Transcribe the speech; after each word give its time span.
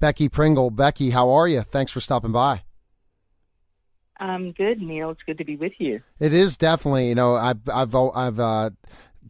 Becky 0.00 0.28
Pringle. 0.28 0.70
Becky, 0.70 1.10
how 1.10 1.30
are 1.30 1.46
you? 1.46 1.62
Thanks 1.62 1.92
for 1.92 2.00
stopping 2.00 2.32
by. 2.32 2.62
I'm 4.18 4.52
good, 4.52 4.80
Neil. 4.82 5.10
It's 5.10 5.22
good 5.24 5.38
to 5.38 5.44
be 5.44 5.56
with 5.56 5.72
you. 5.78 6.02
It 6.18 6.34
is 6.34 6.56
definitely, 6.56 7.08
you 7.08 7.14
know, 7.14 7.36
I've 7.36 7.66
I've 7.68 7.94
I've 7.94 8.40
uh, 8.40 8.70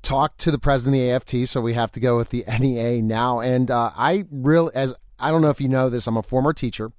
talked 0.03 0.39
to 0.41 0.51
the 0.51 0.59
president 0.59 0.97
of 0.97 1.01
the 1.01 1.11
AFT, 1.43 1.49
so 1.49 1.61
we 1.61 1.75
have 1.75 1.93
to 1.93 2.01
go 2.01 2.17
with 2.17 2.31
the 2.31 2.45
NEA 2.59 3.03
now. 3.03 3.41
And 3.41 3.71
uh, 3.71 3.93
I 3.97 4.25
really, 4.31 4.73
as 4.75 4.95
I 5.19 5.31
don't 5.31 5.43
know 5.43 5.51
if 5.51 5.61
you 5.61 5.69
know 5.69 5.91
this, 5.91 6.07
I'm 6.07 6.17
a 6.17 6.23
former 6.23 6.53
teacher. 6.53 6.91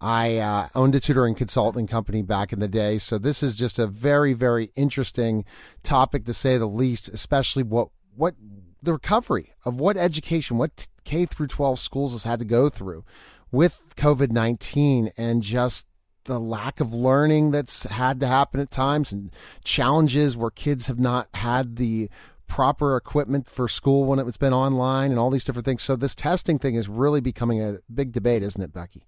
I 0.00 0.36
uh, 0.38 0.68
owned 0.76 0.94
a 0.94 1.00
tutoring 1.00 1.34
consulting 1.34 1.88
company 1.88 2.22
back 2.22 2.52
in 2.52 2.60
the 2.60 2.68
day, 2.68 2.98
so 2.98 3.18
this 3.18 3.42
is 3.42 3.56
just 3.56 3.80
a 3.80 3.86
very, 3.86 4.32
very 4.32 4.70
interesting 4.76 5.44
topic 5.82 6.24
to 6.26 6.32
say 6.32 6.56
the 6.56 6.66
least. 6.66 7.08
Especially 7.08 7.62
what 7.62 7.88
what 8.14 8.34
the 8.82 8.92
recovery 8.92 9.52
of 9.64 9.80
what 9.80 9.96
education, 9.96 10.58
what 10.58 10.88
K 11.04 11.26
through 11.26 11.48
12 11.48 11.78
schools 11.78 12.12
has 12.12 12.24
had 12.24 12.38
to 12.38 12.44
go 12.44 12.68
through 12.68 13.04
with 13.50 13.80
COVID 13.96 14.30
19 14.30 15.10
and 15.16 15.42
just 15.42 15.86
the 16.24 16.38
lack 16.38 16.78
of 16.78 16.92
learning 16.92 17.50
that's 17.50 17.84
had 17.84 18.20
to 18.20 18.26
happen 18.26 18.60
at 18.60 18.70
times 18.70 19.12
and 19.12 19.34
challenges 19.64 20.36
where 20.36 20.50
kids 20.50 20.86
have 20.86 20.98
not 20.98 21.28
had 21.34 21.76
the 21.76 22.10
proper 22.46 22.96
equipment 22.96 23.48
for 23.48 23.68
school 23.68 24.04
when 24.04 24.18
it's 24.18 24.36
been 24.36 24.52
online 24.52 25.10
and 25.10 25.18
all 25.18 25.30
these 25.30 25.44
different 25.44 25.64
things. 25.64 25.82
So 25.82 25.96
this 25.96 26.14
testing 26.14 26.58
thing 26.58 26.74
is 26.74 26.88
really 26.88 27.20
becoming 27.20 27.62
a 27.62 27.78
big 27.92 28.12
debate, 28.12 28.42
isn't 28.42 28.60
it, 28.60 28.72
Becky? 28.72 29.04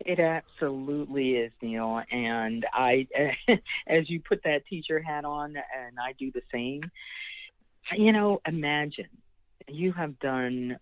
It 0.00 0.20
absolutely 0.20 1.32
is, 1.32 1.52
Neil. 1.60 2.00
And 2.10 2.64
I, 2.72 3.08
as 3.86 4.08
you 4.08 4.20
put 4.20 4.42
that 4.44 4.66
teacher 4.66 5.00
hat 5.00 5.24
on, 5.24 5.56
and 5.56 5.98
I 6.00 6.12
do 6.18 6.30
the 6.30 6.42
same, 6.52 6.82
you 7.96 8.12
know, 8.12 8.40
imagine 8.46 9.08
you 9.68 9.92
have 9.92 10.18
done 10.18 10.78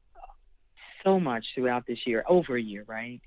so 1.03 1.21
much 1.21 1.45
throughout 1.55 1.87
this 1.87 1.99
year, 2.07 2.25
over 2.29 2.57
a 2.57 2.63
year, 2.63 2.85
right? 2.87 3.21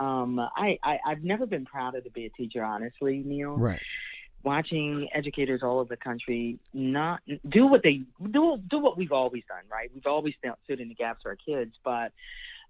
Um, 0.00 0.38
I, 0.38 0.78
I 0.82 0.98
I've 1.06 1.22
never 1.22 1.46
been 1.46 1.64
prouder 1.64 2.00
to 2.00 2.10
be 2.10 2.26
a 2.26 2.30
teacher, 2.30 2.64
honestly, 2.64 3.22
Neil. 3.24 3.56
Right. 3.56 3.80
Watching 4.44 5.08
educators 5.14 5.60
all 5.62 5.78
over 5.78 5.94
the 5.94 5.96
country 5.96 6.58
not 6.74 7.20
do 7.48 7.66
what 7.66 7.82
they 7.84 8.02
do 8.32 8.58
do 8.68 8.78
what 8.78 8.98
we've 8.98 9.12
always 9.12 9.44
done, 9.48 9.62
right? 9.70 9.88
We've 9.94 10.06
always 10.06 10.34
stood 10.64 10.80
in 10.80 10.88
the 10.88 10.94
gaps 10.94 11.20
for 11.22 11.30
our 11.30 11.36
kids, 11.36 11.74
but 11.84 12.12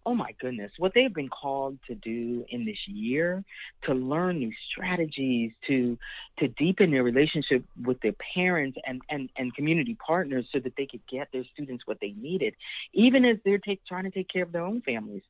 oh 0.05 0.15
my 0.15 0.35
goodness, 0.41 0.73
what 0.79 0.93
they've 0.95 1.15
been 1.15 1.29
called 1.29 1.79
to 1.87 1.95
do 1.95 2.45
in 2.49 2.65
this 2.65 2.79
year, 2.87 3.45
to 3.85 3.95
learn 3.95 4.39
new 4.39 4.53
strategies, 4.71 5.53
to 5.69 5.97
to 6.39 6.49
deepen 6.49 6.91
their 6.91 7.05
relationship 7.05 7.65
with 7.85 8.01
their 8.01 8.15
parents 8.35 8.79
and, 8.87 9.01
and, 9.09 9.31
and 9.37 9.55
community 9.55 9.97
partners 10.05 10.47
so 10.53 10.59
that 10.59 10.75
they 10.77 10.87
could 10.87 11.03
get 11.11 11.29
their 11.33 11.45
students 11.53 11.87
what 11.87 11.99
they 12.01 12.15
needed, 12.21 12.55
even 12.93 13.25
as 13.25 13.37
they're 13.45 13.59
take, 13.59 13.85
trying 13.87 14.05
to 14.05 14.11
take 14.11 14.29
care 14.29 14.43
of 14.43 14.53
their 14.53 14.65
own 14.65 14.81
families. 14.83 15.23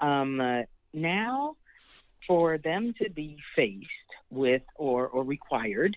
Um, 0.00 0.40
uh, 0.40 0.62
now, 0.92 1.56
for 2.26 2.58
them 2.58 2.94
to 3.00 3.10
be 3.10 3.38
faced 3.56 3.86
with 4.30 4.62
or, 4.76 5.08
or 5.08 5.24
required 5.24 5.96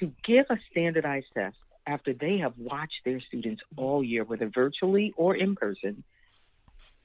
to 0.00 0.12
give 0.24 0.46
a 0.50 0.58
standardized 0.70 1.26
test 1.34 1.56
after 1.86 2.12
they 2.12 2.38
have 2.38 2.54
watched 2.56 3.00
their 3.04 3.20
students 3.20 3.62
all 3.76 4.02
year, 4.02 4.24
whether 4.24 4.48
virtually 4.48 5.12
or 5.16 5.34
in 5.36 5.54
person, 5.54 6.02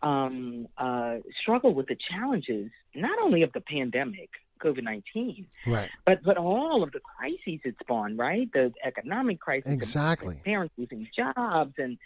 um, 0.01 0.67
uh, 0.77 1.17
struggle 1.41 1.73
with 1.73 1.87
the 1.87 1.97
challenges 2.09 2.69
not 2.95 3.17
only 3.19 3.43
of 3.43 3.51
the 3.53 3.61
pandemic, 3.61 4.29
COVID 4.63 4.83
nineteen, 4.83 5.47
right, 5.65 5.89
but 6.05 6.23
but 6.23 6.37
all 6.37 6.83
of 6.83 6.91
the 6.91 6.99
crises 6.99 7.59
it's 7.63 7.79
spawned, 7.79 8.17
right? 8.17 8.49
The 8.53 8.73
economic 8.83 9.39
crisis, 9.39 9.71
exactly, 9.71 10.39
parents 10.43 10.73
losing 10.77 11.07
jobs, 11.15 11.73
and 11.77 11.97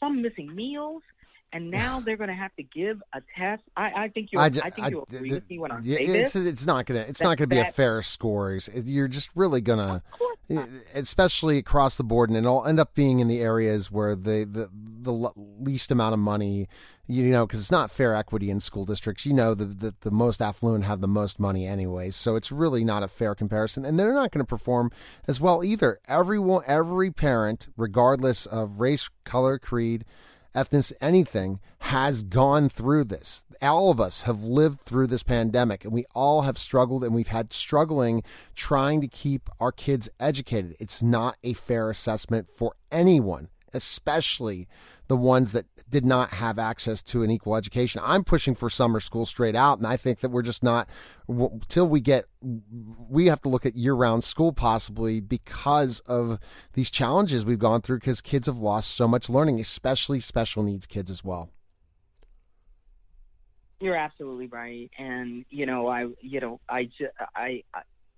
some 0.00 0.22
missing 0.22 0.54
meals. 0.54 1.02
And 1.52 1.70
now 1.70 2.00
they're 2.00 2.16
going 2.16 2.28
to 2.28 2.34
have 2.34 2.54
to 2.56 2.62
give 2.62 3.02
a 3.12 3.20
test. 3.36 3.62
I, 3.76 4.04
I 4.04 4.08
think 4.08 4.30
you. 4.32 4.38
I, 4.38 4.46
I, 4.46 4.70
think 4.70 4.90
you 4.90 5.02
agree 5.02 5.32
with 5.32 5.48
me 5.50 5.58
when 5.58 5.70
I 5.70 5.80
say 5.82 6.04
it's, 6.04 6.32
this. 6.32 6.46
It's 6.46 6.66
not 6.66 6.86
gonna. 6.86 7.00
It's 7.00 7.20
that, 7.20 7.26
not 7.26 7.36
gonna 7.36 7.48
be 7.48 7.56
that, 7.56 7.70
a 7.70 7.72
fair 7.72 8.00
score. 8.00 8.58
You're 8.74 9.08
just 9.08 9.30
really 9.34 9.60
gonna, 9.60 10.02
especially 10.94 11.58
across 11.58 11.98
the 11.98 12.04
board, 12.04 12.30
and 12.30 12.38
it'll 12.38 12.64
end 12.64 12.80
up 12.80 12.94
being 12.94 13.20
in 13.20 13.28
the 13.28 13.40
areas 13.40 13.90
where 13.90 14.14
the 14.14 14.48
the 14.50 14.70
the 14.72 15.32
least 15.58 15.90
amount 15.90 16.14
of 16.14 16.20
money 16.20 16.68
you 17.12 17.30
know, 17.30 17.46
because 17.46 17.60
it's 17.60 17.70
not 17.70 17.90
fair 17.90 18.14
equity 18.14 18.50
in 18.50 18.60
school 18.60 18.84
districts. 18.84 19.26
You 19.26 19.34
know 19.34 19.54
that 19.54 19.80
the, 19.80 19.94
the 20.00 20.10
most 20.10 20.40
affluent 20.40 20.84
have 20.84 21.00
the 21.00 21.08
most 21.08 21.40
money 21.40 21.66
anyway, 21.66 22.10
so 22.10 22.36
it's 22.36 22.52
really 22.52 22.84
not 22.84 23.02
a 23.02 23.08
fair 23.08 23.34
comparison. 23.34 23.84
And 23.84 23.98
they're 23.98 24.14
not 24.14 24.30
going 24.30 24.44
to 24.44 24.48
perform 24.48 24.90
as 25.26 25.40
well 25.40 25.64
either. 25.64 25.98
Everyone, 26.06 26.62
every 26.66 27.10
parent, 27.10 27.68
regardless 27.76 28.46
of 28.46 28.80
race, 28.80 29.10
color, 29.24 29.58
creed, 29.58 30.04
ethnicity, 30.54 30.94
anything, 31.00 31.60
has 31.78 32.22
gone 32.22 32.68
through 32.68 33.04
this. 33.04 33.44
All 33.60 33.90
of 33.90 34.00
us 34.00 34.22
have 34.22 34.44
lived 34.44 34.80
through 34.80 35.08
this 35.08 35.22
pandemic, 35.22 35.84
and 35.84 35.92
we 35.92 36.04
all 36.14 36.42
have 36.42 36.58
struggled, 36.58 37.04
and 37.04 37.14
we've 37.14 37.28
had 37.28 37.52
struggling 37.52 38.22
trying 38.54 39.00
to 39.00 39.08
keep 39.08 39.48
our 39.60 39.72
kids 39.72 40.08
educated. 40.20 40.76
It's 40.78 41.02
not 41.02 41.36
a 41.42 41.54
fair 41.54 41.90
assessment 41.90 42.48
for 42.48 42.74
anyone, 42.90 43.48
especially 43.72 44.68
the 45.08 45.16
ones 45.16 45.52
that 45.52 45.66
did 45.88 46.04
not 46.04 46.30
have 46.30 46.58
access 46.58 47.02
to 47.02 47.22
an 47.22 47.30
equal 47.30 47.56
education. 47.56 48.00
I'm 48.04 48.24
pushing 48.24 48.54
for 48.54 48.70
summer 48.70 49.00
school 49.00 49.26
straight 49.26 49.54
out, 49.54 49.78
and 49.78 49.86
I 49.86 49.96
think 49.96 50.20
that 50.20 50.30
we're 50.30 50.42
just 50.42 50.62
not 50.62 50.88
till 51.68 51.86
we 51.86 52.00
get 52.00 52.24
we 53.08 53.26
have 53.26 53.40
to 53.42 53.48
look 53.48 53.64
at 53.64 53.74
year-round 53.74 54.24
school 54.24 54.52
possibly 54.52 55.20
because 55.20 56.00
of 56.00 56.38
these 56.74 56.90
challenges 56.90 57.44
we've 57.44 57.58
gone 57.58 57.80
through 57.80 57.98
because 57.98 58.20
kids 58.20 58.46
have 58.46 58.58
lost 58.58 58.94
so 58.94 59.06
much 59.06 59.28
learning, 59.28 59.60
especially 59.60 60.20
special 60.20 60.62
needs 60.62 60.86
kids 60.86 61.10
as 61.10 61.24
well. 61.24 61.50
You're 63.80 63.96
absolutely 63.96 64.46
right, 64.46 64.90
and 64.96 65.44
you 65.50 65.66
know, 65.66 65.88
I, 65.88 66.06
you 66.20 66.40
know, 66.40 66.60
I, 66.68 66.88
I, 67.34 67.62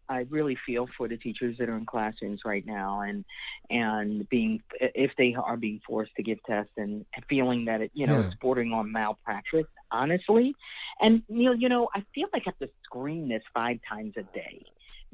I 0.08 0.26
really 0.30 0.56
feel 0.66 0.88
for 0.96 1.08
the 1.08 1.16
teachers 1.16 1.56
that 1.58 1.68
are 1.68 1.76
in 1.76 1.86
classrooms 1.86 2.40
right 2.44 2.64
now 2.66 3.00
and 3.00 3.24
and 3.70 4.28
being 4.28 4.62
if 4.80 5.12
they 5.16 5.34
are 5.34 5.56
being 5.56 5.80
forced 5.86 6.14
to 6.16 6.22
give 6.22 6.38
tests 6.44 6.72
and 6.76 7.04
feeling 7.28 7.64
that 7.66 7.80
it 7.80 7.90
you 7.94 8.06
know 8.06 8.20
yeah. 8.20 8.26
it's 8.26 8.36
bordering 8.40 8.72
on 8.72 8.92
malpractice 8.92 9.66
honestly 9.90 10.54
and 11.00 11.22
Neil 11.28 11.54
you 11.54 11.68
know 11.68 11.88
I 11.94 12.04
feel 12.14 12.28
like 12.32 12.42
I 12.46 12.50
have 12.50 12.58
to 12.58 12.70
scream 12.84 13.28
this 13.28 13.42
five 13.52 13.78
times 13.88 14.14
a 14.16 14.22
day 14.22 14.64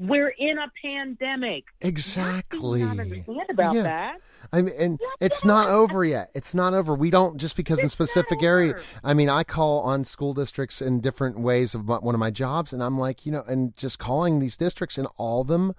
we're 0.00 0.34
in 0.38 0.56
a 0.58 0.72
pandemic 0.82 1.64
exactly 1.80 2.82
not 2.82 2.98
understand 2.98 3.50
about 3.50 3.74
yeah. 3.74 3.82
that 3.82 4.16
I 4.52 4.62
mean, 4.62 4.74
and 4.78 5.00
it's 5.20 5.44
not 5.44 5.68
over 5.68 6.04
yet. 6.04 6.30
It's 6.34 6.54
not 6.54 6.74
over. 6.74 6.94
We 6.94 7.10
don't 7.10 7.36
just 7.36 7.56
because 7.56 7.78
it's 7.78 7.84
in 7.84 7.88
specific 7.88 8.42
area. 8.42 8.74
I 9.04 9.14
mean, 9.14 9.28
I 9.28 9.44
call 9.44 9.82
on 9.82 10.02
school 10.02 10.34
districts 10.34 10.80
in 10.82 11.00
different 11.00 11.38
ways 11.38 11.74
of 11.74 11.86
one 11.86 12.14
of 12.14 12.18
my 12.18 12.30
jobs, 12.30 12.72
and 12.72 12.82
I'm 12.82 12.98
like, 12.98 13.26
you 13.26 13.32
know, 13.32 13.44
and 13.46 13.76
just 13.76 13.98
calling 13.98 14.38
these 14.38 14.56
districts, 14.56 14.98
and 14.98 15.06
all 15.16 15.42
of 15.42 15.48
them 15.48 15.74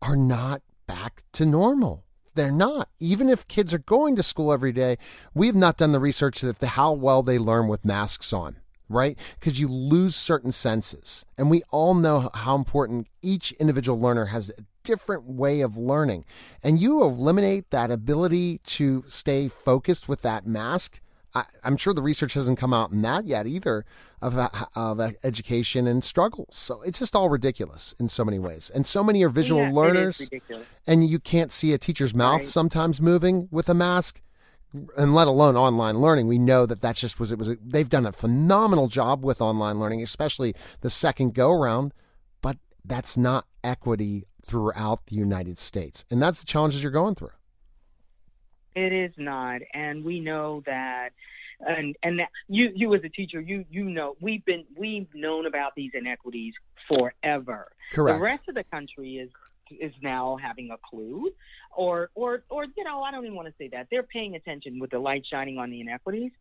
are 0.00 0.16
not 0.16 0.62
back 0.86 1.22
to 1.32 1.46
normal. 1.46 2.04
They're 2.34 2.52
not. 2.52 2.88
Even 3.00 3.28
if 3.28 3.48
kids 3.48 3.72
are 3.72 3.78
going 3.78 4.16
to 4.16 4.22
school 4.22 4.52
every 4.52 4.72
day, 4.72 4.98
we 5.32 5.46
have 5.46 5.56
not 5.56 5.76
done 5.76 5.92
the 5.92 6.00
research 6.00 6.42
of 6.42 6.60
how 6.60 6.92
well 6.92 7.22
they 7.22 7.38
learn 7.38 7.68
with 7.68 7.84
masks 7.84 8.32
on 8.32 8.56
right? 8.88 9.18
Because 9.38 9.60
you 9.60 9.68
lose 9.68 10.14
certain 10.14 10.52
senses. 10.52 11.24
And 11.38 11.50
we 11.50 11.62
all 11.70 11.94
know 11.94 12.30
how 12.34 12.54
important 12.54 13.08
each 13.22 13.52
individual 13.52 14.00
learner 14.00 14.26
has 14.26 14.50
a 14.50 14.62
different 14.82 15.24
way 15.24 15.60
of 15.60 15.76
learning. 15.76 16.24
And 16.62 16.78
you 16.78 17.02
eliminate 17.02 17.70
that 17.70 17.90
ability 17.90 18.58
to 18.58 19.04
stay 19.08 19.48
focused 19.48 20.08
with 20.08 20.22
that 20.22 20.46
mask. 20.46 21.00
I, 21.34 21.44
am 21.64 21.76
sure 21.76 21.92
the 21.92 22.02
research 22.02 22.34
hasn't 22.34 22.58
come 22.58 22.72
out 22.72 22.92
in 22.92 23.02
that 23.02 23.26
yet 23.26 23.46
either 23.46 23.84
of, 24.22 24.38
of 24.76 25.00
education 25.24 25.86
and 25.86 26.04
struggles. 26.04 26.54
So 26.54 26.80
it's 26.82 27.00
just 27.00 27.16
all 27.16 27.28
ridiculous 27.28 27.94
in 27.98 28.08
so 28.08 28.24
many 28.24 28.38
ways. 28.38 28.70
And 28.72 28.86
so 28.86 29.02
many 29.02 29.22
are 29.24 29.28
visual 29.28 29.62
yeah, 29.62 29.72
learners, 29.72 30.30
and 30.86 31.06
you 31.06 31.18
can't 31.18 31.50
see 31.50 31.72
a 31.72 31.78
teacher's 31.78 32.14
mouth 32.14 32.40
right. 32.40 32.44
sometimes 32.44 33.00
moving 33.00 33.48
with 33.50 33.68
a 33.68 33.74
mask 33.74 34.22
and 34.96 35.14
let 35.14 35.28
alone 35.28 35.56
online 35.56 36.00
learning, 36.00 36.26
we 36.26 36.38
know 36.38 36.66
that 36.66 36.80
that's 36.80 37.00
just 37.00 37.20
was 37.20 37.32
it 37.32 37.38
was 37.38 37.48
a, 37.48 37.56
they've 37.64 37.88
done 37.88 38.06
a 38.06 38.12
phenomenal 38.12 38.88
job 38.88 39.24
with 39.24 39.40
online 39.40 39.78
learning, 39.78 40.02
especially 40.02 40.54
the 40.80 40.90
second 40.90 41.34
go 41.34 41.52
round. 41.52 41.94
But 42.42 42.58
that's 42.84 43.16
not 43.16 43.46
equity 43.62 44.24
throughout 44.44 45.06
the 45.06 45.16
United 45.16 45.58
States. 45.58 46.04
And 46.10 46.22
that's 46.22 46.40
the 46.40 46.46
challenges 46.46 46.82
you're 46.82 46.92
going 46.92 47.14
through. 47.14 47.30
It 48.74 48.92
is 48.92 49.12
not. 49.16 49.62
And 49.72 50.04
we 50.04 50.20
know 50.20 50.62
that 50.66 51.10
and 51.60 51.96
and 52.02 52.18
that, 52.18 52.28
you 52.48 52.70
you 52.74 52.94
as 52.94 53.02
a 53.04 53.08
teacher 53.08 53.40
you 53.40 53.64
you 53.70 53.84
know 53.84 54.16
we've 54.20 54.44
been 54.44 54.64
we've 54.76 55.06
known 55.14 55.46
about 55.46 55.74
these 55.74 55.92
inequities 55.94 56.52
forever 56.88 57.70
correct 57.92 58.18
the 58.18 58.22
rest 58.22 58.48
of 58.48 58.54
the 58.54 58.64
country 58.64 59.18
is 59.18 59.30
is 59.80 59.92
now 60.02 60.36
having 60.42 60.70
a 60.70 60.76
clue 60.88 61.30
or 61.76 62.10
or 62.14 62.44
or 62.50 62.64
you 62.76 62.84
know 62.84 63.02
I 63.02 63.10
don't 63.10 63.24
even 63.24 63.36
want 63.36 63.48
to 63.48 63.54
say 63.58 63.68
that 63.68 63.88
they're 63.90 64.02
paying 64.02 64.34
attention 64.34 64.78
with 64.78 64.90
the 64.90 64.98
light 64.98 65.24
shining 65.30 65.58
on 65.58 65.70
the 65.70 65.80
inequities 65.80 66.32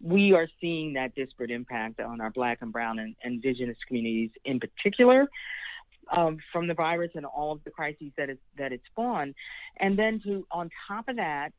we 0.00 0.32
are 0.32 0.48
seeing 0.60 0.94
that 0.94 1.14
disparate 1.14 1.50
impact 1.50 2.00
on 2.00 2.20
our 2.20 2.30
black 2.30 2.58
and 2.60 2.72
brown 2.72 2.98
and 2.98 3.14
indigenous 3.24 3.76
communities 3.86 4.30
in 4.44 4.60
particular 4.60 5.28
um, 6.10 6.38
from 6.52 6.66
the 6.66 6.74
virus 6.74 7.10
and 7.14 7.24
all 7.24 7.52
of 7.52 7.64
the 7.64 7.70
crises 7.70 8.12
that 8.16 8.28
it's 8.28 8.42
that 8.58 8.72
it's 8.72 8.84
spawned 8.86 9.34
and 9.78 9.98
then 9.98 10.20
to 10.24 10.46
on 10.50 10.70
top 10.88 11.08
of 11.08 11.16
that 11.16 11.52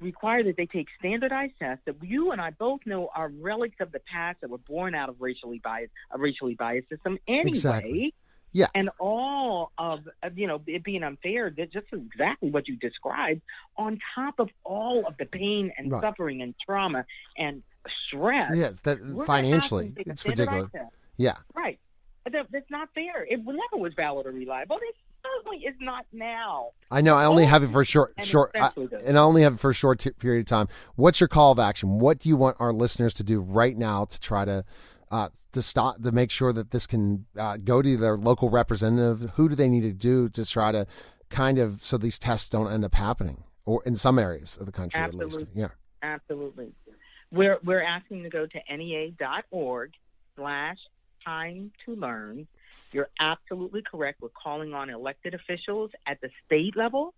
require 0.00 0.42
that 0.42 0.56
they 0.56 0.66
take 0.66 0.88
standardized 0.98 1.54
tests 1.58 1.82
that 1.86 1.94
you 2.02 2.32
and 2.32 2.40
I 2.40 2.50
both 2.50 2.80
know 2.84 3.08
are 3.14 3.28
relics 3.28 3.76
of 3.80 3.92
the 3.92 4.00
past 4.00 4.40
that 4.40 4.50
were 4.50 4.58
born 4.58 4.94
out 4.94 5.08
of 5.08 5.20
racially 5.20 5.60
biased 5.62 5.92
a 6.10 6.18
racially 6.18 6.54
biased 6.54 6.88
system 6.88 7.18
anyway. 7.28 7.48
Exactly. 7.48 8.14
Yeah. 8.52 8.66
And 8.74 8.90
all 8.98 9.72
of, 9.78 10.00
you 10.34 10.46
know 10.46 10.60
it 10.66 10.84
being 10.84 11.02
unfair, 11.02 11.50
that 11.56 11.72
just 11.72 11.86
exactly 11.92 12.50
what 12.50 12.68
you 12.68 12.76
described, 12.76 13.42
on 13.76 13.98
top 14.14 14.38
of 14.38 14.50
all 14.64 15.06
of 15.06 15.16
the 15.18 15.24
pain 15.24 15.72
and 15.76 15.90
right. 15.90 16.02
suffering 16.02 16.42
and 16.42 16.54
trauma 16.64 17.04
and 17.38 17.62
stress. 18.06 18.52
Yes, 18.54 18.80
that 18.80 18.98
financially 19.26 19.94
it's 19.96 20.26
ridiculous. 20.26 20.70
Yeah. 21.16 21.36
Right. 21.54 21.78
That's 22.30 22.70
not 22.70 22.88
fair. 22.94 23.24
It 23.28 23.40
never 23.44 23.82
was 23.82 23.94
valid 23.94 24.26
or 24.26 24.32
reliable. 24.32 24.76
It 24.76 24.94
certainly 25.22 25.64
is 25.66 25.74
not 25.80 26.06
now. 26.12 26.70
I 26.90 27.00
know. 27.00 27.16
I 27.16 27.24
only 27.24 27.46
have 27.46 27.62
it 27.62 27.70
for 27.70 27.80
a 27.80 27.84
short, 27.84 28.14
and 28.16 28.26
short, 28.26 28.52
I, 28.54 28.70
and 29.04 29.18
I 29.18 29.22
only 29.22 29.42
have 29.42 29.54
it 29.54 29.60
for 29.60 29.70
a 29.70 29.74
short 29.74 29.98
t- 29.98 30.10
period 30.10 30.40
of 30.40 30.46
time. 30.46 30.68
What's 30.94 31.20
your 31.20 31.28
call 31.28 31.52
of 31.52 31.58
action? 31.58 31.98
What 31.98 32.18
do 32.18 32.28
you 32.28 32.36
want 32.36 32.58
our 32.60 32.72
listeners 32.72 33.12
to 33.14 33.24
do 33.24 33.40
right 33.40 33.76
now 33.76 34.04
to 34.04 34.20
try 34.20 34.44
to 34.44 34.64
uh, 35.12 35.28
to 35.52 35.62
stop 35.62 36.02
to 36.02 36.10
make 36.10 36.30
sure 36.30 36.52
that 36.52 36.70
this 36.70 36.86
can 36.86 37.26
uh, 37.38 37.58
go 37.58 37.82
to 37.82 37.96
their 37.96 38.16
local 38.16 38.48
representative? 38.48 39.32
Who 39.36 39.48
do 39.48 39.54
they 39.54 39.68
need 39.68 39.82
to 39.82 39.92
do 39.92 40.28
to 40.30 40.44
try 40.44 40.72
to 40.72 40.86
kind 41.28 41.58
of 41.58 41.82
so 41.82 41.98
these 41.98 42.18
tests 42.18 42.48
don't 42.48 42.72
end 42.72 42.84
up 42.84 42.94
happening, 42.94 43.44
or 43.66 43.82
in 43.84 43.94
some 43.94 44.18
areas 44.18 44.56
of 44.56 44.66
the 44.66 44.72
country 44.72 45.00
Absolutely. 45.00 45.34
at 45.34 45.40
least? 45.40 45.50
Yeah, 45.54 45.68
absolutely. 46.02 46.72
We're 47.30 47.58
we're 47.62 47.82
asking 47.82 48.22
to 48.24 48.30
go 48.30 48.46
to 48.46 48.76
nea.org 48.76 49.92
slash 50.34 50.78
time 51.24 51.72
to 51.84 51.94
learn. 51.94 52.48
You're 52.90 53.10
absolutely 53.20 53.82
correct. 53.82 54.20
We're 54.22 54.30
calling 54.30 54.74
on 54.74 54.90
elected 54.90 55.34
officials 55.34 55.90
at 56.06 56.20
the 56.20 56.30
state 56.46 56.76
level 56.76 57.14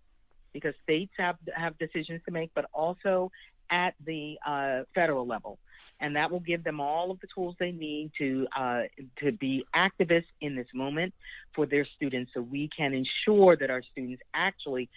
because 0.52 0.74
states 0.82 1.12
have 1.18 1.36
have 1.54 1.78
decisions 1.78 2.22
to 2.26 2.32
make, 2.32 2.50
but 2.54 2.66
also 2.72 3.30
at 3.70 3.94
the 4.04 4.36
uh, 4.46 4.82
federal 4.94 5.26
level, 5.26 5.58
and 6.04 6.14
that 6.16 6.30
will 6.30 6.40
give 6.40 6.62
them 6.62 6.80
all 6.80 7.10
of 7.10 7.18
the 7.20 7.26
tools 7.34 7.56
they 7.58 7.72
need 7.72 8.10
to 8.18 8.46
uh, 8.54 8.82
to 9.22 9.32
be 9.32 9.64
activists 9.74 10.32
in 10.42 10.54
this 10.54 10.66
moment 10.74 11.14
for 11.54 11.64
their 11.64 11.86
students, 11.96 12.30
so 12.34 12.42
we 12.42 12.68
can 12.76 12.92
ensure 12.92 13.56
that 13.56 13.70
our 13.70 13.82
students 13.90 14.22
actually 14.34 14.90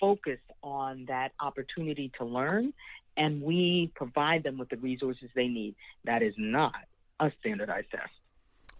focus 0.00 0.38
on 0.62 1.04
that 1.08 1.32
opportunity 1.40 2.10
to 2.18 2.24
learn, 2.24 2.72
and 3.18 3.42
we 3.42 3.90
provide 3.94 4.42
them 4.42 4.56
with 4.56 4.70
the 4.70 4.78
resources 4.78 5.28
they 5.34 5.46
need. 5.46 5.74
That 6.04 6.22
is 6.22 6.32
not 6.38 6.74
a 7.20 7.30
standardized 7.40 7.90
test. 7.90 8.14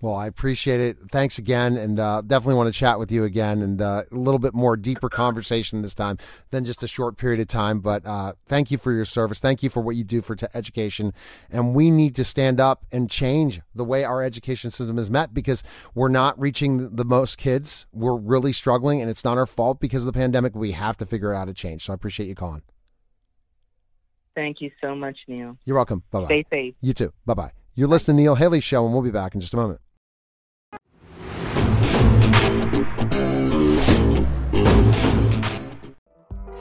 Well, 0.01 0.15
I 0.15 0.27
appreciate 0.27 0.81
it. 0.81 0.99
Thanks 1.11 1.39
again, 1.39 1.77
and 1.77 1.99
uh, 1.99 2.21
definitely 2.21 2.57
want 2.57 2.73
to 2.73 2.79
chat 2.79 2.99
with 2.99 3.11
you 3.11 3.25
again 3.25 3.63
and 3.63 3.81
uh, 3.81 4.03
a 4.11 4.15
little 4.15 4.39
bit 4.39 4.53
more 4.53 4.77
deeper 4.77 5.09
conversation 5.09 5.81
this 5.81 5.95
time 5.95 6.19
than 6.51 6.67
just 6.67 6.83
a 6.83 6.87
short 6.87 7.17
period 7.17 7.41
of 7.41 7.47
time. 7.47 7.81
But 7.81 8.05
uh, 8.05 8.35
thank 8.47 8.71
you 8.71 8.77
for 8.77 8.93
your 8.93 9.07
service. 9.07 9.41
Thank 9.41 9.63
you 9.63 9.71
for 9.71 9.81
what 9.81 9.97
you 9.97 10.05
do 10.05 10.21
for 10.21 10.37
t- 10.37 10.47
education. 10.53 11.15
And 11.51 11.75
we 11.75 11.91
need 11.91 12.15
to 12.17 12.25
stand 12.25 12.61
up 12.61 12.85
and 12.93 13.09
change 13.09 13.63
the 13.75 13.85
way 13.85 14.05
our 14.05 14.23
education 14.23 14.71
system 14.71 14.99
is 14.99 15.11
met 15.11 15.33
because 15.33 15.63
we're 15.95 16.09
not 16.09 16.39
reaching 16.39 16.95
the 16.95 17.05
most 17.05 17.39
kids. 17.39 17.87
We're 17.91 18.17
really 18.17 18.53
struggling, 18.53 19.01
and 19.01 19.09
it's 19.09 19.25
not 19.25 19.39
our 19.39 19.47
fault 19.47 19.81
because 19.81 20.03
of 20.07 20.13
the 20.13 20.19
pandemic. 20.19 20.55
We 20.55 20.73
have 20.73 20.99
to 20.99 21.07
figure 21.07 21.33
out 21.33 21.39
how 21.39 21.45
to 21.47 21.55
change. 21.55 21.85
So 21.85 21.95
I 21.95 21.95
appreciate 21.95 22.27
you 22.27 22.35
calling. 22.35 22.63
Thank 24.35 24.61
you 24.61 24.71
so 24.83 24.95
much, 24.95 25.17
Neil. 25.27 25.57
You're 25.65 25.77
welcome. 25.77 26.03
Bye 26.11 26.21
bye. 26.21 26.27
Stay 26.27 26.47
safe. 26.51 26.75
You 26.83 26.93
too. 26.93 27.15
Bye 27.25 27.33
bye. 27.33 27.53
You're 27.75 27.89
listening 27.89 28.19
to 28.19 28.23
Neil 28.23 28.35
Haley 28.35 28.61
Show, 28.61 28.85
and 28.85 28.93
we'll 28.93 29.03
be 29.03 29.11
back 29.11 29.35
in 29.35 29.41
just 29.41 29.55
a 29.55 29.57
moment. 29.57 29.81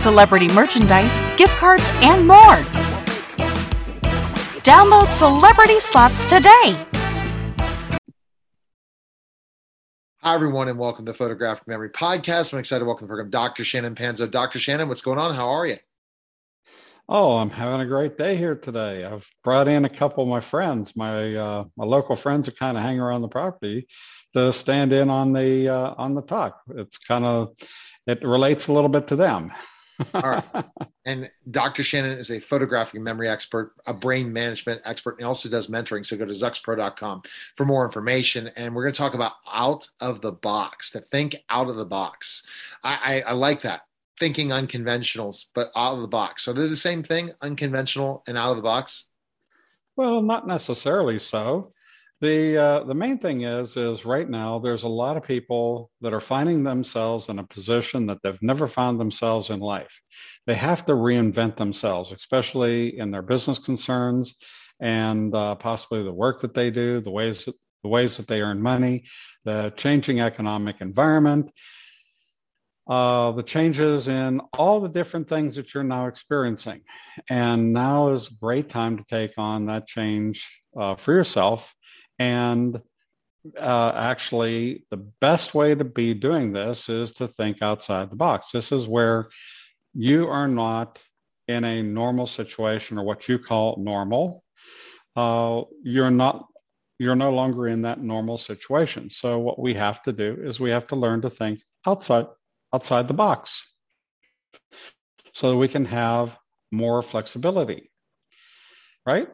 celebrity 0.00 0.48
merchandise, 0.48 1.18
gift 1.36 1.56
cards, 1.56 1.86
and 2.02 2.26
more. 2.26 2.56
Download 4.62 5.08
Celebrity 5.18 5.80
Slots 5.80 6.24
today. 6.24 6.86
Hi, 10.22 10.34
everyone, 10.34 10.68
and 10.68 10.78
welcome 10.78 11.06
to 11.06 11.12
the 11.12 11.16
Photographic 11.16 11.66
Memory 11.66 11.90
Podcast. 11.90 12.52
I'm 12.52 12.58
excited 12.58 12.80
to 12.80 12.84
welcome 12.84 13.06
the 13.06 13.08
program 13.08 13.30
Dr. 13.30 13.64
Shannon 13.64 13.94
Panzo. 13.94 14.30
Dr. 14.30 14.58
Shannon, 14.58 14.88
what's 14.88 15.00
going 15.00 15.18
on? 15.18 15.34
How 15.34 15.48
are 15.48 15.66
you? 15.66 15.78
Oh, 17.08 17.38
I'm 17.38 17.50
having 17.50 17.80
a 17.80 17.86
great 17.86 18.16
day 18.16 18.36
here 18.36 18.54
today. 18.54 19.04
I've 19.04 19.28
brought 19.42 19.66
in 19.66 19.84
a 19.84 19.88
couple 19.88 20.22
of 20.22 20.28
my 20.28 20.40
friends, 20.40 20.94
my 20.94 21.34
uh, 21.34 21.64
my 21.76 21.84
local 21.84 22.16
friends 22.16 22.46
that 22.46 22.58
kind 22.58 22.76
of 22.76 22.82
hang 22.84 23.00
around 23.00 23.22
the 23.22 23.28
property, 23.28 23.88
to 24.34 24.52
stand 24.52 24.92
in 24.92 25.10
on 25.10 25.32
the 25.32 25.68
uh, 25.68 25.94
on 25.96 26.14
the 26.14 26.22
talk. 26.22 26.60
It's 26.76 26.98
kind 26.98 27.24
of 27.24 27.56
it 28.06 28.22
relates 28.22 28.68
a 28.68 28.72
little 28.72 28.88
bit 28.88 29.08
to 29.08 29.16
them. 29.16 29.52
All 30.14 30.22
right. 30.22 30.64
And 31.04 31.30
Dr. 31.50 31.82
Shannon 31.82 32.18
is 32.18 32.30
a 32.30 32.40
photographic 32.40 33.00
memory 33.00 33.28
expert, 33.28 33.72
a 33.86 33.94
brain 33.94 34.32
management 34.32 34.82
expert, 34.84 35.12
and 35.12 35.20
he 35.20 35.24
also 35.24 35.48
does 35.48 35.68
mentoring. 35.68 36.04
So 36.04 36.16
go 36.16 36.24
to 36.24 36.32
zoxpro.com 36.32 37.22
for 37.56 37.64
more 37.64 37.84
information. 37.84 38.50
And 38.56 38.74
we're 38.74 38.82
going 38.82 38.94
to 38.94 38.98
talk 38.98 39.14
about 39.14 39.32
out 39.50 39.88
of 40.00 40.20
the 40.20 40.32
box, 40.32 40.90
to 40.92 41.00
think 41.12 41.36
out 41.48 41.68
of 41.68 41.76
the 41.76 41.86
box. 41.86 42.42
I, 42.84 42.94
I, 42.94 43.20
I 43.30 43.32
like 43.32 43.62
that 43.62 43.82
thinking 44.20 44.48
unconventionals, 44.48 45.46
but 45.54 45.72
out 45.74 45.94
of 45.94 46.02
the 46.02 46.08
box. 46.08 46.44
So 46.44 46.52
they're 46.52 46.68
the 46.68 46.76
same 46.76 47.02
thing, 47.02 47.32
unconventional 47.40 48.22
and 48.28 48.36
out 48.36 48.50
of 48.50 48.56
the 48.56 48.62
box. 48.62 49.06
Well, 49.96 50.22
not 50.22 50.46
necessarily 50.46 51.18
so. 51.18 51.72
The 52.20 52.58
uh, 52.58 52.84
the 52.84 52.94
main 52.94 53.16
thing 53.16 53.42
is 53.42 53.78
is 53.78 54.04
right 54.04 54.28
now 54.28 54.58
there's 54.58 54.82
a 54.82 54.88
lot 54.88 55.16
of 55.16 55.22
people 55.22 55.90
that 56.02 56.12
are 56.12 56.20
finding 56.20 56.62
themselves 56.62 57.30
in 57.30 57.38
a 57.38 57.46
position 57.46 58.06
that 58.06 58.18
they've 58.22 58.42
never 58.42 58.66
found 58.66 59.00
themselves 59.00 59.48
in 59.48 59.60
life. 59.60 60.00
They 60.46 60.54
have 60.54 60.84
to 60.86 60.92
reinvent 60.92 61.56
themselves, 61.56 62.12
especially 62.12 62.98
in 62.98 63.10
their 63.10 63.22
business 63.22 63.58
concerns 63.58 64.34
and 64.80 65.34
uh, 65.34 65.54
possibly 65.54 66.02
the 66.02 66.12
work 66.12 66.40
that 66.42 66.52
they 66.52 66.70
do, 66.70 67.00
the 67.00 67.10
ways 67.10 67.46
that, 67.46 67.54
the 67.82 67.88
ways 67.88 68.18
that 68.18 68.28
they 68.28 68.42
earn 68.42 68.60
money, 68.60 69.04
the 69.46 69.72
changing 69.78 70.20
economic 70.20 70.82
environment, 70.82 71.50
uh, 72.86 73.32
the 73.32 73.42
changes 73.42 74.08
in 74.08 74.40
all 74.58 74.80
the 74.80 74.88
different 74.88 75.28
things 75.28 75.56
that 75.56 75.72
you're 75.72 75.84
now 75.84 76.06
experiencing. 76.06 76.82
And 77.30 77.72
now 77.72 78.10
is 78.10 78.28
a 78.28 78.34
great 78.34 78.68
time 78.68 78.98
to 78.98 79.04
take 79.04 79.32
on 79.38 79.66
that 79.66 79.86
change 79.86 80.46
uh, 80.78 80.96
for 80.96 81.12
yourself. 81.12 81.74
And 82.20 82.80
uh, 83.58 83.92
actually, 83.96 84.84
the 84.90 84.98
best 84.98 85.54
way 85.54 85.74
to 85.74 85.84
be 85.84 86.12
doing 86.12 86.52
this 86.52 86.90
is 86.90 87.10
to 87.12 87.26
think 87.26 87.62
outside 87.62 88.10
the 88.10 88.16
box. 88.16 88.52
This 88.52 88.70
is 88.70 88.86
where 88.86 89.30
you 89.94 90.28
are 90.28 90.46
not 90.46 91.00
in 91.48 91.64
a 91.64 91.82
normal 91.82 92.26
situation 92.26 92.98
or 92.98 93.04
what 93.04 93.26
you 93.26 93.38
call 93.38 93.76
normal. 93.78 94.44
Uh, 95.16 95.62
you're 95.82 96.10
not 96.10 96.46
you're 96.98 97.16
no 97.16 97.32
longer 97.32 97.66
in 97.66 97.80
that 97.82 98.02
normal 98.02 98.36
situation. 98.36 99.08
So 99.08 99.38
what 99.38 99.58
we 99.58 99.72
have 99.72 100.02
to 100.02 100.12
do 100.12 100.36
is 100.42 100.60
we 100.60 100.68
have 100.68 100.86
to 100.88 100.96
learn 100.96 101.22
to 101.22 101.30
think 101.30 101.60
outside 101.86 102.26
outside 102.74 103.08
the 103.08 103.14
box 103.14 103.66
so 105.32 105.50
that 105.50 105.56
we 105.56 105.68
can 105.68 105.86
have 105.86 106.36
more 106.70 107.00
flexibility. 107.00 107.90
Right? 109.06 109.28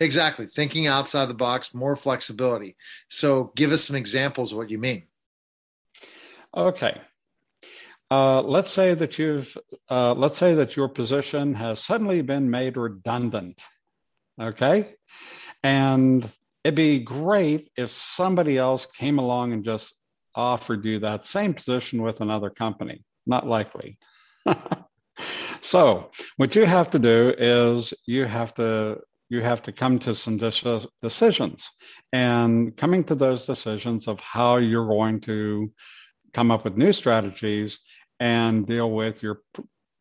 Exactly. 0.00 0.46
Thinking 0.46 0.86
outside 0.86 1.26
the 1.26 1.34
box, 1.34 1.74
more 1.74 1.96
flexibility. 1.96 2.76
So 3.08 3.52
give 3.54 3.72
us 3.72 3.84
some 3.84 3.96
examples 3.96 4.52
of 4.52 4.58
what 4.58 4.70
you 4.70 4.78
mean. 4.78 5.04
Okay. 6.56 7.00
Uh, 8.10 8.42
let's 8.42 8.70
say 8.70 8.94
that 8.94 9.18
you've 9.18 9.56
uh, 9.88 10.12
let's 10.14 10.36
say 10.36 10.54
that 10.54 10.74
your 10.74 10.88
position 10.88 11.54
has 11.54 11.84
suddenly 11.84 12.22
been 12.22 12.50
made 12.50 12.76
redundant. 12.76 13.60
Okay, 14.40 14.94
and 15.62 16.28
it'd 16.64 16.74
be 16.74 17.00
great 17.00 17.70
if 17.76 17.90
somebody 17.90 18.58
else 18.58 18.86
came 18.86 19.18
along 19.18 19.52
and 19.52 19.64
just 19.64 19.94
offered 20.34 20.84
you 20.84 20.98
that 20.98 21.22
same 21.22 21.54
position 21.54 22.02
with 22.02 22.20
another 22.20 22.50
company. 22.50 23.04
Not 23.26 23.46
likely. 23.46 23.98
so 25.60 26.10
what 26.36 26.56
you 26.56 26.64
have 26.64 26.90
to 26.90 26.98
do 26.98 27.32
is 27.38 27.94
you 28.06 28.24
have 28.24 28.54
to 28.54 28.98
you 29.30 29.40
have 29.40 29.62
to 29.62 29.72
come 29.72 29.98
to 30.00 30.14
some 30.14 30.36
decisions 31.02 31.70
and 32.12 32.76
coming 32.76 33.04
to 33.04 33.14
those 33.14 33.46
decisions 33.46 34.08
of 34.08 34.18
how 34.20 34.56
you're 34.56 34.88
going 34.88 35.20
to 35.20 35.72
come 36.34 36.50
up 36.50 36.64
with 36.64 36.76
new 36.76 36.92
strategies 36.92 37.78
and 38.18 38.66
deal 38.66 38.90
with 38.90 39.22
your 39.22 39.40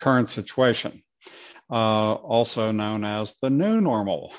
current 0.01 0.29
situation, 0.29 1.03
uh, 1.71 2.13
also 2.13 2.71
known 2.71 3.05
as 3.05 3.36
the 3.41 3.50
new 3.51 3.79
normal. 3.79 4.33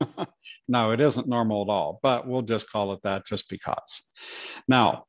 no, 0.68 0.90
it 0.90 1.00
isn't 1.00 1.28
normal 1.28 1.62
at 1.62 1.70
all, 1.70 2.00
but 2.02 2.26
we'll 2.26 2.42
just 2.42 2.70
call 2.70 2.92
it 2.92 3.00
that 3.04 3.24
just 3.26 3.48
because. 3.48 4.02
Now, 4.66 5.04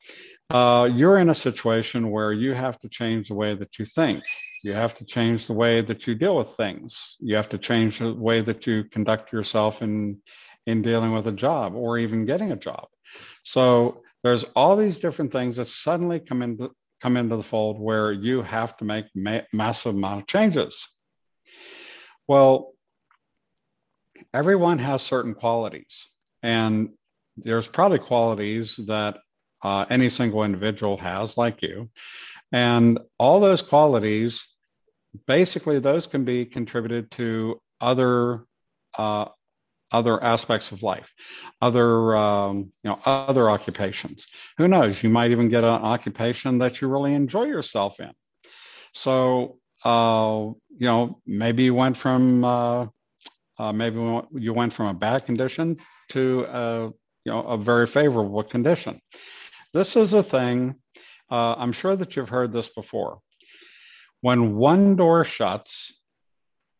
uh, 0.51 0.89
you're 0.93 1.17
in 1.17 1.29
a 1.29 1.35
situation 1.35 2.11
where 2.11 2.31
you 2.31 2.53
have 2.53 2.79
to 2.81 2.89
change 2.89 3.29
the 3.29 3.35
way 3.35 3.55
that 3.55 3.79
you 3.79 3.85
think. 3.85 4.23
You 4.67 4.73
have 4.73 4.95
to 4.95 5.05
change 5.05 5.47
the 5.47 5.53
way 5.53 5.79
that 5.79 6.07
you 6.07 6.13
deal 6.13 6.35
with 6.35 6.49
things. 6.57 7.15
You 7.19 7.37
have 7.37 7.47
to 7.47 7.57
change 7.57 7.99
the 7.99 8.13
way 8.13 8.41
that 8.41 8.67
you 8.67 8.83
conduct 8.83 9.31
yourself 9.31 9.81
in 9.81 10.21
in 10.65 10.81
dealing 10.81 11.13
with 11.13 11.25
a 11.27 11.31
job 11.31 11.73
or 11.73 11.97
even 11.97 12.25
getting 12.25 12.51
a 12.51 12.57
job. 12.57 12.87
So 13.43 14.01
there's 14.23 14.43
all 14.57 14.75
these 14.75 14.99
different 14.99 15.31
things 15.31 15.55
that 15.55 15.67
suddenly 15.67 16.19
come 16.19 16.41
into 16.41 16.71
come 17.01 17.15
into 17.15 17.37
the 17.37 17.43
fold 17.43 17.79
where 17.79 18.11
you 18.11 18.41
have 18.41 18.75
to 18.77 18.83
make 18.83 19.05
ma- 19.15 19.47
massive 19.53 19.95
amount 19.95 20.23
of 20.23 20.27
changes. 20.27 20.85
Well, 22.27 22.73
everyone 24.33 24.79
has 24.79 25.01
certain 25.01 25.33
qualities, 25.33 26.09
and 26.43 26.89
there's 27.37 27.69
probably 27.69 27.99
qualities 27.99 28.75
that 28.87 29.19
uh, 29.63 29.85
any 29.89 30.09
single 30.09 30.43
individual 30.43 30.97
has, 30.97 31.37
like 31.37 31.61
you, 31.61 31.89
and 32.51 32.99
all 33.17 33.39
those 33.39 33.61
qualities, 33.61 34.45
basically, 35.25 35.79
those 35.79 36.07
can 36.07 36.23
be 36.23 36.45
contributed 36.45 37.11
to 37.11 37.59
other 37.81 38.45
uh, 38.97 39.25
other 39.91 40.21
aspects 40.21 40.71
of 40.71 40.83
life, 40.83 41.13
other 41.61 42.15
um, 42.15 42.69
you 42.83 42.89
know 42.89 42.99
other 43.05 43.49
occupations. 43.49 44.27
Who 44.57 44.67
knows? 44.67 45.01
You 45.01 45.09
might 45.09 45.31
even 45.31 45.49
get 45.49 45.63
an 45.63 45.69
occupation 45.69 46.57
that 46.59 46.81
you 46.81 46.87
really 46.87 47.13
enjoy 47.13 47.45
yourself 47.45 47.99
in. 47.99 48.11
So 48.93 49.59
uh, 49.85 50.49
you 50.69 50.87
know 50.87 51.21
maybe 51.25 51.63
you 51.63 51.73
went 51.73 51.97
from 51.97 52.43
uh, 52.43 52.87
uh, 53.59 53.73
maybe 53.73 53.97
you 54.33 54.53
went 54.53 54.73
from 54.73 54.87
a 54.87 54.93
bad 54.93 55.25
condition 55.25 55.77
to 56.09 56.45
a, 56.49 56.85
you 57.25 57.31
know 57.31 57.41
a 57.43 57.57
very 57.57 57.87
favorable 57.87 58.43
condition. 58.43 58.99
This 59.73 59.95
is 59.95 60.13
a 60.13 60.23
thing. 60.23 60.75
Uh, 61.29 61.55
I'm 61.57 61.73
sure 61.73 61.95
that 61.95 62.15
you've 62.15 62.29
heard 62.29 62.53
this 62.53 62.69
before. 62.69 63.19
When 64.21 64.55
one 64.55 64.95
door 64.95 65.23
shuts, 65.23 65.93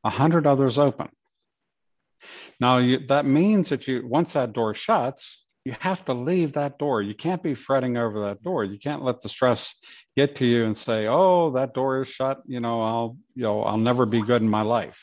a 0.04 0.10
hundred 0.10 0.48
others 0.48 0.78
open. 0.80 1.10
Now, 2.60 2.78
you, 2.78 3.06
that 3.08 3.26
means 3.26 3.70
that 3.70 3.88
you 3.88 4.08
once 4.08 4.34
that 4.34 4.54
door 4.54 4.74
shuts, 4.74 5.44
you 5.64 5.76
have 5.80 6.06
to 6.06 6.14
leave 6.14 6.54
that 6.54 6.80
door. 6.80 7.02
You 7.02 7.14
can't 7.14 7.44
be 7.44 7.54
fretting 7.54 7.98
over 7.98 8.22
that 8.22 8.42
door. 8.42 8.64
You 8.64 8.80
can't 8.80 9.04
let 9.04 9.22
the 9.22 9.30
stress 9.30 9.76
get 10.16 10.36
to 10.38 10.46
you 10.46 10.66
and 10.66 10.76
say, 10.76 11.08
"Oh, 11.08 11.52
that 11.52 11.74
door 11.74 12.02
is 12.02 12.08
shut. 12.08 12.42
You 12.48 12.60
know, 12.60 12.82
I'll, 12.82 13.18
you 13.36 13.44
know, 13.44 13.64
I'll 13.64 13.78
never 13.78 14.06
be 14.06 14.22
good 14.22 14.42
in 14.42 14.50
my 14.50 14.62
life." 14.62 14.98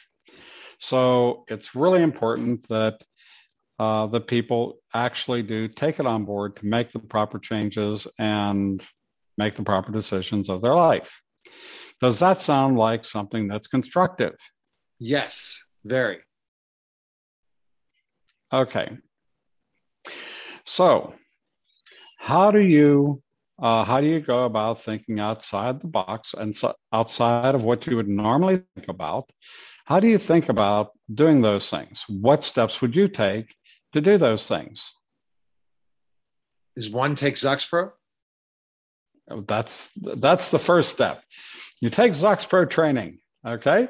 So 0.79 1.45
it's 1.49 1.75
really 1.75 2.03
important 2.03 2.67
that 2.69 3.03
uh, 3.79 4.07
the 4.07 4.21
people 4.21 4.79
actually 4.93 5.43
do 5.43 5.69
take 5.69 6.01
it 6.01 6.07
on 6.07 6.25
board 6.25 6.57
to 6.57 6.67
make 6.67 6.93
the 6.93 6.99
proper 6.99 7.39
changes 7.39 8.07
and 8.19 8.85
make 9.37 9.57
the 9.57 9.63
proper 9.63 9.93
decisions 9.93 10.49
of 10.49 10.63
their 10.63 10.75
life. 10.75 11.21
Does 12.01 12.19
that 12.21 12.41
sound 12.41 12.77
like 12.77 13.05
something 13.05 13.49
that's 13.49 13.67
constructive? 13.67 14.35
Yes, 14.99 15.63
very. 15.85 16.19
Okay. 18.53 18.99
So, 20.65 21.15
how 22.19 22.51
do 22.51 22.61
you 22.61 23.23
uh, 23.63 23.85
how 23.85 24.01
do 24.01 24.07
you 24.07 24.21
go 24.21 24.45
about 24.45 24.83
thinking 24.83 25.21
outside 25.21 25.81
the 25.81 25.87
box 25.87 26.35
and 26.37 26.55
so 26.55 26.75
outside 26.93 27.55
of 27.55 27.65
what 27.65 27.87
you 27.87 27.97
would 27.97 28.09
normally 28.09 28.63
think 28.75 28.89
about? 28.89 29.31
How 29.85 30.01
do 30.01 30.09
you 30.09 30.19
think 30.19 30.49
about 30.49 30.93
doing 31.15 31.41
those 31.41 31.71
things? 31.71 32.05
What 32.09 32.43
steps 32.43 32.81
would 32.81 32.97
you 32.97 33.07
take 33.07 33.55
to 33.93 34.01
do 34.01 34.19
those 34.19 34.49
things? 34.49 34.95
Is 36.77 36.91
one 36.91 37.15
take 37.15 37.37
Zoxpro? 37.37 37.93
Oh, 39.31 39.45
that's 39.47 39.91
that's 39.97 40.51
the 40.51 40.59
first 40.59 40.91
step. 40.91 41.23
You 41.85 41.91
take 41.91 42.13
Zoxpro 42.13 42.71
training. 42.71 43.19
Okay, 43.47 43.89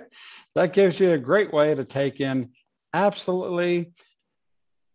that 0.56 0.72
gives 0.72 0.98
you 0.98 1.12
a 1.12 1.18
great 1.18 1.52
way 1.52 1.76
to 1.76 1.84
take 1.84 2.20
in 2.20 2.50
absolutely 2.92 3.92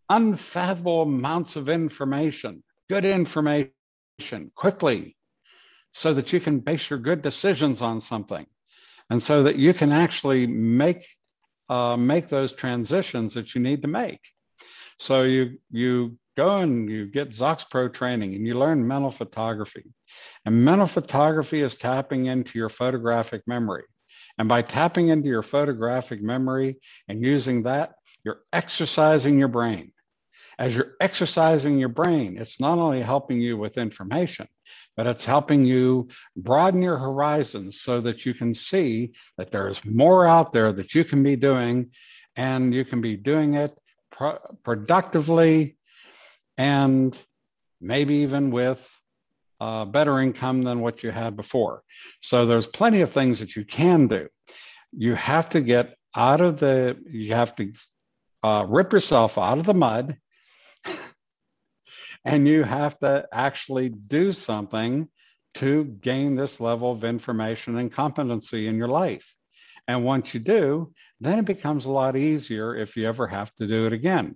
unfathomable 0.10 1.04
amounts 1.04 1.56
of 1.56 1.70
information, 1.70 2.62
good 2.90 3.06
information, 3.06 3.72
quickly, 4.54 5.16
so 5.94 6.14
that 6.14 6.34
you 6.34 6.42
can 6.42 6.60
base 6.60 6.90
your 6.90 7.00
good 7.00 7.22
decisions 7.22 7.82
on 7.82 8.02
something, 8.02 8.46
and 9.10 9.24
so 9.24 9.44
that 9.44 9.56
you 9.56 9.74
can 9.74 9.94
actually 9.94 10.46
make 10.46 11.08
uh, 11.70 11.96
make 11.96 12.28
those 12.28 12.52
transitions 12.52 13.34
that 13.36 13.56
you 13.56 13.62
need 13.62 13.82
to 13.84 13.88
make. 13.88 14.20
So 14.98 15.24
you 15.24 15.58
you 15.72 16.18
go 16.40 16.58
and 16.58 16.90
you 16.90 17.06
get 17.06 17.30
Zox 17.30 17.70
Pro 17.70 17.90
training 17.90 18.36
and 18.36 18.46
you 18.46 18.58
learn 18.58 18.88
mental 18.88 19.12
photography. 19.12 19.86
And 20.46 20.64
mental 20.64 20.88
photography 20.88 21.62
is 21.62 21.76
tapping 21.76 22.26
into 22.26 22.58
your 22.58 22.70
photographic 22.70 23.42
memory. 23.48 23.84
And 24.38 24.48
by 24.48 24.62
tapping 24.62 25.10
into 25.10 25.28
your 25.28 25.44
photographic 25.44 26.22
memory 26.22 26.78
and 27.08 27.22
using 27.22 27.64
that, 27.64 27.94
you're 28.24 28.42
exercising 28.54 29.38
your 29.38 29.48
brain 29.50 29.92
as 30.60 30.76
you're 30.76 30.96
exercising 31.00 31.80
your 31.80 31.90
brain, 31.90 32.38
it's 32.38 32.60
not 32.60 32.78
only 32.78 33.02
helping 33.02 33.40
you 33.40 33.58
with 33.58 33.78
information, 33.78 34.46
but 34.98 35.08
it's 35.08 35.24
helping 35.24 35.64
you 35.66 36.10
broaden 36.36 36.82
your 36.82 36.98
horizons 36.98 37.80
so 37.80 38.02
that 38.02 38.26
you 38.26 38.34
can 38.34 38.54
see 38.54 39.14
that 39.38 39.52
there's 39.52 39.84
more 39.86 40.28
out 40.28 40.52
there 40.52 40.74
that 40.74 40.94
you 40.94 41.06
can 41.06 41.24
be 41.24 41.38
doing 41.38 41.90
and 42.36 42.74
you 42.74 42.84
can 42.84 43.00
be 43.00 43.16
doing 43.16 43.54
it 43.54 43.74
pro- 44.12 44.38
productively 44.66 45.78
and 46.60 47.18
maybe 47.80 48.16
even 48.16 48.52
with 48.52 48.86
uh, 49.62 49.86
better 49.86 50.20
income 50.20 50.62
than 50.62 50.82
what 50.82 51.02
you 51.04 51.10
had 51.10 51.38
before. 51.38 51.84
So 52.22 52.46
there's 52.46 52.68
plenty 52.68 53.00
of 53.00 53.12
things 53.12 53.40
that 53.40 53.56
you 53.56 53.64
can 53.64 54.08
do. 54.08 54.28
You 54.92 55.16
have 55.16 55.50
to 55.52 55.62
get 55.62 55.96
out 56.16 56.42
of 56.42 56.60
the, 56.60 56.98
you 57.10 57.34
have 57.34 57.56
to 57.56 57.72
uh, 58.44 58.66
rip 58.68 58.92
yourself 58.92 59.38
out 59.38 59.58
of 59.58 59.66
the 59.66 59.74
mud 59.74 60.18
and 62.26 62.46
you 62.46 62.64
have 62.64 63.00
to 63.00 63.26
actually 63.32 63.90
do 63.90 64.34
something 64.34 65.08
to 65.56 65.86
gain 66.02 66.36
this 66.36 66.60
level 66.60 66.92
of 66.92 67.06
information 67.06 67.78
and 67.78 67.92
competency 67.92 68.68
in 68.68 68.76
your 68.76 68.88
life. 68.90 69.34
And 69.88 70.04
once 70.04 70.34
you 70.34 70.42
do, 70.42 70.92
then 71.22 71.40
it 71.40 71.46
becomes 71.46 71.86
a 71.86 71.92
lot 71.92 72.18
easier 72.18 72.76
if 72.76 72.98
you 72.98 73.08
ever 73.08 73.28
have 73.28 73.54
to 73.56 73.66
do 73.66 73.86
it 73.86 73.94
again 73.94 74.36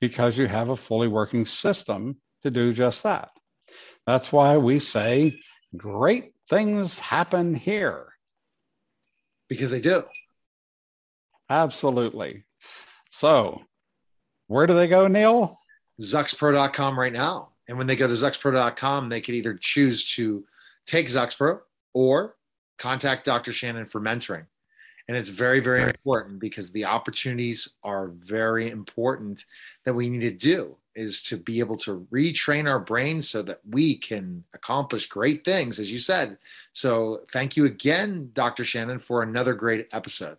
because 0.00 0.38
you 0.38 0.46
have 0.46 0.68
a 0.68 0.76
fully 0.76 1.08
working 1.08 1.44
system 1.44 2.16
to 2.42 2.50
do 2.50 2.72
just 2.72 3.02
that. 3.02 3.30
That's 4.06 4.32
why 4.32 4.56
we 4.56 4.80
say 4.80 5.40
great 5.76 6.32
things 6.48 6.98
happen 6.98 7.54
here. 7.54 8.06
Because 9.48 9.70
they 9.70 9.80
do. 9.80 10.04
Absolutely. 11.50 12.44
So, 13.10 13.62
where 14.46 14.66
do 14.66 14.74
they 14.74 14.88
go, 14.88 15.06
Neil? 15.06 15.58
Zoxpro.com 16.00 16.98
right 16.98 17.12
now. 17.12 17.50
And 17.66 17.76
when 17.76 17.86
they 17.86 17.96
go 17.96 18.06
to 18.06 18.12
Zoxpro.com, 18.12 19.08
they 19.08 19.20
can 19.20 19.34
either 19.34 19.58
choose 19.60 20.10
to 20.14 20.44
take 20.86 21.08
Zoxpro 21.08 21.60
or 21.92 22.36
contact 22.78 23.24
Dr. 23.24 23.52
Shannon 23.52 23.86
for 23.86 24.00
mentoring. 24.00 24.46
And 25.08 25.16
it's 25.16 25.30
very, 25.30 25.60
very 25.60 25.82
important 25.82 26.38
because 26.38 26.70
the 26.70 26.84
opportunities 26.84 27.76
are 27.82 28.08
very 28.08 28.70
important 28.70 29.46
that 29.86 29.94
we 29.94 30.10
need 30.10 30.20
to 30.20 30.30
do 30.30 30.76
is 30.94 31.22
to 31.22 31.38
be 31.38 31.60
able 31.60 31.76
to 31.76 32.06
retrain 32.12 32.68
our 32.68 32.80
brains 32.80 33.28
so 33.28 33.40
that 33.42 33.60
we 33.70 33.96
can 33.96 34.44
accomplish 34.52 35.06
great 35.06 35.44
things, 35.46 35.78
as 35.78 35.90
you 35.90 35.98
said. 35.98 36.36
So 36.74 37.22
thank 37.32 37.56
you 37.56 37.64
again, 37.64 38.30
Dr. 38.34 38.64
Shannon, 38.64 38.98
for 38.98 39.22
another 39.22 39.54
great 39.54 39.88
episode. 39.92 40.36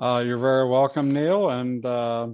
Uh, 0.00 0.22
you're 0.24 0.38
very 0.38 0.68
welcome, 0.68 1.12
Neil. 1.12 1.50
And 1.50 1.84
uh, 1.84 2.28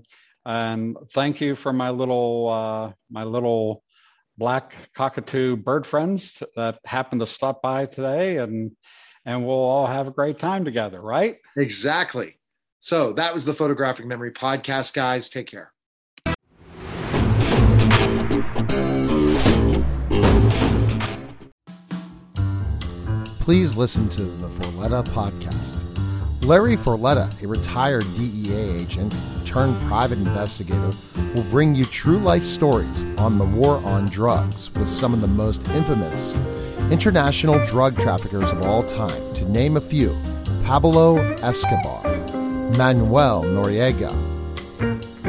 and 0.45 0.97
thank 1.13 1.41
you 1.41 1.55
for 1.55 1.73
my 1.73 1.91
little 1.91 2.49
uh, 2.49 2.93
my 3.11 3.25
little 3.25 3.83
black 4.37 4.75
cockatoo 4.95 5.57
bird 5.57 5.87
friends 5.87 6.43
that 6.57 6.79
happened 6.85 7.23
to 7.23 7.27
stop 7.27 7.63
by 7.63 7.87
today 7.87 8.37
and 8.37 8.73
and 9.25 9.47
we'll 9.47 9.57
all 9.57 9.87
have 9.87 10.07
a 10.07 10.11
great 10.11 10.39
time 10.39 10.65
together, 10.65 11.01
right? 11.01 11.39
Exactly. 11.57 12.39
So 12.81 13.13
that 13.15 13.33
was 13.33 13.45
the 13.45 13.55
Photographic 13.55 14.07
Memory 14.07 14.33
Podcast, 14.33 14.93
guys. 14.93 15.29
Take 15.29 15.47
care. 15.47 15.73
Please 23.41 23.77
listen 23.77 24.09
to 24.09 24.23
the 24.23 24.49
Forletta 24.49 25.05
podcast. 25.09 25.83
Larry 26.45 26.77
Forletta, 26.77 27.43
a 27.43 27.49
retired 27.49 28.05
DEA 28.15 28.55
agent 28.55 29.15
turned 29.47 29.79
private 29.83 30.19
investigator, 30.19 30.91
will 31.35 31.45
bring 31.45 31.75
you 31.75 31.85
true 31.87 32.19
life 32.19 32.43
stories 32.43 33.05
on 33.19 33.39
the 33.39 33.45
war 33.45 33.79
on 33.85 34.07
drugs 34.07 34.71
with 34.75 34.89
some 34.89 35.15
of 35.15 35.21
the 35.23 35.27
most 35.27 35.67
infamous 35.69 36.35
international 36.91 37.65
drug 37.65 37.97
traffickers 37.99 38.51
of 38.51 38.63
all 38.63 38.83
time, 38.83 39.33
to 39.35 39.49
name 39.49 39.77
a 39.77 39.81
few 39.81 40.17
Pablo 40.65 41.19
Escobar, 41.43 42.03
Manuel 42.77 43.45
Noriega, 43.45 44.13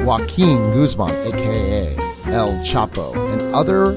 Joaquin 0.05 0.71
Guzman, 0.71 1.11
aka 1.27 1.95
El 2.27 2.53
Chapo, 2.63 3.13
and 3.31 3.41
other 3.55 3.91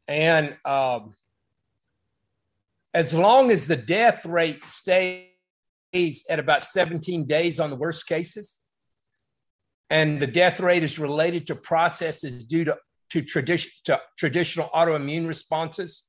and 0.07 0.57
um, 0.65 1.13
as 2.93 3.17
long 3.17 3.51
as 3.51 3.67
the 3.67 3.77
death 3.77 4.25
rate 4.25 4.65
stays 4.65 5.25
at 6.29 6.39
about 6.39 6.61
17 6.61 7.25
days 7.25 7.59
on 7.59 7.69
the 7.69 7.75
worst 7.75 8.07
cases, 8.07 8.61
and 9.89 10.19
the 10.19 10.27
death 10.27 10.59
rate 10.59 10.83
is 10.83 10.99
related 10.99 11.47
to 11.47 11.55
processes 11.55 12.45
due 12.45 12.65
to 12.65 12.77
to, 13.09 13.21
tradition, 13.21 13.69
to 13.83 13.99
traditional 14.17 14.69
autoimmune 14.69 15.27
responses 15.27 16.07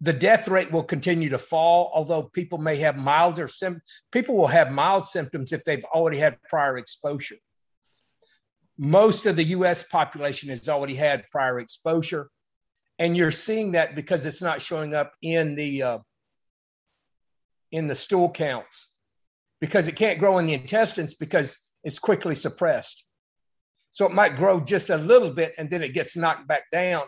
the 0.00 0.12
death 0.12 0.48
rate 0.48 0.70
will 0.70 0.82
continue 0.82 1.30
to 1.30 1.38
fall, 1.38 1.90
although 1.94 2.24
people 2.24 2.58
may 2.58 2.76
have 2.76 2.96
milder 2.96 3.48
symptoms. 3.48 4.02
People 4.12 4.36
will 4.36 4.46
have 4.46 4.70
mild 4.70 5.04
symptoms 5.04 5.52
if 5.52 5.64
they've 5.64 5.84
already 5.86 6.18
had 6.18 6.42
prior 6.42 6.76
exposure. 6.76 7.36
Most 8.78 9.24
of 9.24 9.36
the 9.36 9.44
US 9.44 9.84
population 9.84 10.50
has 10.50 10.68
already 10.68 10.94
had 10.94 11.24
prior 11.30 11.58
exposure. 11.58 12.28
And 12.98 13.16
you're 13.16 13.30
seeing 13.30 13.72
that 13.72 13.94
because 13.94 14.26
it's 14.26 14.42
not 14.42 14.60
showing 14.60 14.94
up 14.94 15.12
in 15.22 15.54
the 15.54 15.82
uh, 15.82 15.98
in 17.72 17.86
the 17.86 17.94
stool 17.94 18.30
counts 18.30 18.92
because 19.60 19.88
it 19.88 19.96
can't 19.96 20.18
grow 20.18 20.38
in 20.38 20.46
the 20.46 20.54
intestines 20.54 21.14
because 21.14 21.58
it's 21.84 21.98
quickly 21.98 22.34
suppressed. 22.34 23.06
So 23.90 24.06
it 24.06 24.12
might 24.12 24.36
grow 24.36 24.60
just 24.60 24.90
a 24.90 24.96
little 24.98 25.30
bit 25.30 25.54
and 25.58 25.70
then 25.70 25.82
it 25.82 25.94
gets 25.94 26.16
knocked 26.16 26.46
back 26.46 26.64
down 26.70 27.06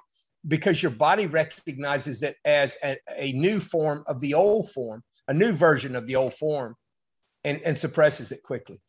because 0.48 0.82
your 0.82 0.90
body 0.90 1.26
recognizes 1.26 2.22
it 2.22 2.36
as 2.44 2.76
a, 2.82 2.96
a, 3.16 3.32
new 3.32 3.60
form 3.60 4.02
of 4.06 4.18
the 4.20 4.34
old 4.34 4.70
form, 4.70 5.02
a 5.28 5.34
new 5.34 5.52
version 5.52 5.94
of 5.94 6.06
the 6.06 6.16
old 6.16 6.32
form, 6.32 6.74
and, 7.44 7.60
and 7.62 7.76
suppresses 7.76 8.32
it 8.32 8.42
quickly. 8.42 8.80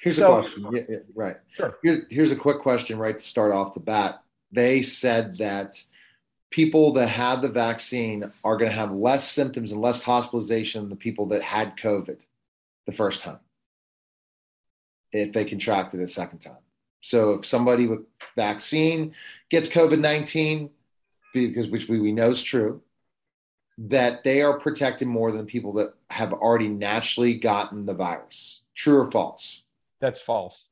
Here's 0.00 0.16
so, 0.16 0.38
a 0.38 0.40
question. 0.40 0.68
Yeah, 0.72 0.82
yeah, 0.88 0.96
right. 1.14 1.36
Sure. 1.52 1.78
Here, 1.82 2.06
here's 2.10 2.30
a 2.30 2.36
quick 2.36 2.60
question, 2.60 2.98
right, 2.98 3.18
to 3.18 3.24
start 3.24 3.52
off 3.52 3.74
the 3.74 3.80
bat. 3.80 4.22
They 4.50 4.82
said 4.82 5.36
that 5.36 5.82
people 6.50 6.94
that 6.94 7.08
had 7.08 7.42
the 7.42 7.48
vaccine 7.48 8.32
are 8.42 8.56
going 8.56 8.70
to 8.70 8.76
have 8.76 8.92
less 8.92 9.30
symptoms 9.30 9.72
and 9.72 9.80
less 9.80 10.02
hospitalization 10.02 10.82
than 10.82 10.90
the 10.90 10.96
people 10.96 11.26
that 11.26 11.42
had 11.42 11.76
COVID 11.76 12.18
the 12.86 12.92
first 12.92 13.22
time 13.22 13.40
if 15.12 15.32
they 15.32 15.44
contracted 15.44 16.00
it 16.00 16.04
a 16.04 16.08
second 16.08 16.38
time. 16.38 16.56
So 17.00 17.34
if 17.34 17.46
somebody 17.46 17.86
with 17.86 18.00
vaccine 18.36 19.14
gets 19.50 19.68
COVID 19.68 20.00
19, 20.00 20.70
because 21.44 21.68
which 21.68 21.88
we, 21.88 22.00
we 22.00 22.12
know 22.12 22.30
is 22.30 22.42
true, 22.42 22.82
that 23.78 24.24
they 24.24 24.42
are 24.42 24.58
protected 24.58 25.08
more 25.08 25.30
than 25.30 25.44
people 25.44 25.72
that 25.74 25.94
have 26.10 26.32
already 26.32 26.68
naturally 26.68 27.34
gotten 27.34 27.84
the 27.84 27.94
virus. 27.94 28.62
True 28.74 29.02
or 29.02 29.10
false? 29.10 29.62
That's 30.00 30.20
false. 30.20 30.68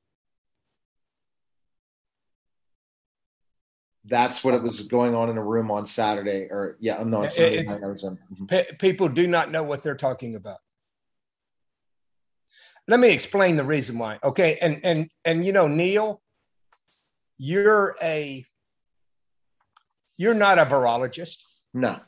That's 4.07 4.44
what 4.44 4.55
it 4.55 4.62
was 4.62 4.81
going 4.81 5.14
on 5.14 5.31
in 5.31 5.38
a 5.38 5.42
room 5.42 5.70
on 5.70 5.87
Saturday, 5.87 6.48
or 6.50 6.77
yeah, 6.79 7.03
no, 7.05 7.22
on 7.22 7.31
Sunday 7.31 7.64
night. 7.64 7.81
Mm-hmm. 7.81 8.77
People 8.77 9.09
do 9.09 9.27
not 9.27 9.50
know 9.50 9.62
what 9.62 9.83
they're 9.83 9.94
talking 9.94 10.35
about. 10.35 10.59
Let 12.87 13.00
me 13.00 13.11
explain 13.11 13.57
the 13.57 13.64
reason 13.64 13.98
why. 13.98 14.18
Okay, 14.22 14.59
and 14.61 14.79
and 14.85 15.11
and 15.24 15.42
you 15.42 15.53
know, 15.53 15.68
Neil, 15.68 16.20
you're 17.38 17.96
a 18.03 18.44
you're 20.16 20.35
not 20.35 20.59
a 20.59 20.64
virologist. 20.64 21.42
No. 21.72 22.00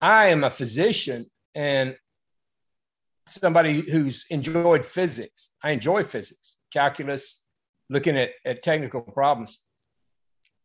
I 0.00 0.28
am 0.28 0.44
a 0.44 0.50
physician 0.50 1.26
and 1.54 1.96
somebody 3.26 3.90
who's 3.90 4.26
enjoyed 4.30 4.84
physics. 4.84 5.50
I 5.62 5.70
enjoy 5.70 6.04
physics, 6.04 6.56
calculus, 6.72 7.46
looking 7.88 8.16
at, 8.16 8.30
at 8.44 8.62
technical 8.62 9.00
problems. 9.00 9.60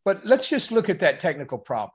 But 0.04 0.24
let's 0.24 0.48
just 0.48 0.72
look 0.72 0.88
at 0.88 1.00
that 1.00 1.20
technical 1.20 1.58
problem. 1.58 1.90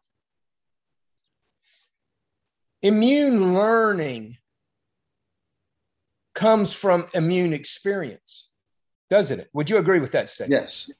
Immune 2.81 3.53
learning 3.53 4.37
comes 6.33 6.75
from 6.75 7.05
immune 7.13 7.53
experience, 7.53 8.49
doesn't 9.09 9.39
it? 9.39 9.49
Would 9.53 9.69
you 9.69 9.77
agree 9.77 9.99
with 9.99 10.11
that 10.13 10.29
statement? 10.29 10.63
Yes. 10.63 10.91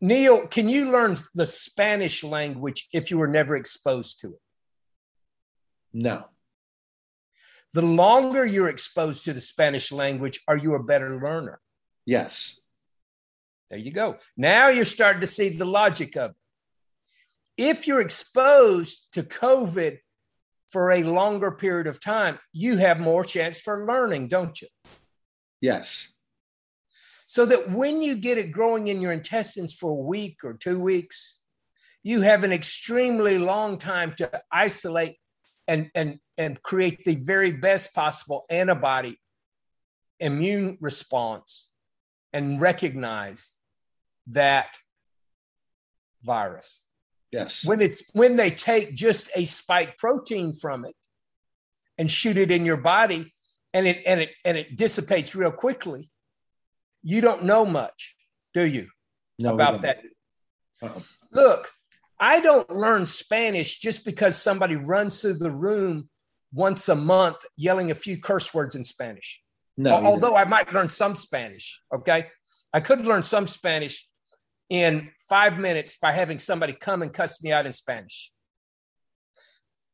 Neil, 0.00 0.46
can 0.46 0.68
you 0.68 0.92
learn 0.92 1.16
the 1.34 1.46
Spanish 1.46 2.22
language 2.22 2.88
if 2.92 3.10
you 3.10 3.18
were 3.18 3.28
never 3.28 3.56
exposed 3.56 4.20
to 4.20 4.28
it? 4.28 4.40
No. 5.92 6.24
The 7.72 7.82
longer 7.82 8.44
you're 8.44 8.68
exposed 8.68 9.24
to 9.24 9.32
the 9.32 9.40
Spanish 9.40 9.92
language, 9.92 10.40
are 10.48 10.56
you 10.56 10.74
a 10.74 10.82
better 10.82 11.18
learner? 11.20 11.60
Yes. 12.04 12.58
There 13.70 13.78
you 13.78 13.90
go. 13.90 14.16
Now 14.36 14.68
you're 14.68 14.84
starting 14.84 15.22
to 15.22 15.26
see 15.26 15.48
the 15.48 15.64
logic 15.64 16.16
of 16.16 16.30
it. 16.30 16.36
If 17.56 17.86
you're 17.86 18.02
exposed 18.02 19.08
to 19.12 19.22
COVID 19.22 19.98
for 20.68 20.90
a 20.90 21.02
longer 21.04 21.52
period 21.52 21.86
of 21.86 22.00
time, 22.00 22.38
you 22.52 22.76
have 22.76 23.00
more 23.00 23.24
chance 23.24 23.60
for 23.60 23.86
learning, 23.86 24.28
don't 24.28 24.60
you? 24.60 24.68
Yes 25.62 26.12
so 27.26 27.44
that 27.44 27.70
when 27.70 28.00
you 28.00 28.14
get 28.14 28.38
it 28.38 28.52
growing 28.52 28.86
in 28.86 29.00
your 29.00 29.12
intestines 29.12 29.74
for 29.74 29.90
a 29.90 30.06
week 30.06 30.38
or 30.44 30.54
two 30.54 30.78
weeks, 30.78 31.40
you 32.04 32.20
have 32.20 32.44
an 32.44 32.52
extremely 32.52 33.36
long 33.36 33.78
time 33.78 34.14
to 34.16 34.30
isolate 34.50 35.16
and, 35.66 35.90
and, 35.96 36.20
and 36.38 36.62
create 36.62 37.02
the 37.04 37.16
very 37.16 37.50
best 37.50 37.94
possible 37.94 38.46
antibody 38.48 39.18
immune 40.20 40.78
response 40.80 41.70
and 42.32 42.60
recognize 42.60 43.54
that 44.28 44.78
virus. 46.22 46.84
Yes. 47.32 47.64
When 47.64 47.80
it's 47.80 48.08
when 48.14 48.36
they 48.36 48.50
take 48.50 48.94
just 48.94 49.30
a 49.34 49.44
spike 49.44 49.98
protein 49.98 50.52
from 50.52 50.84
it 50.84 50.94
and 51.98 52.10
shoot 52.10 52.36
it 52.36 52.52
in 52.52 52.64
your 52.64 52.76
body 52.76 53.32
and 53.74 53.86
it 53.86 54.02
and 54.06 54.20
it 54.20 54.30
and 54.44 54.56
it 54.56 54.76
dissipates 54.76 55.34
real 55.34 55.50
quickly, 55.50 56.08
you 57.06 57.20
don't 57.20 57.44
know 57.44 57.64
much, 57.64 58.16
do 58.52 58.62
you, 58.62 58.88
no, 59.38 59.54
about 59.54 59.82
that? 59.82 60.02
Uh-uh. 60.82 61.00
Look, 61.30 61.70
I 62.18 62.40
don't 62.40 62.68
learn 62.68 63.06
Spanish 63.06 63.78
just 63.78 64.04
because 64.04 64.36
somebody 64.36 64.74
runs 64.74 65.20
through 65.20 65.34
the 65.34 65.50
room 65.50 66.08
once 66.52 66.88
a 66.88 66.96
month 66.96 67.36
yelling 67.56 67.92
a 67.92 67.94
few 67.94 68.20
curse 68.20 68.52
words 68.52 68.74
in 68.74 68.84
Spanish. 68.84 69.40
No, 69.76 70.04
although 70.04 70.34
I 70.34 70.46
might 70.46 70.72
learn 70.72 70.88
some 70.88 71.14
Spanish. 71.14 71.80
Okay. 71.94 72.26
I 72.72 72.80
could 72.80 73.06
learn 73.06 73.22
some 73.22 73.46
Spanish 73.46 74.08
in 74.68 75.08
five 75.28 75.58
minutes 75.58 75.98
by 75.98 76.10
having 76.10 76.40
somebody 76.40 76.72
come 76.72 77.02
and 77.02 77.12
cuss 77.12 77.40
me 77.40 77.52
out 77.52 77.66
in 77.66 77.72
Spanish. 77.72 78.32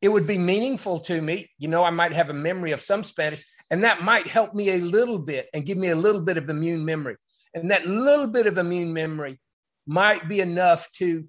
It 0.02 0.08
would 0.08 0.26
be 0.26 0.36
meaningful 0.36 0.98
to 1.00 1.22
me. 1.22 1.48
You 1.58 1.68
know, 1.68 1.84
I 1.84 1.90
might 1.90 2.12
have 2.12 2.28
a 2.28 2.34
memory 2.34 2.72
of 2.72 2.80
some 2.80 3.04
Spanish, 3.04 3.44
and 3.70 3.84
that 3.84 4.02
might 4.02 4.26
help 4.26 4.52
me 4.52 4.70
a 4.70 4.80
little 4.80 5.18
bit 5.18 5.48
and 5.54 5.64
give 5.64 5.78
me 5.78 5.88
a 5.88 5.96
little 5.96 6.20
bit 6.20 6.36
of 6.36 6.50
immune 6.50 6.84
memory. 6.84 7.16
And 7.54 7.70
that 7.70 7.86
little 7.86 8.26
bit 8.26 8.48
of 8.48 8.58
immune 8.58 8.92
memory 8.92 9.38
might 9.86 10.28
be 10.28 10.40
enough 10.40 10.90
to 10.96 11.24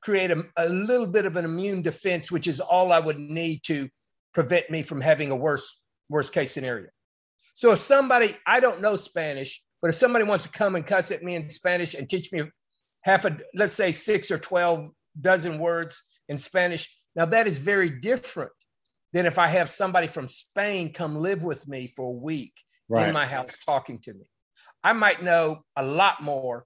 create 0.00 0.30
a, 0.30 0.44
a 0.56 0.68
little 0.68 1.06
bit 1.06 1.26
of 1.26 1.36
an 1.36 1.44
immune 1.44 1.82
defense, 1.82 2.30
which 2.30 2.46
is 2.46 2.60
all 2.60 2.92
I 2.92 3.00
would 3.00 3.18
need 3.18 3.64
to 3.64 3.88
prevent 4.32 4.70
me 4.70 4.82
from 4.82 5.00
having 5.00 5.30
a 5.32 5.36
worse 5.36 5.80
worst 6.08 6.32
case 6.32 6.52
scenario. 6.52 6.88
So 7.54 7.72
if 7.72 7.78
somebody 7.78 8.36
I 8.46 8.60
don't 8.60 8.80
know 8.80 8.96
Spanish, 8.96 9.62
but 9.82 9.88
if 9.88 9.94
somebody 9.96 10.24
wants 10.24 10.44
to 10.44 10.50
come 10.50 10.76
and 10.76 10.86
cuss 10.86 11.10
at 11.10 11.22
me 11.22 11.34
in 11.34 11.50
Spanish 11.50 11.94
and 11.94 12.08
teach 12.08 12.32
me 12.32 12.42
half 13.02 13.24
a 13.24 13.36
let's 13.54 13.72
say 13.72 13.90
six 13.92 14.30
or 14.30 14.38
twelve 14.38 14.88
dozen 15.20 15.58
words 15.58 16.02
in 16.28 16.38
Spanish, 16.38 16.88
now 17.16 17.24
that 17.26 17.46
is 17.46 17.58
very 17.58 17.90
different 17.90 18.52
than 19.12 19.26
if 19.26 19.38
I 19.38 19.48
have 19.48 19.68
somebody 19.68 20.06
from 20.06 20.28
Spain 20.28 20.92
come 20.92 21.16
live 21.16 21.42
with 21.42 21.66
me 21.66 21.86
for 21.86 22.06
a 22.06 22.18
week 22.18 22.54
right. 22.88 23.08
in 23.08 23.14
my 23.14 23.26
house 23.26 23.58
talking 23.58 23.98
to 24.00 24.14
me. 24.14 24.28
I 24.84 24.92
might 24.92 25.22
know 25.22 25.64
a 25.76 25.84
lot 25.84 26.22
more 26.22 26.64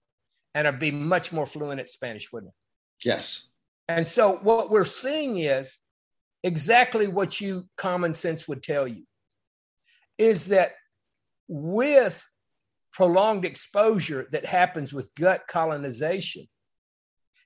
and 0.54 0.68
I'd 0.68 0.78
be 0.78 0.90
much 0.90 1.32
more 1.32 1.46
fluent 1.46 1.80
at 1.80 1.88
Spanish, 1.88 2.32
wouldn't 2.32 2.52
it? 2.52 3.08
Yes. 3.08 3.46
And 3.88 4.06
so 4.06 4.36
what 4.36 4.70
we're 4.70 4.84
seeing 4.84 5.38
is 5.38 5.78
exactly 6.42 7.08
what 7.08 7.40
you 7.40 7.68
common 7.76 8.14
sense 8.14 8.46
would 8.46 8.62
tell 8.62 8.86
you 8.86 9.04
is 10.18 10.48
that 10.48 10.72
with 11.48 12.24
prolonged 12.92 13.44
exposure 13.44 14.26
that 14.30 14.46
happens 14.46 14.94
with 14.94 15.12
gut 15.14 15.42
colonization, 15.48 16.46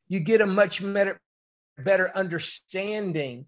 you 0.08 0.20
get 0.20 0.40
a 0.40 0.46
much 0.46 0.82
better, 0.82 1.18
better 1.78 2.10
understanding 2.14 3.46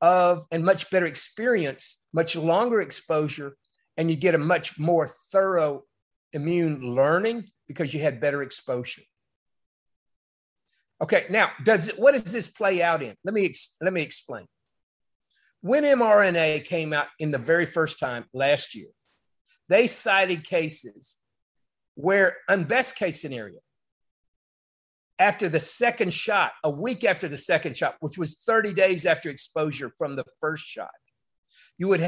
of 0.00 0.44
and 0.50 0.64
much 0.64 0.90
better 0.90 1.06
experience, 1.06 2.02
much 2.12 2.36
longer 2.36 2.80
exposure, 2.80 3.56
and 3.96 4.10
you 4.10 4.16
get 4.16 4.34
a 4.34 4.38
much 4.38 4.78
more 4.78 5.06
thorough 5.06 5.84
immune 6.32 6.80
learning 6.80 7.48
because 7.68 7.92
you 7.92 8.00
had 8.00 8.20
better 8.20 8.42
exposure. 8.42 9.02
Okay, 11.02 11.26
now 11.30 11.50
does 11.64 11.88
it, 11.88 11.98
what 11.98 12.12
does 12.12 12.32
this 12.32 12.48
play 12.48 12.82
out 12.82 13.02
in? 13.02 13.14
Let 13.24 13.34
me 13.34 13.52
let 13.80 13.92
me 13.92 14.02
explain. 14.02 14.46
When 15.60 15.84
mRNA 15.84 16.64
came 16.64 16.92
out 16.92 17.06
in 17.18 17.30
the 17.30 17.38
very 17.38 17.66
first 17.66 17.98
time 17.98 18.24
last 18.32 18.74
year, 18.74 18.88
they 19.68 19.86
cited 19.86 20.44
cases 20.44 21.18
where, 21.94 22.36
in 22.48 22.64
best 22.64 22.96
case 22.96 23.20
scenario, 23.20 23.58
after 25.22 25.48
the 25.48 25.60
second 25.60 26.12
shot, 26.12 26.52
a 26.64 26.70
week 26.70 27.04
after 27.04 27.28
the 27.28 27.36
second 27.36 27.76
shot, 27.76 27.94
which 28.00 28.18
was 28.18 28.42
30 28.44 28.74
days 28.74 29.06
after 29.06 29.30
exposure 29.30 29.92
from 29.96 30.16
the 30.16 30.24
first 30.40 30.64
shot, 30.64 30.90
you 31.78 31.86
would 31.86 32.00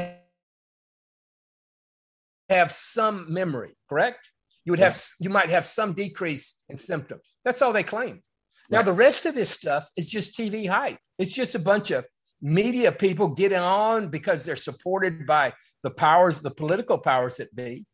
have 2.49 2.71
some 2.71 3.31
memory, 3.31 3.73
correct? 3.87 4.31
You 4.65 4.73
would 4.73 4.79
have 4.79 4.99
you 5.21 5.29
might 5.29 5.49
have 5.49 5.63
some 5.63 5.93
decrease 5.93 6.61
in 6.67 6.75
symptoms. 6.75 7.37
That's 7.45 7.61
all 7.61 7.71
they 7.71 7.83
claimed. 7.83 8.23
Now 8.69 8.81
the 8.81 8.91
rest 8.91 9.25
of 9.25 9.33
this 9.33 9.49
stuff 9.49 9.87
is 9.95 10.07
just 10.09 10.37
TV 10.37 10.67
hype. 10.67 10.99
It's 11.17 11.33
just 11.33 11.55
a 11.55 11.59
bunch 11.59 11.91
of 11.91 12.05
media 12.41 12.91
people 12.91 13.29
getting 13.29 13.59
on 13.59 14.09
because 14.09 14.43
they're 14.43 14.55
supported 14.55 15.25
by 15.25 15.53
the 15.83 15.91
powers, 15.91 16.41
the 16.41 16.51
political 16.51 16.97
powers 16.97 17.37
that 17.37 17.55
be. 17.55 17.85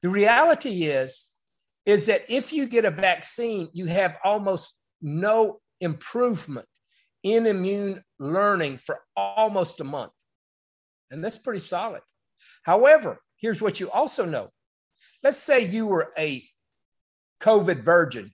The 0.00 0.08
reality 0.08 0.84
is, 0.84 1.31
is 1.84 2.06
that 2.06 2.24
if 2.28 2.52
you 2.52 2.66
get 2.66 2.84
a 2.84 2.90
vaccine, 2.90 3.68
you 3.72 3.86
have 3.86 4.18
almost 4.24 4.76
no 5.00 5.60
improvement 5.80 6.68
in 7.22 7.46
immune 7.46 8.02
learning 8.18 8.78
for 8.78 9.00
almost 9.16 9.80
a 9.80 9.84
month. 9.84 10.12
And 11.10 11.22
that's 11.22 11.38
pretty 11.38 11.60
solid. 11.60 12.02
However, 12.62 13.20
here's 13.36 13.60
what 13.60 13.80
you 13.80 13.90
also 13.90 14.24
know. 14.24 14.50
Let's 15.22 15.38
say 15.38 15.66
you 15.66 15.86
were 15.86 16.12
a 16.16 16.44
COVID 17.40 17.82
virgin, 17.82 18.32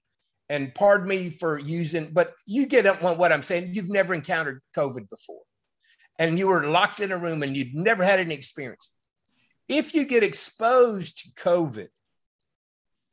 and 0.50 0.74
pardon 0.74 1.08
me 1.08 1.30
for 1.30 1.58
using, 1.58 2.10
but 2.12 2.34
you 2.46 2.66
get 2.66 3.02
what 3.02 3.32
I'm 3.32 3.42
saying. 3.42 3.74
You've 3.74 3.90
never 3.90 4.14
encountered 4.14 4.60
COVID 4.76 5.08
before, 5.08 5.42
and 6.18 6.38
you 6.38 6.46
were 6.46 6.66
locked 6.66 7.00
in 7.00 7.12
a 7.12 7.16
room 7.16 7.42
and 7.42 7.56
you'd 7.56 7.74
never 7.74 8.04
had 8.04 8.20
any 8.20 8.34
experience. 8.34 8.92
If 9.68 9.94
you 9.94 10.04
get 10.04 10.22
exposed 10.22 11.18
to 11.18 11.42
COVID 11.42 11.88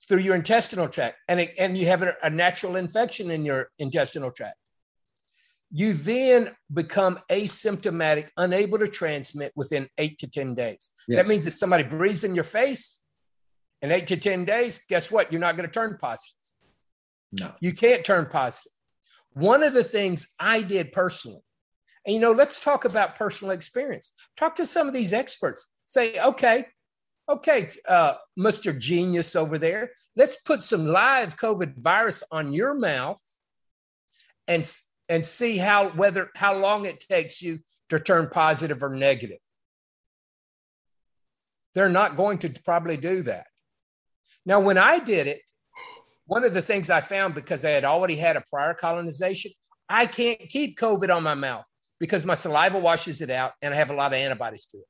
through 0.08 0.20
your 0.20 0.36
intestinal 0.36 0.88
tract 0.88 1.18
and, 1.28 1.40
it, 1.40 1.54
and 1.58 1.78
you 1.78 1.88
have 1.88 2.04
a, 2.04 2.14
a 2.24 2.30
natural 2.30 2.76
infection 2.76 3.32
in 3.32 3.44
your 3.46 3.70
intestinal 3.80 4.32
tract, 4.32 4.58
you 5.72 5.94
then 5.94 6.56
become 6.74 7.20
asymptomatic, 7.30 8.30
unable 8.38 8.78
to 8.78 8.88
transmit 8.88 9.52
within 9.56 9.90
eight 9.98 10.18
to 10.20 10.30
10 10.30 10.56
days. 10.56 10.92
Yes. 11.08 11.18
That 11.18 11.28
means 11.28 11.48
if 11.48 11.54
somebody 11.54 11.84
breathes 11.84 12.24
in 12.24 12.36
your 12.36 12.44
face 12.44 13.04
in 13.82 13.92
eight 13.92 14.08
to 14.08 14.18
10 14.18 14.46
days, 14.46 14.86
guess 14.88 15.12
what? 15.12 15.32
You're 15.32 15.42
not 15.42 15.58
going 15.58 15.68
to 15.68 15.74
turn 15.74 15.98
positive. 16.00 16.36
No. 17.32 17.52
You 17.60 17.74
can't 17.74 18.06
turn 18.06 18.28
positive. 18.28 18.72
One 19.34 19.64
of 19.64 19.74
the 19.74 19.84
things 19.84 20.28
I 20.40 20.62
did 20.62 20.94
personally, 20.94 21.42
and 22.06 22.14
you 22.14 22.22
know, 22.22 22.32
let's 22.32 22.62
talk 22.62 22.86
about 22.86 23.16
personal 23.16 23.52
experience. 23.52 24.14
Talk 24.38 24.56
to 24.56 24.66
some 24.66 24.88
of 24.88 24.94
these 24.94 25.12
experts. 25.12 25.70
Say, 25.86 26.20
okay, 26.20 26.68
okay, 27.28 27.70
uh, 27.88 28.16
Mr. 28.38 28.78
Genius 28.78 29.36
over 29.36 29.58
there, 29.58 29.92
let's 30.16 30.38
put 30.42 30.62
some 30.62 30.86
live 30.86 31.38
COVID 31.38 31.82
virus 31.82 32.24
on 32.32 32.54
your 32.54 32.74
mouth 32.74 33.22
and 34.48 34.70
and 35.08 35.24
see 35.24 35.58
how 35.58 35.90
whether 35.90 36.30
how 36.36 36.56
long 36.56 36.86
it 36.86 37.00
takes 37.00 37.42
you 37.42 37.60
to 37.90 38.00
turn 38.00 38.30
positive 38.30 38.84
or 38.84 38.96
negative. 38.96 39.40
They're 41.74 41.90
not 41.90 42.18
going 42.18 42.40
to 42.40 42.50
probably 42.64 42.98
do 42.98 43.24
that. 43.24 43.48
Now, 44.46 44.60
when 44.62 44.78
I 44.78 45.00
did 45.00 45.28
it, 45.28 45.42
one 46.26 46.44
of 46.44 46.54
the 46.54 46.62
things 46.62 46.90
I 46.90 47.02
found 47.02 47.36
because 47.36 47.66
I 47.66 47.72
had 47.72 47.84
already 47.84 48.16
had 48.16 48.38
a 48.38 48.44
prior 48.50 48.74
colonization, 48.74 49.52
I 49.90 50.06
can't 50.06 50.40
keep 50.50 50.78
COVID 50.80 51.14
on 51.14 51.24
my 51.24 51.36
mouth 51.36 51.66
because 52.00 52.26
my 52.26 52.34
saliva 52.34 52.80
washes 52.80 53.22
it 53.22 53.30
out 53.30 53.54
and 53.62 53.74
I 53.74 53.78
have 53.78 53.92
a 53.92 53.96
lot 53.96 54.14
of 54.14 54.20
antibodies 54.20 54.66
to 54.68 54.78
it. 54.78 54.86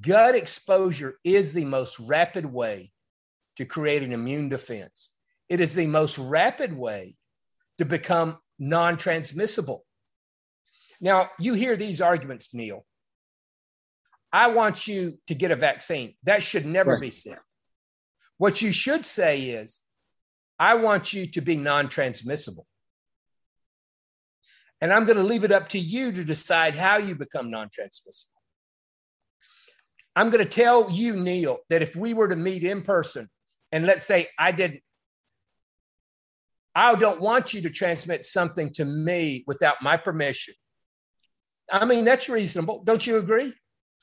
Gut 0.00 0.34
exposure 0.34 1.18
is 1.24 1.52
the 1.52 1.64
most 1.64 1.98
rapid 2.00 2.46
way 2.46 2.92
to 3.56 3.66
create 3.66 4.02
an 4.02 4.12
immune 4.12 4.48
defense. 4.48 5.12
It 5.48 5.60
is 5.60 5.74
the 5.74 5.86
most 5.86 6.18
rapid 6.18 6.72
way 6.72 7.16
to 7.78 7.84
become 7.84 8.38
non 8.58 8.96
transmissible. 8.96 9.84
Now, 11.00 11.30
you 11.38 11.54
hear 11.54 11.76
these 11.76 12.00
arguments, 12.00 12.54
Neil. 12.54 12.86
I 14.32 14.48
want 14.48 14.86
you 14.86 15.18
to 15.26 15.34
get 15.34 15.50
a 15.50 15.56
vaccine. 15.56 16.14
That 16.22 16.42
should 16.42 16.64
never 16.64 16.92
right. 16.92 17.00
be 17.00 17.10
said. 17.10 17.38
What 18.38 18.62
you 18.62 18.72
should 18.72 19.04
say 19.04 19.42
is, 19.42 19.82
I 20.58 20.76
want 20.76 21.12
you 21.12 21.26
to 21.26 21.40
be 21.40 21.56
non 21.56 21.88
transmissible. 21.88 22.66
And 24.80 24.92
I'm 24.92 25.04
going 25.04 25.18
to 25.18 25.22
leave 25.22 25.44
it 25.44 25.52
up 25.52 25.68
to 25.70 25.78
you 25.78 26.12
to 26.12 26.24
decide 26.24 26.74
how 26.74 26.96
you 26.96 27.14
become 27.14 27.50
non 27.50 27.68
transmissible. 27.70 28.31
I'm 30.14 30.30
going 30.30 30.44
to 30.44 30.50
tell 30.50 30.90
you, 30.90 31.16
Neil, 31.16 31.58
that 31.70 31.82
if 31.82 31.96
we 31.96 32.14
were 32.14 32.28
to 32.28 32.36
meet 32.36 32.64
in 32.64 32.82
person, 32.82 33.28
and 33.70 33.86
let's 33.86 34.02
say 34.02 34.28
I 34.38 34.52
didn't 34.52 34.82
I 36.74 36.94
don't 36.94 37.20
want 37.20 37.52
you 37.52 37.62
to 37.62 37.70
transmit 37.70 38.24
something 38.24 38.70
to 38.74 38.84
me 38.84 39.44
without 39.46 39.76
my 39.82 39.96
permission. 39.96 40.54
I 41.70 41.84
mean, 41.84 42.04
that's 42.04 42.28
reasonable. 42.28 42.82
Don't 42.84 43.06
you 43.06 43.18
agree? 43.18 43.52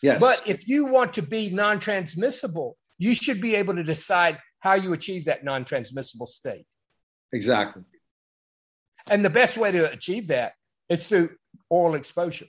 Yes. 0.01 0.19
But 0.19 0.47
if 0.47 0.67
you 0.67 0.85
want 0.85 1.13
to 1.15 1.21
be 1.21 1.49
non 1.49 1.79
transmissible, 1.79 2.77
you 2.97 3.13
should 3.13 3.41
be 3.41 3.55
able 3.55 3.75
to 3.75 3.83
decide 3.83 4.37
how 4.59 4.73
you 4.73 4.93
achieve 4.93 5.25
that 5.25 5.43
non 5.43 5.65
transmissible 5.65 6.25
state. 6.25 6.65
Exactly. 7.33 7.83
And 9.09 9.25
the 9.25 9.29
best 9.29 9.57
way 9.57 9.71
to 9.71 9.91
achieve 9.91 10.27
that 10.27 10.53
is 10.89 11.07
through 11.07 11.31
oral 11.69 11.95
exposure. 11.95 12.47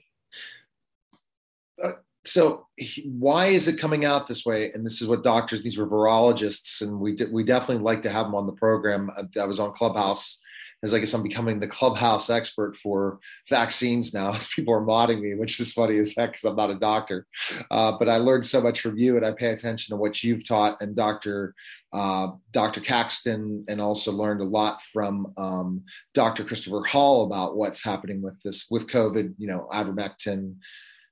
Uh, 1.81 1.93
so 2.25 2.67
why 3.05 3.47
is 3.47 3.67
it 3.67 3.79
coming 3.79 4.05
out 4.05 4.27
this 4.27 4.45
way? 4.45 4.71
And 4.71 4.85
this 4.85 5.01
is 5.01 5.07
what 5.07 5.23
doctors, 5.23 5.63
these 5.63 5.77
were 5.77 5.87
virologists, 5.87 6.81
and 6.81 6.99
we 6.99 7.17
we 7.31 7.43
definitely 7.43 7.83
like 7.83 8.03
to 8.03 8.11
have 8.11 8.27
them 8.27 8.35
on 8.35 8.45
the 8.45 8.53
program. 8.53 9.09
I 9.39 9.45
was 9.45 9.59
on 9.59 9.73
Clubhouse, 9.73 10.39
as 10.83 10.93
I 10.93 10.99
guess 10.99 11.13
I'm 11.15 11.23
becoming 11.23 11.59
the 11.59 11.67
Clubhouse 11.67 12.29
expert 12.29 12.77
for 12.77 13.19
vaccines 13.49 14.13
now, 14.13 14.33
as 14.35 14.47
people 14.49 14.73
are 14.73 14.85
modding 14.85 15.21
me, 15.21 15.33
which 15.33 15.59
is 15.59 15.73
funny 15.73 15.97
as 15.97 16.15
heck 16.15 16.31
because 16.31 16.43
I'm 16.43 16.55
not 16.55 16.69
a 16.69 16.75
doctor. 16.75 17.25
Uh, 17.71 17.93
but 17.97 18.07
I 18.07 18.17
learned 18.17 18.45
so 18.45 18.61
much 18.61 18.81
from 18.81 18.99
you, 18.99 19.17
and 19.17 19.25
I 19.25 19.31
pay 19.31 19.47
attention 19.47 19.95
to 19.95 19.99
what 19.99 20.23
you've 20.23 20.47
taught 20.47 20.79
and 20.79 20.95
Dr. 20.95 21.55
uh, 21.91 22.27
Dr. 22.51 22.81
Caxton, 22.81 23.65
and 23.67 23.81
also 23.81 24.11
learned 24.11 24.41
a 24.41 24.45
lot 24.45 24.79
from 24.93 25.33
um, 25.37 25.83
Dr. 26.13 26.43
Christopher 26.43 26.83
Hall 26.83 27.25
about 27.25 27.57
what's 27.57 27.83
happening 27.83 28.21
with 28.21 28.39
this 28.43 28.67
with 28.69 28.85
COVID. 28.85 29.33
You 29.39 29.47
know, 29.47 29.67
ivermectin, 29.73 30.57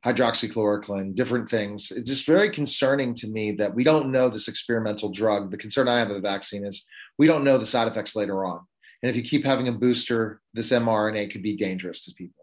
hydroxychloroquine, 0.05 1.15
different 1.15 1.49
things. 1.49 1.91
It's 1.91 2.09
just 2.09 2.25
very 2.25 2.49
concerning 2.51 3.13
to 3.15 3.27
me 3.27 3.51
that 3.53 3.73
we 3.73 3.83
don't 3.83 4.11
know 4.11 4.29
this 4.29 4.47
experimental 4.47 5.11
drug. 5.11 5.51
The 5.51 5.57
concern 5.57 5.87
I 5.87 5.99
have 5.99 6.09
of 6.09 6.15
the 6.15 6.21
vaccine 6.21 6.65
is 6.65 6.85
we 7.17 7.27
don't 7.27 7.43
know 7.43 7.57
the 7.57 7.65
side 7.65 7.87
effects 7.87 8.15
later 8.15 8.45
on. 8.45 8.61
And 9.03 9.09
if 9.09 9.15
you 9.15 9.23
keep 9.23 9.45
having 9.45 9.67
a 9.67 9.73
booster, 9.73 10.41
this 10.53 10.71
mRNA 10.71 11.31
could 11.31 11.43
be 11.43 11.55
dangerous 11.55 12.05
to 12.05 12.13
people 12.13 12.39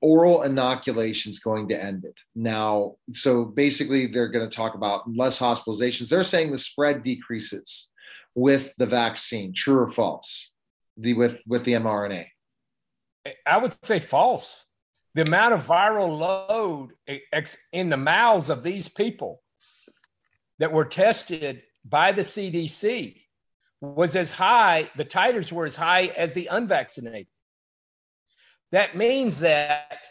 oral 0.00 0.42
inoculation 0.42 1.30
is 1.30 1.38
going 1.38 1.68
to 1.68 1.82
end 1.82 2.04
it. 2.04 2.18
Now, 2.34 2.96
so 3.12 3.44
basically, 3.44 4.06
they're 4.06 4.28
going 4.28 4.48
to 4.48 4.54
talk 4.54 4.74
about 4.74 5.10
less 5.10 5.38
hospitalizations. 5.38 6.08
They're 6.08 6.22
saying 6.22 6.52
the 6.52 6.58
spread 6.58 7.02
decreases 7.02 7.88
with 8.34 8.74
the 8.76 8.86
vaccine. 8.86 9.52
True 9.54 9.80
or 9.80 9.90
false? 9.90 10.50
The 10.98 11.14
with 11.14 11.38
with 11.46 11.64
the 11.64 11.72
mRNA. 11.72 12.26
I 13.46 13.58
would 13.58 13.74
say 13.84 13.98
false. 13.98 14.66
The 15.14 15.22
amount 15.22 15.54
of 15.54 15.66
viral 15.66 16.18
load 16.18 16.92
in 17.72 17.90
the 17.90 17.96
mouths 17.96 18.48
of 18.50 18.62
these 18.62 18.88
people 18.88 19.42
that 20.58 20.72
were 20.72 20.84
tested 20.84 21.64
by 21.84 22.12
the 22.12 22.22
CDC 22.22 23.20
was 23.80 24.16
as 24.16 24.32
high, 24.32 24.88
the 24.96 25.04
titers 25.04 25.52
were 25.52 25.64
as 25.64 25.76
high 25.76 26.06
as 26.16 26.34
the 26.34 26.46
unvaccinated. 26.46 27.26
That 28.70 28.96
means 28.96 29.40
that 29.40 30.06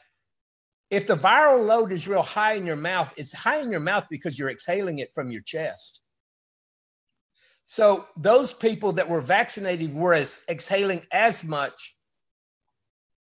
if 0.92 1.08
the 1.08 1.16
viral 1.16 1.66
load 1.66 1.92
is 1.92 2.08
real 2.08 2.22
high 2.22 2.54
in 2.54 2.66
your 2.66 2.76
mouth, 2.76 3.14
it's 3.18 3.34
high 3.34 3.62
in 3.62 3.72
your 3.72 3.80
mouth 3.80 4.06
because 4.10 4.38
you're 4.38 4.52
exhaling 4.52 5.00
it 5.00 5.14
from 5.16 5.32
your 5.32 5.42
chest. 5.42 6.02
So 7.64 8.06
those 8.18 8.54
people 8.54 8.92
that 8.94 9.10
were 9.10 9.22
vaccinated 9.22 9.96
were 9.96 10.14
as 10.14 10.42
exhaling 10.50 11.06
as 11.12 11.44
much 11.44 11.96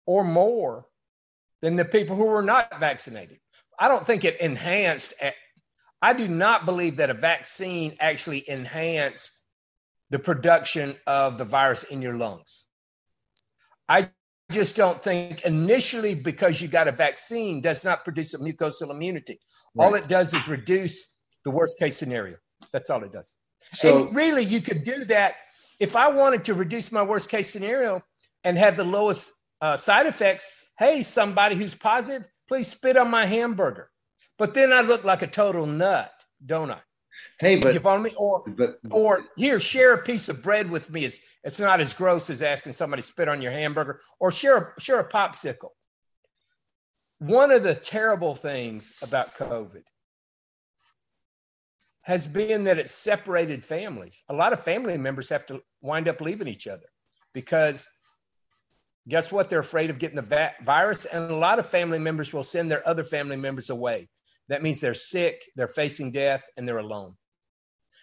or 0.06 0.22
more 0.22 0.86
than 1.62 1.76
the 1.76 1.84
people 1.84 2.16
who 2.16 2.26
were 2.26 2.42
not 2.42 2.80
vaccinated. 2.80 3.38
I 3.78 3.88
don't 3.88 4.04
think 4.04 4.24
it 4.24 4.40
enhanced. 4.40 5.14
I 6.02 6.12
do 6.12 6.28
not 6.28 6.66
believe 6.66 6.96
that 6.96 7.10
a 7.10 7.14
vaccine 7.14 7.96
actually 8.00 8.48
enhanced 8.48 9.44
the 10.10 10.18
production 10.18 10.96
of 11.06 11.38
the 11.38 11.44
virus 11.44 11.84
in 11.84 12.00
your 12.00 12.16
lungs. 12.16 12.66
I 13.88 14.10
just 14.52 14.76
don't 14.76 15.02
think 15.02 15.44
initially 15.44 16.14
because 16.14 16.62
you 16.62 16.68
got 16.68 16.86
a 16.86 16.92
vaccine 16.92 17.60
does 17.60 17.84
not 17.84 18.04
produce 18.04 18.34
a 18.34 18.38
mucosal 18.38 18.90
immunity. 18.90 19.40
Right. 19.74 19.84
All 19.84 19.94
it 19.94 20.08
does 20.08 20.34
is 20.34 20.48
reduce 20.48 21.14
the 21.44 21.50
worst 21.50 21.78
case 21.78 21.96
scenario. 21.96 22.36
That's 22.72 22.90
all 22.90 23.02
it 23.02 23.12
does. 23.12 23.36
So 23.72 24.06
and 24.06 24.16
really, 24.16 24.44
you 24.44 24.60
could 24.60 24.84
do 24.84 25.04
that 25.06 25.36
if 25.80 25.96
I 25.96 26.08
wanted 26.08 26.44
to 26.44 26.54
reduce 26.54 26.92
my 26.92 27.02
worst 27.02 27.28
case 27.28 27.50
scenario 27.50 28.02
and 28.44 28.56
have 28.56 28.76
the 28.76 28.84
lowest 28.84 29.32
uh, 29.60 29.76
side 29.76 30.06
effects. 30.06 30.48
Hey, 30.78 31.02
somebody 31.02 31.56
who's 31.56 31.74
positive, 31.74 32.28
please 32.48 32.68
spit 32.68 32.96
on 32.96 33.10
my 33.10 33.26
hamburger. 33.26 33.90
But 34.38 34.54
then 34.54 34.72
I 34.72 34.82
look 34.82 35.04
like 35.04 35.22
a 35.22 35.26
total 35.26 35.66
nut, 35.66 36.12
don't 36.44 36.70
I? 36.70 36.80
Hey, 37.38 37.58
but 37.58 37.74
you 37.74 37.80
follow 37.80 38.00
me? 38.00 38.12
Or 38.16 38.44
but, 38.46 38.78
or 38.90 39.24
here, 39.36 39.58
share 39.58 39.94
a 39.94 40.02
piece 40.02 40.28
of 40.28 40.42
bread 40.42 40.70
with 40.70 40.90
me. 40.90 41.04
It's 41.04 41.38
it's 41.44 41.60
not 41.60 41.80
as 41.80 41.94
gross 41.94 42.28
as 42.28 42.42
asking 42.42 42.74
somebody 42.74 43.02
spit 43.02 43.28
on 43.28 43.40
your 43.40 43.52
hamburger. 43.52 44.00
Or 44.20 44.30
share 44.30 44.74
a, 44.76 44.80
share 44.80 45.00
a 45.00 45.08
popsicle. 45.08 45.70
One 47.18 47.50
of 47.50 47.62
the 47.62 47.74
terrible 47.74 48.34
things 48.34 49.02
about 49.06 49.28
COVID 49.28 49.82
has 52.02 52.28
been 52.28 52.64
that 52.64 52.78
it's 52.78 52.92
separated 52.92 53.64
families. 53.64 54.22
A 54.28 54.34
lot 54.34 54.52
of 54.52 54.62
family 54.62 54.96
members 54.96 55.28
have 55.30 55.46
to 55.46 55.62
wind 55.80 56.08
up 56.08 56.20
leaving 56.20 56.46
each 56.46 56.66
other 56.66 56.86
because 57.32 57.88
guess 59.08 59.32
what? 59.32 59.50
They're 59.50 59.60
afraid 59.60 59.90
of 59.90 59.98
getting 59.98 60.16
the 60.16 60.22
va- 60.22 60.54
virus, 60.62 61.04
and 61.04 61.30
a 61.30 61.36
lot 61.36 61.58
of 61.58 61.66
family 61.66 61.98
members 61.98 62.32
will 62.32 62.42
send 62.42 62.70
their 62.70 62.86
other 62.88 63.04
family 63.04 63.36
members 63.36 63.70
away. 63.70 64.08
That 64.48 64.62
means 64.62 64.80
they're 64.80 64.94
sick, 64.94 65.42
they're 65.56 65.68
facing 65.68 66.12
death, 66.12 66.44
and 66.56 66.66
they're 66.66 66.78
alone 66.78 67.16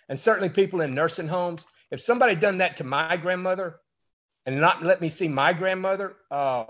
and 0.09 0.19
certainly 0.19 0.49
people 0.49 0.81
in 0.81 0.91
nursing 0.91 1.27
homes. 1.27 1.67
If 1.91 1.99
somebody 1.99 2.35
done 2.35 2.57
that 2.59 2.77
to 2.77 2.83
my 2.83 3.17
grandmother 3.17 3.79
and 4.45 4.59
not 4.59 4.83
let 4.83 5.01
me 5.01 5.09
see 5.09 5.27
my 5.27 5.53
grandmother, 5.53 6.15
uh, 6.31 6.65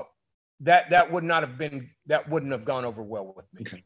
that 0.61 0.89
that 0.91 1.11
would 1.11 1.23
not 1.23 1.43
have 1.43 1.57
been 1.57 1.89
that 2.07 2.29
wouldn't 2.29 2.51
have 2.51 2.65
gone 2.65 2.85
over 2.85 3.01
well 3.01 3.33
with 3.35 3.45
me. 3.53 3.63
Okay. 3.67 3.83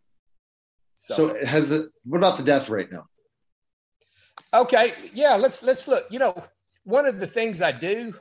So, 0.95 1.15
so 1.15 1.45
has 1.45 1.69
the 1.69 1.89
what 2.05 2.17
about 2.17 2.37
the 2.37 2.43
death 2.43 2.69
rate 2.69 2.91
now? 2.91 3.05
Okay, 4.53 4.93
yeah, 5.13 5.35
let's 5.35 5.63
let's 5.63 5.87
look. 5.87 6.05
You 6.09 6.19
know, 6.19 6.41
one 6.83 7.05
of 7.05 7.19
the 7.19 7.27
things 7.27 7.61
I 7.61 7.71
do, 7.71 8.13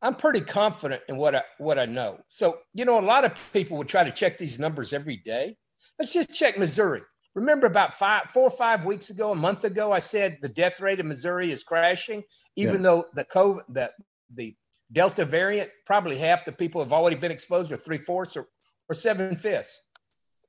I'm 0.00 0.14
pretty 0.14 0.40
confident 0.40 1.02
in 1.08 1.16
what 1.16 1.34
I 1.34 1.42
what 1.58 1.78
I 1.78 1.86
know. 1.86 2.20
So, 2.28 2.58
you 2.74 2.84
know, 2.84 2.98
a 2.98 3.02
lot 3.02 3.24
of 3.24 3.32
people 3.52 3.76
would 3.78 3.88
try 3.88 4.04
to 4.04 4.12
check 4.12 4.38
these 4.38 4.58
numbers 4.58 4.92
every 4.92 5.16
day. 5.16 5.56
Let's 5.98 6.12
just 6.12 6.32
check 6.32 6.58
Missouri. 6.58 7.02
Remember 7.34 7.66
about 7.66 7.94
five, 7.94 8.24
four 8.24 8.44
or 8.44 8.50
five 8.50 8.84
weeks 8.84 9.10
ago, 9.10 9.32
a 9.32 9.34
month 9.34 9.64
ago, 9.64 9.92
I 9.92 9.98
said 9.98 10.38
the 10.40 10.48
death 10.48 10.80
rate 10.80 10.98
in 10.98 11.06
Missouri 11.06 11.50
is 11.50 11.62
crashing, 11.62 12.22
even 12.56 12.76
yeah. 12.76 12.82
though 12.82 13.04
the 13.14 13.24
COVID, 13.24 13.60
the, 13.68 13.90
the 14.34 14.56
Delta 14.90 15.24
variant, 15.24 15.70
probably 15.86 16.16
half 16.16 16.44
the 16.44 16.52
people 16.52 16.82
have 16.82 16.92
already 16.92 17.16
been 17.16 17.30
exposed, 17.30 17.70
or 17.70 17.76
three 17.76 17.98
fourths, 17.98 18.36
or, 18.36 18.48
or 18.88 18.94
seven 18.94 19.36
fifths. 19.36 19.82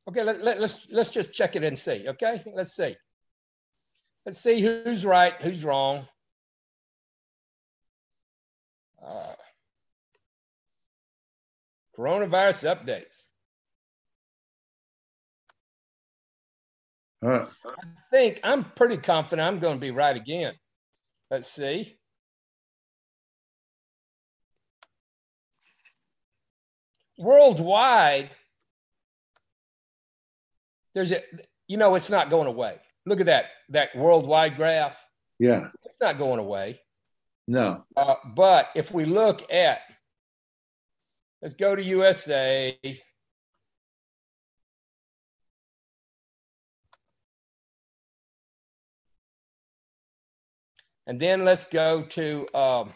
Okay, 0.08 0.24
let, 0.24 0.42
let, 0.44 0.60
let's 0.60 0.88
let's 0.90 1.10
just 1.12 1.34
check 1.34 1.56
it 1.56 1.64
and 1.64 1.78
see. 1.78 2.08
Okay, 2.08 2.44
let's 2.56 2.76
see. 2.76 2.96
Let's 4.26 4.40
see 4.40 4.62
who's 4.62 5.06
right, 5.06 5.34
who's 5.42 5.64
wrong. 5.64 6.08
Uh, 9.06 9.34
coronavirus 11.98 12.76
updates. 12.76 13.26
I 17.22 17.48
think 18.12 18.40
I'm 18.44 18.64
pretty 18.76 18.98
confident 18.98 19.48
I'm 19.48 19.60
going 19.60 19.76
to 19.76 19.82
be 19.82 19.92
right 19.92 20.16
again. 20.16 20.54
Let's 21.30 21.52
see. 21.52 21.98
Worldwide, 27.18 28.30
there's 30.96 31.12
a, 31.12 31.22
you 31.68 31.76
know, 31.76 31.96
it's 31.96 32.10
not 32.10 32.30
going 32.30 32.48
away. 32.48 32.78
Look 33.06 33.20
at 33.20 33.26
that, 33.26 33.46
that 33.70 33.94
worldwide 33.96 34.56
graph. 34.56 35.06
Yeah. 35.38 35.68
It's 35.84 36.00
not 36.00 36.18
going 36.18 36.40
away. 36.40 36.80
No. 37.50 37.84
Uh, 37.98 38.14
but 38.36 38.70
if 38.76 38.94
we 38.94 39.06
look 39.06 39.52
at, 39.52 39.82
let's 41.42 41.56
go 41.56 41.76
to 41.76 41.82
USA. 41.82 42.78
And 51.08 51.20
then 51.20 51.44
let's 51.44 51.66
go 51.66 52.04
to 52.04 52.46
um, 52.54 52.94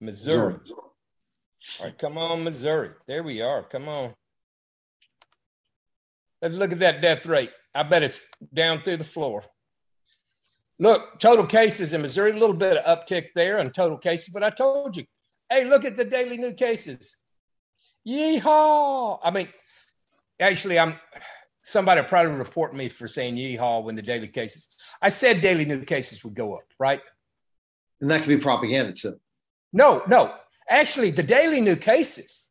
Missouri. 0.00 0.56
All 1.78 1.86
right, 1.86 1.96
come 1.96 2.18
on, 2.18 2.42
Missouri. 2.42 2.90
There 3.06 3.22
we 3.22 3.40
are. 3.40 3.62
Come 3.62 3.88
on. 3.88 4.14
Let's 6.42 6.56
look 6.56 6.72
at 6.72 6.80
that 6.80 7.00
death 7.00 7.24
rate. 7.24 7.52
I 7.72 7.84
bet 7.84 8.02
it's 8.02 8.20
down 8.52 8.82
through 8.82 8.96
the 8.96 9.04
floor. 9.04 9.44
Look, 10.78 11.18
total 11.18 11.46
cases 11.46 11.94
in 11.94 12.02
Missouri, 12.02 12.32
a 12.32 12.36
little 12.36 12.56
bit 12.56 12.76
of 12.76 12.98
uptick 12.98 13.28
there 13.34 13.58
on 13.60 13.70
total 13.70 13.96
cases, 13.96 14.32
but 14.32 14.42
I 14.42 14.50
told 14.50 14.96
you, 14.96 15.04
hey, 15.50 15.64
look 15.64 15.84
at 15.84 15.96
the 15.96 16.04
daily 16.04 16.36
new 16.36 16.52
cases. 16.52 17.18
Yeehaw! 18.06 19.20
I 19.22 19.30
mean, 19.30 19.48
actually, 20.40 20.78
I'm 20.78 20.96
somebody 21.62 22.02
probably 22.02 22.32
report 22.32 22.74
me 22.74 22.88
for 22.88 23.08
saying 23.08 23.36
yeehaw 23.36 23.82
when 23.82 23.96
the 23.96 24.02
daily 24.02 24.28
cases. 24.28 24.68
I 25.00 25.08
said 25.08 25.40
daily 25.40 25.64
new 25.64 25.82
cases 25.84 26.22
would 26.24 26.34
go 26.34 26.54
up, 26.54 26.64
right? 26.78 27.00
And 28.00 28.10
that 28.10 28.20
could 28.20 28.28
be 28.28 28.38
propaganda 28.38 28.92
too. 28.92 29.18
No, 29.72 30.02
no. 30.06 30.34
Actually, 30.68 31.10
the 31.10 31.22
daily 31.22 31.60
new 31.60 31.76
cases, 31.76 32.48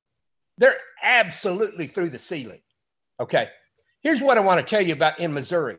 they're 0.57 0.77
absolutely 1.03 1.87
through 1.87 2.09
the 2.09 2.17
ceiling. 2.17 2.61
Okay. 3.19 3.49
Here's 4.01 4.21
what 4.21 4.37
I 4.37 4.41
want 4.41 4.65
to 4.65 4.69
tell 4.69 4.85
you 4.85 4.93
about 4.93 5.19
in 5.19 5.33
Missouri. 5.33 5.77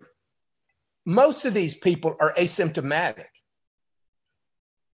Most 1.07 1.45
of 1.45 1.55
these 1.55 1.75
people 1.75 2.17
are 2.21 2.33
asymptomatic. 2.35 3.27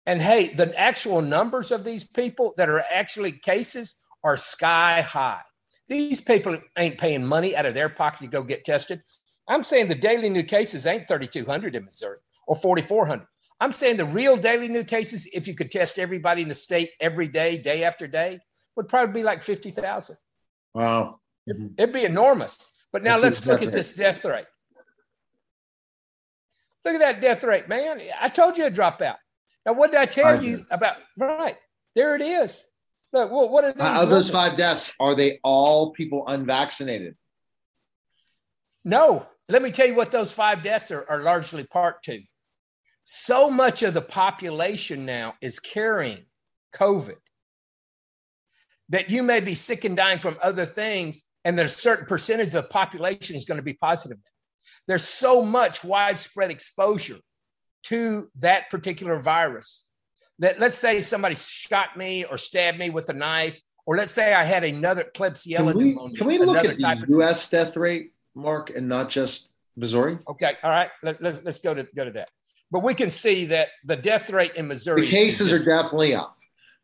And 0.06 0.22
hey, 0.22 0.48
the 0.48 0.74
actual 0.78 1.20
numbers 1.20 1.70
of 1.70 1.84
these 1.84 2.04
people 2.04 2.54
that 2.56 2.70
are 2.70 2.82
actually 2.90 3.32
cases 3.32 4.00
are 4.24 4.36
sky 4.36 5.02
high. 5.02 5.42
These 5.86 6.20
people 6.20 6.58
ain't 6.78 6.98
paying 6.98 7.24
money 7.24 7.54
out 7.54 7.66
of 7.66 7.74
their 7.74 7.88
pocket 7.88 8.20
to 8.20 8.26
go 8.26 8.42
get 8.42 8.64
tested. 8.64 9.02
I'm 9.48 9.62
saying 9.62 9.88
the 9.88 9.94
daily 9.94 10.30
new 10.30 10.42
cases 10.42 10.86
ain't 10.86 11.08
3,200 11.08 11.74
in 11.74 11.84
Missouri 11.84 12.18
or 12.46 12.56
4,400. 12.56 13.26
I'm 13.60 13.72
saying 13.72 13.96
the 13.96 14.04
real 14.04 14.36
daily 14.36 14.68
new 14.68 14.84
cases, 14.84 15.28
if 15.32 15.48
you 15.48 15.54
could 15.54 15.70
test 15.70 15.98
everybody 15.98 16.42
in 16.42 16.48
the 16.48 16.54
state 16.54 16.90
every 17.00 17.28
day, 17.28 17.58
day 17.58 17.84
after 17.84 18.06
day, 18.06 18.38
would 18.76 18.88
probably 18.88 19.20
be 19.20 19.24
like 19.24 19.42
50,000. 19.42 20.16
Wow. 20.74 21.20
It'd 21.46 21.92
be 21.92 22.04
enormous. 22.04 22.70
But 22.92 23.02
now 23.02 23.18
That's 23.18 23.44
let's 23.44 23.46
look 23.46 23.62
at 23.62 23.72
this 23.72 23.92
death 23.92 24.24
rate. 24.24 24.46
Look 26.88 27.02
at 27.02 27.20
that 27.20 27.20
death 27.20 27.44
rate, 27.44 27.68
man. 27.68 28.00
I 28.18 28.30
told 28.30 28.56
you 28.56 28.64
to 28.64 28.70
drop 28.70 29.02
out. 29.02 29.16
Now, 29.66 29.74
what 29.74 29.90
did 29.90 30.00
I 30.00 30.06
tell 30.06 30.28
I 30.28 30.40
you 30.40 30.64
about? 30.70 30.96
Right 31.18 31.58
there, 31.94 32.16
it 32.16 32.22
is. 32.22 32.64
Look, 33.12 33.30
well, 33.30 33.50
what 33.50 33.64
are 33.64 33.72
these? 33.72 33.82
Out 33.82 34.04
of 34.04 34.08
those 34.08 34.30
five 34.30 34.56
deaths, 34.56 34.94
are 34.98 35.14
they 35.14 35.38
all 35.44 35.92
people 35.92 36.24
unvaccinated? 36.26 37.14
No, 38.86 39.26
let 39.50 39.60
me 39.60 39.70
tell 39.70 39.86
you 39.86 39.94
what 39.94 40.10
those 40.10 40.32
five 40.32 40.62
deaths 40.62 40.90
are, 40.90 41.04
are 41.10 41.20
largely 41.20 41.64
part 41.64 42.02
to. 42.04 42.22
So 43.04 43.50
much 43.50 43.82
of 43.82 43.92
the 43.92 44.00
population 44.00 45.04
now 45.04 45.34
is 45.42 45.60
carrying 45.60 46.24
COVID 46.74 47.16
that 48.88 49.10
you 49.10 49.22
may 49.22 49.40
be 49.40 49.54
sick 49.54 49.84
and 49.84 49.94
dying 49.94 50.20
from 50.20 50.38
other 50.42 50.64
things, 50.64 51.24
and 51.44 51.58
there's 51.58 51.74
a 51.74 51.78
certain 51.78 52.06
percentage 52.06 52.46
of 52.48 52.52
the 52.52 52.62
population 52.62 53.36
is 53.36 53.44
going 53.44 53.58
to 53.58 53.62
be 53.62 53.74
positive. 53.74 54.16
There's 54.86 55.04
so 55.04 55.42
much 55.42 55.84
widespread 55.84 56.50
exposure 56.50 57.18
to 57.84 58.28
that 58.36 58.70
particular 58.70 59.20
virus 59.20 59.86
that 60.38 60.60
let's 60.60 60.74
say 60.74 61.00
somebody 61.00 61.34
shot 61.34 61.96
me 61.96 62.24
or 62.24 62.36
stabbed 62.36 62.78
me 62.78 62.90
with 62.90 63.08
a 63.08 63.12
knife, 63.12 63.60
or 63.86 63.96
let's 63.96 64.12
say 64.12 64.34
I 64.34 64.44
had 64.44 64.64
another 64.64 65.04
Klebsiella 65.14 65.72
Can 65.72 65.78
we, 65.78 65.84
pneumonia. 65.84 66.16
can 66.16 66.26
we 66.26 66.38
look 66.38 66.64
at 66.64 66.78
the 66.78 67.06
U.S. 67.08 67.50
death 67.50 67.76
rate, 67.76 68.12
Mark, 68.34 68.70
and 68.70 68.88
not 68.88 69.08
just 69.10 69.50
Missouri? 69.76 70.18
Okay, 70.28 70.56
all 70.62 70.70
right. 70.70 70.90
Let, 71.02 71.22
let's 71.22 71.42
let's 71.44 71.58
go 71.58 71.74
to 71.74 71.86
go 71.94 72.04
to 72.04 72.10
that. 72.12 72.30
But 72.70 72.82
we 72.82 72.94
can 72.94 73.10
see 73.10 73.46
that 73.46 73.68
the 73.84 73.96
death 73.96 74.30
rate 74.30 74.54
in 74.54 74.68
Missouri. 74.68 75.02
The 75.02 75.10
cases 75.10 75.50
is 75.50 75.62
are 75.62 75.64
definitely 75.64 76.14
up. 76.14 76.37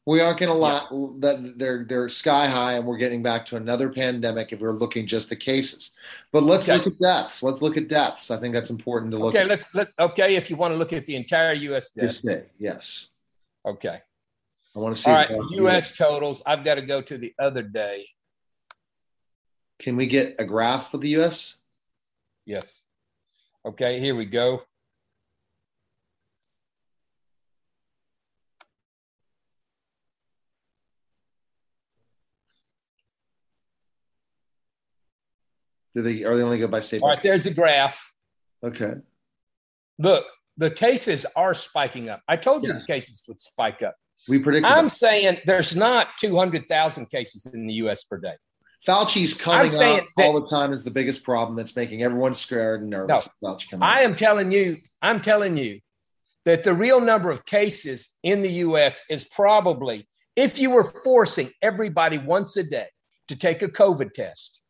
We 0.07 0.21
aren't 0.21 0.39
going 0.39 0.51
to 0.53 0.55
lie 0.59 0.87
that 1.21 1.55
they're 1.57 1.85
they're 1.89 2.11
sky 2.11 2.47
high, 2.47 2.75
and 2.75 2.85
we're 2.87 2.99
getting 2.99 3.23
back 3.23 3.47
to 3.47 3.57
another 3.57 3.89
pandemic 3.89 4.53
if 4.53 4.61
we're 4.61 4.73
looking 4.73 5.07
just 5.07 5.33
at 5.33 5.41
cases. 5.41 5.93
But 6.31 6.43
let's 6.43 6.69
Okay. 6.69 6.77
look 6.77 6.87
at 6.89 6.99
deaths. 6.99 7.43
Let's 7.43 7.63
look 7.63 7.79
at 7.79 7.89
deaths. 7.89 8.31
I 8.31 8.39
think 8.39 8.53
that's 8.53 8.69
important 8.69 9.13
to 9.13 9.19
look 9.19 9.29
Okay, 9.35 9.43
at. 9.45 9.49
let's 9.49 9.75
let 9.75 9.89
okay. 9.99 10.37
If 10.37 10.51
you 10.51 10.57
want 10.57 10.73
to 10.75 10.77
look 10.79 10.93
at 10.93 11.07
the 11.07 11.17
entire 11.17 11.55
U.S. 11.55 11.91
Deaths. 11.91 12.21
day, 12.21 12.45
yes. 12.59 13.07
Okay. 13.65 13.99
I 14.77 14.79
want 14.79 14.95
to 14.95 15.01
see. 15.03 15.09
All 15.11 15.17
right. 15.17 15.31
U.S. 15.53 15.97
totals. 15.97 16.43
I've 16.45 16.65
got 16.65 16.75
to 16.75 16.83
go 16.83 17.01
to 17.01 17.17
the 17.17 17.33
other 17.39 17.63
day. 17.63 18.07
Can 19.81 19.97
we 19.97 20.07
get 20.07 20.37
a 20.39 20.45
graph 20.45 20.91
for 20.91 20.99
the 20.99 21.09
U.S.? 21.11 21.57
Yes. 22.45 22.85
Okay. 23.65 23.99
Here 24.01 24.15
we 24.15 24.27
go. 24.27 24.63
Do 35.95 36.03
they? 36.03 36.25
Are 36.25 36.37
they 36.37 36.43
only 36.43 36.59
go 36.59 36.69
by 36.69 36.81
state? 36.81 37.03
All 37.03 37.15
by. 37.15 37.21
There's 37.23 37.45
the 37.45 37.53
graph. 37.55 38.13
Okay. 38.65 38.95
Look, 39.99 40.27
the 40.57 40.71
cases 40.71 41.25
are 41.37 41.55
spiking 41.55 42.09
up. 42.09 42.21
I 42.29 42.37
told 42.37 42.65
you 42.67 42.73
Yes. 42.73 42.81
the 42.83 42.87
cases 42.87 43.23
would 43.29 43.41
spike 43.41 43.83
up. 43.83 43.95
We 44.29 44.39
predicted. 44.39 44.71
I'm 44.71 44.87
that. 44.87 44.91
saying 44.91 45.39
there's 45.47 45.77
not 45.77 46.09
200,000 46.19 47.11
cases 47.11 47.47
in 47.47 47.67
the 47.67 47.75
U.S. 47.75 48.05
per 48.05 48.19
day. 48.19 48.35
Fauci's 48.87 49.35
coming 49.35 49.67
out 49.67 49.71
that- 50.17 50.27
all 50.27 50.39
the 50.41 50.47
time 50.47 50.73
is 50.73 50.83
the 50.85 50.91
biggest 50.91 51.23
problem 51.23 51.57
that's 51.57 51.77
making 51.77 52.03
everyone 52.03 52.35
scared 52.35 52.81
and 52.83 52.91
nervous. 52.91 53.29
Coming 53.43 53.83
I 53.83 54.01
am 54.01 54.15
telling 54.15 54.51
you, 54.53 54.77
I'm 55.01 55.21
telling 55.21 55.57
you 55.57 55.81
that 56.45 56.65
the 56.65 56.75
real 56.75 57.01
number 57.01 57.31
of 57.31 57.47
cases 57.47 58.11
in 58.23 58.43
the 58.43 58.51
US 58.67 59.03
is 59.09 59.25
probably, 59.25 60.07
if 60.37 60.59
you 60.59 60.71
were 60.71 60.85
forcing 60.85 61.51
everybody 61.63 62.19
once 62.19 62.57
a 62.59 62.63
day 62.65 62.89
to 63.29 63.37
take 63.37 63.63
a 63.63 63.69
COVID 63.69 64.13
test, 64.13 64.61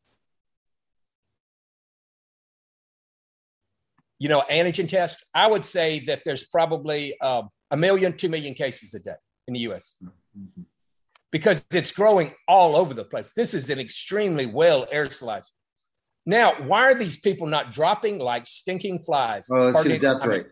you 4.18 4.28
know, 4.28 4.42
antigen 4.50 4.88
test, 4.88 5.28
I 5.34 5.46
would 5.46 5.64
say 5.64 6.00
that 6.06 6.22
there's 6.24 6.44
probably 6.44 7.18
um, 7.20 7.48
a 7.70 7.76
million, 7.76 8.16
two 8.16 8.28
million 8.28 8.54
cases 8.54 8.94
a 8.94 9.00
day 9.00 9.16
in 9.48 9.54
the 9.54 9.60
US 9.60 9.96
because 11.34 11.66
it's 11.72 11.90
growing 11.90 12.32
all 12.46 12.76
over 12.76 12.94
the 12.94 13.04
place. 13.04 13.32
This 13.32 13.54
is 13.54 13.68
an 13.68 13.80
extremely 13.80 14.46
well 14.46 14.86
aerosolized. 14.86 15.50
Now, 16.26 16.54
why 16.66 16.82
are 16.84 16.94
these 16.94 17.18
people 17.18 17.46
not 17.46 17.72
dropping 17.72 18.18
like 18.18 18.46
stinking 18.46 19.00
flies? 19.00 19.48
Oh, 19.50 19.66
let's 19.66 19.82
see 19.82 19.90
the 19.90 19.98
death 19.98 20.18
I 20.22 20.26
mean, 20.26 20.30
rate. 20.30 20.46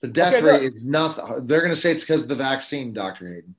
The 0.00 0.08
death 0.08 0.34
Okay, 0.34 0.44
rate 0.44 0.62
look. 0.62 0.72
is 0.72 0.86
nothing. 0.86 1.46
They're 1.46 1.60
going 1.60 1.74
to 1.74 1.78
say 1.78 1.92
it's 1.92 2.04
because 2.04 2.22
of 2.22 2.28
the 2.28 2.34
vaccine, 2.36 2.92
Doctor 2.92 3.26
Hayden. 3.28 3.54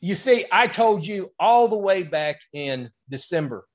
You 0.00 0.14
see, 0.14 0.46
I 0.50 0.66
told 0.66 1.06
you 1.06 1.30
all 1.38 1.68
the 1.68 1.76
way 1.76 2.02
back 2.02 2.40
in 2.54 2.90
December. 3.10 3.66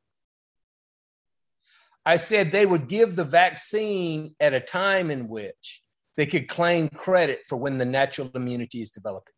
I 2.06 2.18
said 2.18 2.52
they 2.52 2.66
would 2.66 2.88
give 2.88 3.16
the 3.16 3.24
vaccine 3.24 4.36
at 4.40 4.54
a 4.54 4.60
time 4.60 5.10
in 5.10 5.28
which 5.28 5.82
they 6.16 6.26
could 6.26 6.48
claim 6.48 6.90
credit 6.90 7.42
for 7.48 7.58
when 7.58 7.78
the 7.78 7.86
natural 7.86 8.30
immunity 8.36 8.82
is 8.82 8.92
developing. 8.92 9.34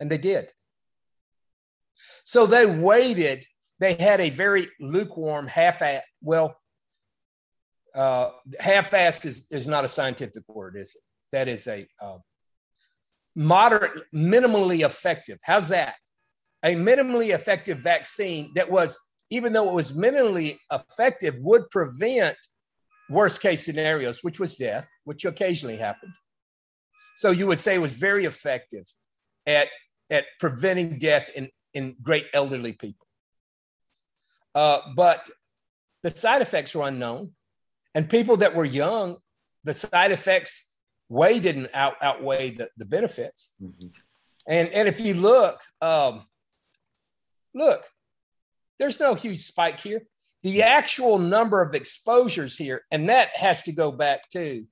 And 0.00 0.10
they 0.10 0.18
did. 0.18 0.50
So 2.24 2.46
they 2.46 2.66
waited. 2.66 3.44
They 3.78 3.94
had 3.94 4.20
a 4.20 4.30
very 4.30 4.68
lukewarm, 4.80 5.46
half 5.46 5.82
at 5.82 6.04
well, 6.22 6.56
uh, 7.94 8.30
half-assed 8.58 9.26
is, 9.26 9.46
is 9.50 9.68
not 9.68 9.84
a 9.84 9.88
scientific 9.88 10.42
word, 10.48 10.76
is 10.76 10.94
it? 10.94 11.02
That 11.32 11.46
is 11.46 11.66
a 11.66 11.86
uh, 12.00 12.18
moderate, 13.36 14.04
minimally 14.14 14.84
effective. 14.84 15.38
How's 15.42 15.68
that? 15.68 15.94
A 16.64 16.74
minimally 16.74 17.34
effective 17.34 17.78
vaccine 17.78 18.52
that 18.54 18.70
was, 18.70 18.98
even 19.32 19.52
though 19.54 19.68
it 19.68 19.74
was 19.74 19.94
minimally 19.94 20.58
effective, 20.70 21.34
would 21.38 21.64
prevent 21.70 22.36
worst 23.08 23.40
case 23.40 23.64
scenarios, 23.64 24.22
which 24.22 24.38
was 24.38 24.56
death, 24.56 24.86
which 25.04 25.24
occasionally 25.24 25.78
happened. 25.78 26.12
So 27.14 27.30
you 27.30 27.46
would 27.46 27.58
say 27.58 27.74
it 27.74 27.78
was 27.88 27.94
very 27.94 28.26
effective 28.26 28.84
at, 29.46 29.68
at 30.10 30.24
preventing 30.38 30.98
death 30.98 31.30
in, 31.34 31.48
in 31.72 31.96
great 32.02 32.26
elderly 32.34 32.74
people. 32.74 33.06
Uh, 34.54 34.80
but 34.94 35.30
the 36.02 36.10
side 36.10 36.42
effects 36.42 36.74
were 36.74 36.86
unknown. 36.86 37.30
And 37.94 38.08
people 38.08 38.36
that 38.38 38.54
were 38.54 38.66
young, 38.66 39.16
the 39.64 39.72
side 39.72 40.12
effects 40.12 40.72
way 41.08 41.38
didn't 41.40 41.70
out, 41.72 41.94
outweigh 42.02 42.50
the, 42.50 42.68
the 42.76 42.84
benefits. 42.84 43.54
And 44.46 44.68
and 44.70 44.88
if 44.88 45.00
you 45.00 45.14
look, 45.14 45.60
um, 45.80 46.26
look, 47.54 47.84
there's 48.82 48.98
no 48.98 49.14
huge 49.14 49.38
spike 49.42 49.80
here. 49.80 50.02
The 50.42 50.64
actual 50.64 51.16
number 51.16 51.62
of 51.62 51.72
exposures 51.72 52.58
here, 52.58 52.82
and 52.90 53.08
that 53.10 53.28
has 53.36 53.62
to 53.62 53.72
go 53.72 53.92
back 53.92 54.28
to 54.30 54.66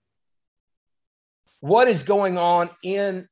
what 1.60 1.86
is 1.86 2.02
going 2.02 2.36
on 2.36 2.70
in 2.82 3.28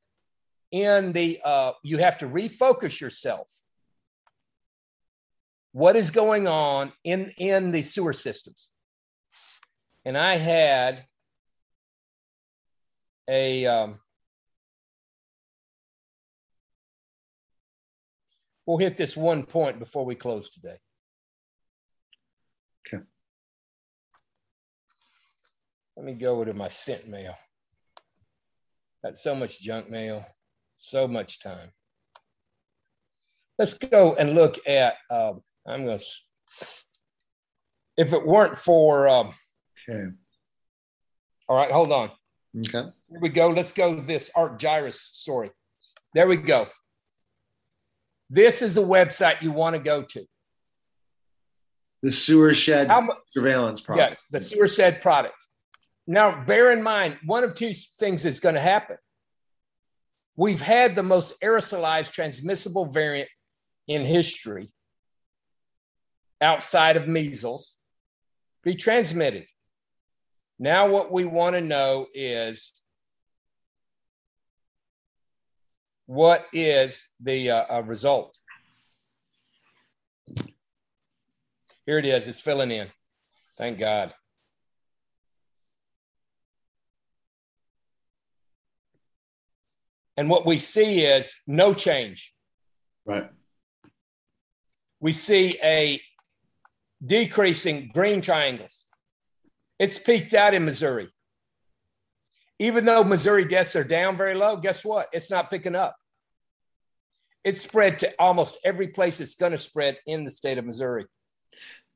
in 0.71 1.11
the. 1.11 1.41
Uh, 1.43 1.73
you 1.83 1.97
have 1.97 2.19
to 2.19 2.27
refocus 2.27 3.01
yourself. 3.01 3.51
What 5.73 5.97
is 5.97 6.11
going 6.11 6.47
on 6.47 6.93
in 7.03 7.33
in 7.37 7.71
the 7.71 7.81
sewer 7.81 8.13
systems? 8.13 8.71
And 10.05 10.17
I 10.17 10.37
had 10.37 11.03
a 13.27 13.65
um, 13.65 13.99
we'll 18.69 18.77
hit 18.77 18.97
this 18.97 19.17
one 19.17 19.41
point 19.41 19.79
before 19.79 20.05
we 20.05 20.13
close 20.13 20.51
today. 20.51 20.75
Okay. 22.85 23.03
Let 25.97 26.05
me 26.05 26.13
go 26.13 26.43
to 26.45 26.53
my 26.53 26.67
sent 26.67 27.07
mail. 27.07 27.33
Got 29.03 29.17
so 29.17 29.33
much 29.33 29.59
junk 29.59 29.89
mail, 29.89 30.23
so 30.77 31.07
much 31.07 31.39
time. 31.39 31.71
Let's 33.57 33.73
go 33.73 34.13
and 34.13 34.35
look 34.35 34.59
at. 34.67 34.97
Um, 35.09 35.41
I'm 35.65 35.85
going 35.85 35.97
to. 35.97 36.05
If 37.97 38.13
it 38.13 38.25
weren't 38.25 38.55
for. 38.55 39.07
Um, 39.07 39.33
Okay. 39.89 40.11
all 41.47 41.55
right, 41.55 41.71
hold 41.71 41.91
on. 41.91 42.11
Okay. 42.55 42.87
Here 43.09 43.19
we 43.19 43.29
go. 43.29 43.49
Let's 43.49 43.71
go 43.71 43.95
to 43.95 44.01
this 44.01 44.29
Art 44.35 44.59
Gyrus 44.59 45.01
story. 45.01 45.49
There 46.13 46.27
we 46.27 46.37
go. 46.37 46.67
This 48.29 48.61
is 48.61 48.75
the 48.75 48.85
website 48.85 49.41
you 49.41 49.51
want 49.51 49.75
to 49.75 49.81
go 49.81 50.03
to. 50.03 50.25
The 52.01 52.11
sewer 52.11 52.53
shed 52.53 52.87
mu- 52.87 53.13
surveillance 53.25 53.81
product. 53.81 54.11
Yes, 54.11 54.25
the 54.31 54.39
sewer 54.39 54.67
shed 54.67 55.01
product. 55.01 55.35
Now, 56.07 56.43
bear 56.45 56.71
in 56.71 56.81
mind, 56.81 57.17
one 57.25 57.43
of 57.43 57.53
two 57.53 57.73
things 57.73 58.25
is 58.25 58.39
going 58.39 58.55
to 58.55 58.61
happen. 58.61 58.97
We've 60.35 60.61
had 60.61 60.95
the 60.95 61.03
most 61.03 61.41
aerosolized 61.41 62.13
transmissible 62.13 62.85
variant 62.85 63.29
in 63.87 64.03
history 64.03 64.67
outside 66.41 66.95
of 66.95 67.07
measles 67.07 67.77
be 68.63 68.75
transmitted. 68.75 69.45
Now, 70.57 70.87
what 70.87 71.11
we 71.11 71.25
want 71.25 71.55
to 71.55 71.61
know 71.61 72.07
is 72.13 72.73
what 76.09 76.47
is 76.53 77.07
the 77.19 77.51
uh, 77.51 77.65
uh, 77.69 77.81
result? 77.81 78.35
Here 81.85 81.99
it 81.99 82.05
is. 82.05 82.27
It's 82.27 82.41
filling 82.41 82.71
in. 82.71 82.87
Thank 83.59 83.77
God. 83.77 84.11
And 90.17 90.31
what 90.31 90.47
we 90.47 90.57
see 90.57 91.01
is 91.01 91.35
no 91.45 91.75
change. 91.75 92.33
Right. 93.05 93.29
We 94.99 95.11
see 95.11 95.59
a 95.61 96.01
decreasing 97.05 97.91
green 97.93 98.21
triangles. 98.21 98.83
It's 99.77 99.99
peaked 99.99 100.33
out 100.33 100.55
in 100.55 100.65
Missouri. 100.65 101.09
Even 102.59 102.85
though 102.85 103.03
Missouri 103.03 103.45
deaths 103.45 103.75
are 103.75 103.83
down 103.83 104.17
very 104.17 104.35
low, 104.35 104.57
guess 104.57 104.83
what? 104.83 105.07
It's 105.13 105.31
not 105.31 105.49
picking 105.49 105.75
up. 105.75 105.95
It's 107.45 107.61
spread 107.61 107.99
to 107.99 108.13
almost 108.19 108.59
every 108.65 108.89
place 108.89 109.21
it's 109.21 109.35
going 109.35 109.53
to 109.53 109.57
spread 109.57 109.97
in 110.05 110.25
the 110.25 110.29
state 110.29 110.57
of 110.57 110.65
Missouri. 110.65 111.05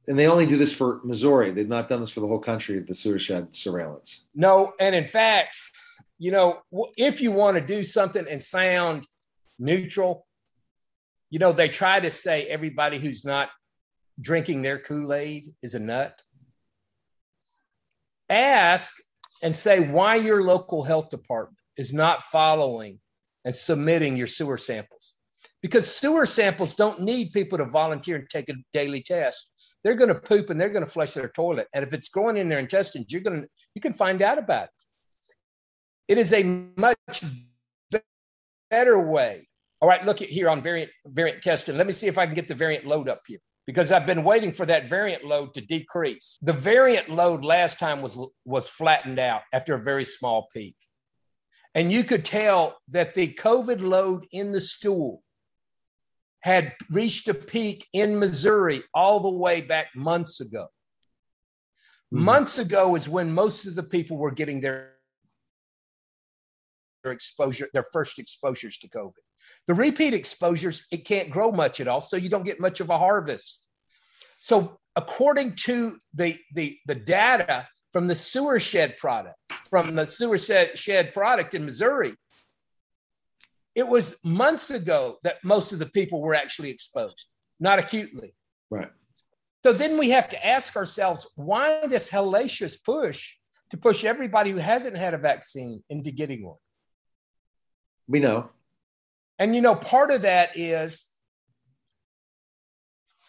And 0.07 0.18
they 0.18 0.28
only 0.28 0.45
do 0.45 0.57
this 0.57 0.74
for 0.74 1.01
Missouri. 1.03 1.51
They've 1.51 1.68
not 1.68 1.89
done 1.89 1.99
this 1.99 2.09
for 2.09 2.22
the 2.22 2.28
whole 2.28 2.39
country, 2.39 2.80
the 2.80 2.95
sewer 2.95 3.20
shed 3.20 3.49
surveillance. 3.51 4.24
No, 4.34 4.74
and 4.80 4.95
in 4.95 5.05
fact, 5.05 5.57
you 6.18 6.32
know, 6.32 6.61
if 6.97 7.22
you 7.22 7.32
want 7.32 7.57
to 7.57 7.66
do 7.66 7.84
something 7.84 8.26
and 8.30 8.41
sound 8.41 9.05
neutral, 9.59 10.26
you 11.30 11.39
know, 11.39 11.51
they 11.51 11.68
try 11.68 11.99
to 11.99 12.09
say 12.09 12.45
everybody 12.45 12.97
who's 12.97 13.26
not 13.26 13.49
drinking 14.20 14.61
their 14.61 14.80
Kool 14.80 15.14
Aid 15.14 15.53
is 15.61 15.76
a 15.76 15.80
nut. 15.80 16.22
Ask 18.30 18.93
and 19.44 19.54
say 19.54 19.82
why 19.82 20.16
your 20.16 20.41
local 20.41 20.84
health 20.84 21.10
department 21.10 21.60
is 21.78 21.94
not 21.94 22.24
following 22.24 23.00
and 23.46 23.54
submitting 23.54 24.16
your 24.16 24.28
sewer 24.28 24.58
samples. 24.58 25.16
Because 25.62 25.94
sewer 25.94 26.26
samples 26.26 26.76
don't 26.76 27.02
need 27.02 27.34
people 27.34 27.58
to 27.58 27.66
volunteer 27.66 28.16
and 28.16 28.30
take 28.30 28.50
a 28.50 28.54
daily 28.72 29.04
test. 29.04 29.52
They're 29.84 29.96
going 29.96 30.14
to 30.14 30.20
poop 30.20 30.50
and 30.50 30.60
they're 30.60 30.70
going 30.70 30.86
to 30.86 30.89
flush 30.89 31.14
their 31.14 31.28
toilet. 31.28 31.68
And 31.74 31.84
if 31.84 31.94
it's 31.94 32.10
going 32.10 32.38
in 32.38 32.48
their 32.48 32.60
intestines, 32.60 33.08
you're 33.10 33.22
going 33.22 33.41
to 33.41 33.48
you 33.76 33.82
can 33.82 33.94
find 33.94 34.22
out 34.22 34.38
about 34.38 34.66
it. 34.66 34.70
It 36.08 36.18
is 36.18 36.34
a 36.34 36.44
much 36.78 37.24
better 38.70 39.00
way. 39.00 39.48
All 39.82 39.89
right, 39.89 40.06
look 40.06 40.22
at 40.22 40.30
here 40.30 40.50
on 40.50 40.62
variant 40.62 40.91
variant 41.06 41.41
testing. 41.41 41.78
Let 41.78 41.88
me 41.88 41.94
see 41.94 42.08
if 42.08 42.18
I 42.18 42.26
can 42.26 42.36
get 42.36 42.48
the 42.48 42.56
variant 42.56 42.86
load 42.86 43.10
up 43.10 43.20
here 43.28 43.39
because 43.66 43.91
I've 43.91 44.05
been 44.05 44.24
waiting 44.24 44.51
for 44.51 44.66
that 44.66 44.89
variant 44.89 45.24
load 45.26 45.53
to 45.53 45.61
decrease. 45.61 46.38
The 46.41 46.53
variant 46.53 47.09
load 47.09 47.43
last 47.43 47.80
time 47.80 48.01
was 48.01 48.18
was 48.45 48.70
flattened 48.70 49.20
out 49.20 49.41
after 49.53 49.76
a 49.76 49.82
very 49.82 50.03
small 50.03 50.47
peak. 50.53 50.76
And 51.76 51.91
you 51.91 52.03
could 52.03 52.24
tell 52.24 52.78
that 52.89 53.14
the 53.14 53.34
COVID 53.34 53.82
load 53.82 54.28
in 54.32 54.51
the 54.51 54.61
stool 54.61 55.24
had 56.41 56.74
reached 56.91 57.30
a 57.30 57.34
peak 57.34 57.88
in 57.93 58.20
Missouri 58.20 58.84
all 58.93 59.22
the 59.22 59.30
way 59.30 59.61
back 59.61 59.88
months 59.95 60.41
ago. 60.41 60.68
Mm-hmm. 62.14 62.26
Months 62.26 62.59
ago 62.59 62.95
is 62.95 63.07
when 63.07 63.34
most 63.34 63.66
of 63.66 63.76
the 63.76 63.84
people 63.84 64.18
were 64.18 64.32
getting 64.32 64.59
their 64.59 64.93
exposure, 67.12 67.68
their 67.74 67.86
first 67.91 68.20
exposures 68.20 68.78
to 68.80 68.89
COVID. 68.89 69.12
The 69.68 69.74
repeat 69.74 70.14
exposures, 70.14 70.86
it 70.91 71.06
can't 71.06 71.30
grow 71.30 71.51
much 71.51 71.80
at 71.80 71.88
all, 71.88 72.01
so 72.01 72.18
you 72.18 72.30
don't 72.30 72.45
get 72.45 72.60
much 72.60 72.80
of 72.80 72.89
a 72.89 72.97
harvest. 72.97 73.70
So, 74.39 74.78
according 74.95 75.56
to 75.56 75.97
the 76.14 76.38
the, 76.54 76.78
the 76.86 76.95
data 76.95 77.68
from 77.91 78.08
the 78.08 78.16
sewer 78.16 78.60
shed 78.60 78.97
product, 78.97 79.36
from 79.70 79.95
the 79.95 80.06
sewer 80.06 80.38
shed 80.38 81.14
product 81.14 81.54
in 81.54 81.66
Missouri, 81.66 82.16
it 83.76 83.88
was 83.88 84.18
months 84.24 84.72
ago 84.72 85.18
that 85.24 85.43
most 85.43 85.74
of 85.74 85.80
the 85.80 85.86
people 85.88 86.22
were 86.22 86.36
actually 86.36 86.70
exposed, 86.70 87.28
not 87.60 87.80
acutely. 87.80 88.34
Right. 88.70 88.89
So 89.64 89.72
then 89.72 89.97
we 89.97 90.10
have 90.10 90.28
to 90.30 90.45
ask 90.45 90.76
ourselves 90.76 91.32
why 91.38 91.88
this 91.88 92.12
hellacious 92.12 92.78
push 92.84 93.36
to 93.74 93.78
push 93.78 94.04
everybody 94.04 94.51
who 94.51 94.58
hasn't 94.58 94.95
had 94.95 95.16
a 95.16 95.18
vaccine 95.18 95.84
into 95.89 96.12
getting 96.12 96.45
one? 96.45 96.58
We 98.08 98.20
know. 98.20 98.49
And 99.39 99.56
you 99.56 99.62
know, 99.62 99.76
part 99.76 100.12
of 100.12 100.24
that 100.24 100.58
is 100.58 101.10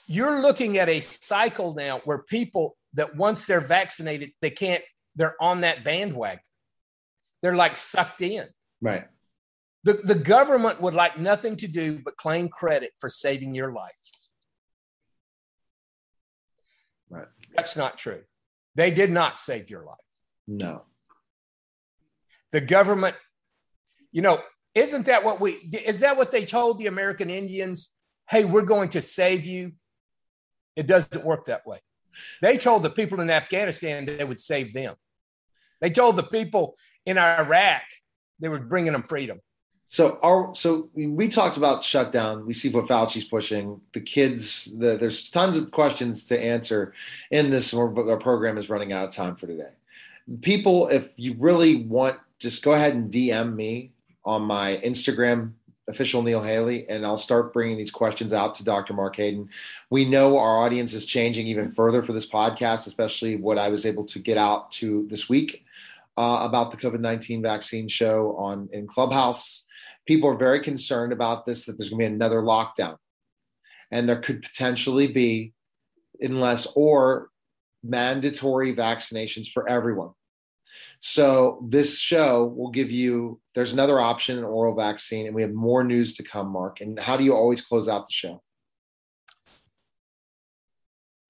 you're 0.06 0.42
looking 0.42 0.78
at 0.78 0.88
a 0.88 1.00
cycle 1.00 1.74
now 1.74 2.00
where 2.04 2.18
people 2.18 2.76
that 2.94 3.16
once 3.16 3.46
they're 3.46 3.60
vaccinated, 3.60 4.32
they 4.40 4.50
can't, 4.50 4.82
they're 5.16 5.36
on 5.40 5.62
that 5.62 5.84
bandwagon. 5.84 6.40
They're 7.42 7.56
like 7.56 7.76
sucked 7.76 8.22
in. 8.22 8.46
Right. 8.80 9.04
The, 9.84 9.94
the 9.94 10.14
government 10.14 10.80
would 10.80 10.94
like 10.94 11.18
nothing 11.18 11.56
to 11.56 11.68
do 11.68 12.00
but 12.04 12.16
claim 12.16 12.48
credit 12.48 12.92
for 12.98 13.08
saving 13.08 13.54
your 13.54 13.72
life. 13.72 13.92
Right. 17.10 17.28
That's 17.54 17.76
not 17.76 17.98
true. 17.98 18.22
They 18.74 18.90
did 18.90 19.10
not 19.10 19.38
save 19.38 19.70
your 19.70 19.84
life. 19.84 19.98
No. 20.48 20.82
The 22.50 22.60
government, 22.60 23.16
you 24.10 24.22
know, 24.22 24.40
isn't 24.74 25.06
that 25.06 25.24
what 25.24 25.40
we 25.40 25.52
is 25.52 26.00
that 26.00 26.16
what 26.16 26.30
they 26.30 26.44
told 26.44 26.78
the 26.78 26.88
American 26.88 27.30
Indians? 27.30 27.92
Hey, 28.28 28.44
we're 28.44 28.62
going 28.62 28.88
to 28.90 29.00
save 29.00 29.46
you. 29.46 29.72
It 30.76 30.86
doesn't 30.86 31.24
work 31.24 31.44
that 31.44 31.66
way. 31.66 31.78
They 32.42 32.56
told 32.56 32.82
the 32.82 32.90
people 32.90 33.20
in 33.20 33.30
Afghanistan 33.30 34.06
they 34.06 34.24
would 34.24 34.40
save 34.40 34.72
them. 34.72 34.96
They 35.80 35.90
told 35.90 36.16
the 36.16 36.22
people 36.22 36.76
in 37.06 37.18
Iraq 37.18 37.82
they 38.40 38.48
were 38.48 38.58
bringing 38.58 38.92
them 38.92 39.02
freedom. 39.02 39.40
So 39.86 40.18
our 40.22 40.52
so 40.56 40.90
we 40.94 41.28
talked 41.28 41.56
about 41.56 41.84
shutdown. 41.84 42.46
We 42.46 42.54
see 42.54 42.68
what 42.68 42.88
Fauci's 42.88 43.24
pushing. 43.24 43.80
The 43.92 44.00
kids, 44.00 44.76
the, 44.76 44.96
there's 44.96 45.30
tons 45.30 45.56
of 45.56 45.70
questions 45.70 46.26
to 46.26 46.40
answer 46.40 46.94
in 47.30 47.50
this. 47.50 47.72
But 47.72 48.08
our 48.08 48.18
program 48.18 48.58
is 48.58 48.68
running 48.68 48.92
out 48.92 49.04
of 49.04 49.14
time 49.14 49.36
for 49.36 49.46
today. 49.46 49.70
People, 50.40 50.88
if 50.88 51.12
you 51.16 51.36
really 51.38 51.84
want, 51.84 52.18
just 52.40 52.64
go 52.64 52.72
ahead 52.72 52.94
and 52.94 53.12
DM 53.12 53.54
me 53.54 53.92
on 54.24 54.42
my 54.42 54.80
Instagram 54.84 55.52
official 55.88 56.22
Neil 56.22 56.42
Haley, 56.42 56.88
and 56.88 57.04
I'll 57.04 57.18
start 57.18 57.52
bringing 57.52 57.76
these 57.76 57.90
questions 57.90 58.32
out 58.32 58.54
to 58.56 58.64
Dr. 58.64 58.94
Mark 58.94 59.16
Hayden. 59.16 59.48
We 59.90 60.04
know 60.04 60.38
our 60.38 60.64
audience 60.64 60.94
is 60.94 61.04
changing 61.04 61.46
even 61.46 61.72
further 61.72 62.02
for 62.02 62.12
this 62.12 62.28
podcast, 62.28 62.86
especially 62.86 63.36
what 63.36 63.58
I 63.58 63.68
was 63.68 63.84
able 63.84 64.04
to 64.06 64.18
get 64.18 64.38
out 64.38 64.72
to 64.72 65.06
this 65.10 65.28
week 65.28 65.64
uh, 66.16 66.40
about 66.42 66.70
the 66.70 66.76
COVID 66.76 67.00
19 67.00 67.42
vaccine 67.42 67.88
show 67.88 68.34
on 68.38 68.68
in 68.72 68.86
Clubhouse. 68.86 69.64
People 70.06 70.28
are 70.28 70.36
very 70.36 70.60
concerned 70.60 71.12
about 71.12 71.46
this, 71.46 71.64
that 71.64 71.76
there's 71.76 71.90
going 71.90 72.02
to 72.02 72.08
be 72.08 72.14
another 72.14 72.40
lockdown. 72.40 72.96
And 73.90 74.08
there 74.08 74.20
could 74.20 74.42
potentially 74.42 75.06
be, 75.06 75.52
unless 76.20 76.66
or 76.74 77.28
mandatory 77.82 78.74
vaccinations 78.74 79.48
for 79.50 79.68
everyone. 79.68 80.10
So 81.00 81.66
this 81.68 81.98
show 81.98 82.44
will 82.44 82.70
give 82.70 82.90
you 82.90 83.40
there's 83.54 83.72
another 83.72 84.00
option, 84.00 84.38
an 84.38 84.44
oral 84.44 84.74
vaccine, 84.74 85.26
and 85.26 85.34
we 85.34 85.42
have 85.42 85.52
more 85.52 85.84
news 85.84 86.14
to 86.14 86.22
come, 86.22 86.48
Mark. 86.48 86.80
And 86.80 86.98
how 86.98 87.16
do 87.16 87.24
you 87.24 87.34
always 87.34 87.62
close 87.62 87.88
out 87.88 88.06
the 88.06 88.12
show? 88.12 88.42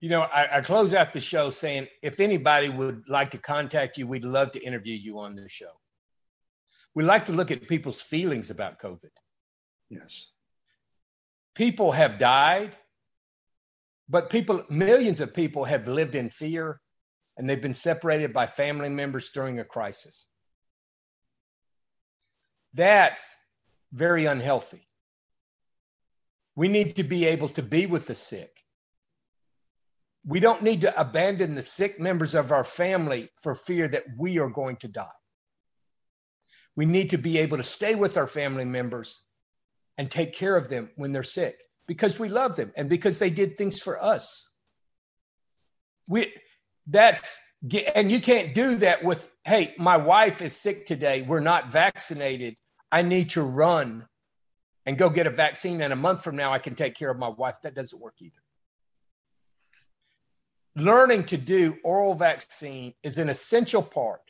You 0.01 0.11
know, 0.11 0.23
I, 0.23 0.59
I 0.59 0.61
close 0.61 0.93
out 0.93 1.13
the 1.13 1.21
show 1.21 1.51
saying 1.51 1.89
if 2.03 2.21
anybody 2.21 2.69
would 2.69 3.05
like 3.09 3.31
to 3.31 3.39
contact 3.39 3.97
you, 3.97 4.07
we'd 4.07 4.25
love 4.25 4.53
to 4.53 4.63
interview 4.63 4.95
you 4.95 5.19
on 5.19 5.35
the 5.35 5.49
show. 5.49 5.71
We 6.95 7.05
like 7.05 7.25
to 7.27 7.33
look 7.33 7.51
at 7.51 7.67
people's 7.69 8.03
feelings 8.03 8.51
about 8.51 8.79
COVID. 8.79 9.11
Yes. 9.91 10.31
People 11.55 11.91
have 11.93 12.19
died, 12.19 12.77
but 14.09 14.31
people, 14.31 14.65
millions 14.69 15.21
of 15.21 15.33
people 15.33 15.65
have 15.65 15.89
lived 15.89 16.15
in 16.15 16.29
fear 16.29 16.81
and 17.37 17.49
they've 17.49 17.61
been 17.61 17.75
separated 17.75 18.33
by 18.33 18.47
family 18.47 18.89
members 18.89 19.31
during 19.31 19.59
a 19.59 19.65
crisis. 19.65 20.27
That's 22.75 23.37
very 23.93 24.27
unhealthy. 24.27 24.87
We 26.57 26.69
need 26.69 26.97
to 26.97 27.05
be 27.05 27.27
able 27.27 27.49
to 27.51 27.63
be 27.63 27.87
with 27.87 28.07
the 28.07 28.15
sick. 28.15 28.51
We 30.27 30.41
don't 30.41 30.63
need 30.63 30.83
to 30.83 31.01
abandon 31.01 31.55
the 31.55 31.63
sick 31.63 32.01
members 32.01 32.35
of 32.35 32.53
our 32.53 32.65
family 32.65 33.29
for 33.37 33.55
fear 33.55 33.89
that 33.89 34.05
we 34.17 34.39
are 34.39 34.49
going 34.49 34.77
to 34.77 34.89
die. 34.89 35.07
We 36.77 36.87
need 36.87 37.11
to 37.11 37.19
be 37.19 37.39
able 37.39 37.59
to 37.59 37.63
stay 37.63 37.95
with 37.95 38.17
our 38.17 38.27
family 38.27 38.65
members 38.65 39.21
and 39.99 40.11
take 40.11 40.35
care 40.35 40.57
of 40.57 40.69
them 40.69 40.91
when 40.97 41.13
they're 41.13 41.23
sick 41.23 41.61
because 41.87 42.19
we 42.19 42.29
love 42.29 42.57
them 42.57 42.73
and 42.77 42.89
because 42.89 43.19
they 43.19 43.31
did 43.31 43.57
things 43.57 43.81
for 43.81 44.03
us. 44.03 44.49
We 46.09 46.33
that's 46.87 47.39
and 47.95 48.13
you 48.13 48.21
can't 48.21 48.55
do 48.55 48.77
that 48.77 49.03
with 49.03 49.35
hey 49.45 49.75
my 49.79 49.97
wife 49.97 50.43
is 50.43 50.55
sick 50.55 50.87
today. 50.87 51.23
We're 51.23 51.41
not 51.41 51.71
vaccinated. 51.71 52.57
I 52.93 53.03
need 53.03 53.31
to 53.31 53.43
run 53.43 54.07
and 54.87 54.99
go 54.99 55.09
get 55.09 55.27
a 55.27 55.31
vaccine 55.31 55.81
and 55.81 55.93
a 55.93 55.97
month 55.97 56.23
from 56.23 56.37
now. 56.37 56.53
I 56.53 56.59
can 56.59 56.75
take 56.75 56.95
care 56.95 57.11
of 57.11 57.19
my 57.19 57.29
wife. 57.29 57.57
That 57.63 57.75
doesn't 57.75 58.01
work 58.01 58.17
either. 58.21 58.41
Learning 60.77 61.25
to 61.25 61.37
do 61.37 61.77
oral 61.85 62.15
vaccine 62.15 62.93
is 63.03 63.19
an 63.19 63.29
essential 63.29 63.83
part 63.83 64.21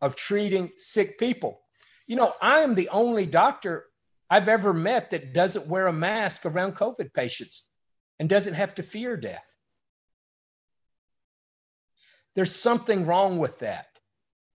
of 0.00 0.14
treating 0.14 0.70
sick 0.76 1.18
people. 1.18 1.60
You 2.06 2.16
know 2.16 2.34
i 2.40 2.60
am 2.60 2.74
the 2.74 2.88
only 2.88 3.26
doctor 3.26 3.86
i've 4.30 4.48
ever 4.48 4.72
met 4.72 5.10
that 5.10 5.32
doesn't 5.32 5.66
wear 5.66 5.86
a 5.86 5.92
mask 5.92 6.44
around 6.44 6.74
covid 6.74 7.12
patients 7.14 7.68
and 8.18 8.28
doesn't 8.28 8.54
have 8.54 8.74
to 8.74 8.82
fear 8.82 9.16
death 9.16 9.49
there's 12.34 12.54
something 12.54 13.06
wrong 13.06 13.38
with 13.38 13.58
that. 13.60 13.86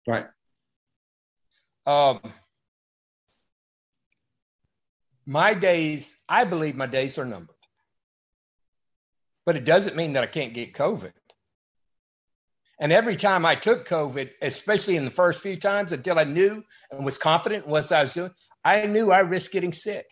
Right. 0.07 0.27
Um, 1.87 2.21
my 5.27 5.55
days, 5.55 6.17
I 6.29 6.45
believe 6.45 6.77
my 6.77 6.87
days 6.87 7.19
are 7.19 7.25
numbered. 7.25 7.51
But 9.47 9.57
it 9.57 9.65
doesn't 9.65 9.97
mean 9.97 10.15
that 10.15 10.23
I 10.23 10.29
can't 10.29 10.55
get 10.55 10.73
COVID. 10.73 11.13
And 12.81 12.93
every 12.93 13.17
time 13.17 13.47
I 13.47 13.55
took 13.55 13.87
COVID, 13.87 14.31
especially 14.43 14.97
in 14.97 15.05
the 15.05 15.11
first 15.11 15.43
few 15.43 15.57
times 15.57 15.93
until 15.93 16.19
I 16.19 16.25
knew 16.25 16.63
and 16.91 17.05
was 17.05 17.19
confident 17.19 17.67
in 17.67 17.71
what 17.71 17.91
I 17.93 18.01
was 18.01 18.15
doing, 18.15 18.33
I 18.65 18.87
knew 18.87 19.13
I 19.13 19.21
risked 19.21 19.53
getting 19.53 19.73
sick. 19.73 20.07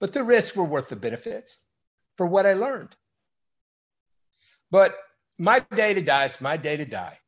But 0.00 0.12
the 0.12 0.22
risks 0.22 0.56
were 0.56 0.64
worth 0.64 0.88
the 0.88 0.96
benefits 0.96 1.58
for 2.16 2.26
what 2.26 2.46
I 2.46 2.54
learned. 2.54 2.96
But 4.70 4.96
my 5.42 5.58
day 5.74 5.92
to 5.92 6.00
die 6.00 6.24
is 6.24 6.40
my 6.40 6.56
day 6.56 6.76
to 6.76 6.84
die. 6.84 7.18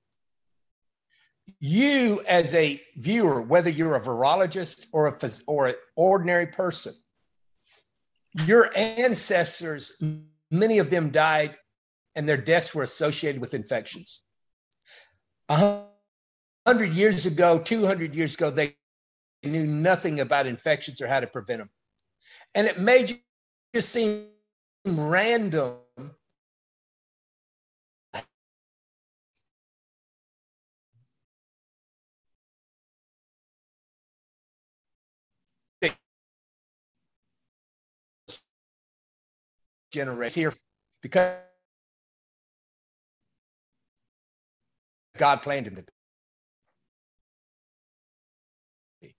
You, 1.58 2.22
as 2.28 2.54
a 2.54 2.80
viewer, 2.96 3.42
whether 3.42 3.68
you're 3.68 3.96
a 3.96 4.00
virologist 4.00 4.86
or 4.92 5.08
a 5.08 5.14
or 5.48 5.66
an 5.66 5.74
ordinary 5.96 6.46
person, 6.46 6.94
your 8.46 8.70
ancestors, 8.76 10.00
many 10.52 10.78
of 10.78 10.90
them 10.90 11.10
died 11.10 11.56
and 12.14 12.28
their 12.28 12.36
deaths 12.36 12.72
were 12.72 12.84
associated 12.84 13.40
with 13.40 13.52
infections. 13.52 14.22
A 15.48 15.86
hundred 16.64 16.94
years 16.94 17.26
ago, 17.26 17.58
200 17.58 18.14
years 18.14 18.36
ago, 18.36 18.48
they 18.48 18.76
knew 19.42 19.66
nothing 19.66 20.20
about 20.20 20.46
infections 20.46 21.00
or 21.02 21.08
how 21.08 21.18
to 21.18 21.26
prevent 21.26 21.58
them. 21.58 21.70
And 22.54 22.68
it 22.68 22.78
may 22.78 23.08
just 23.74 23.88
seem 23.88 24.28
random 24.86 25.78
generation 39.94 40.42
here 40.42 40.52
because 41.02 41.36
God 45.16 45.36
planned 45.42 45.66
him 45.66 45.76
to 45.76 45.82
be. 49.00 49.14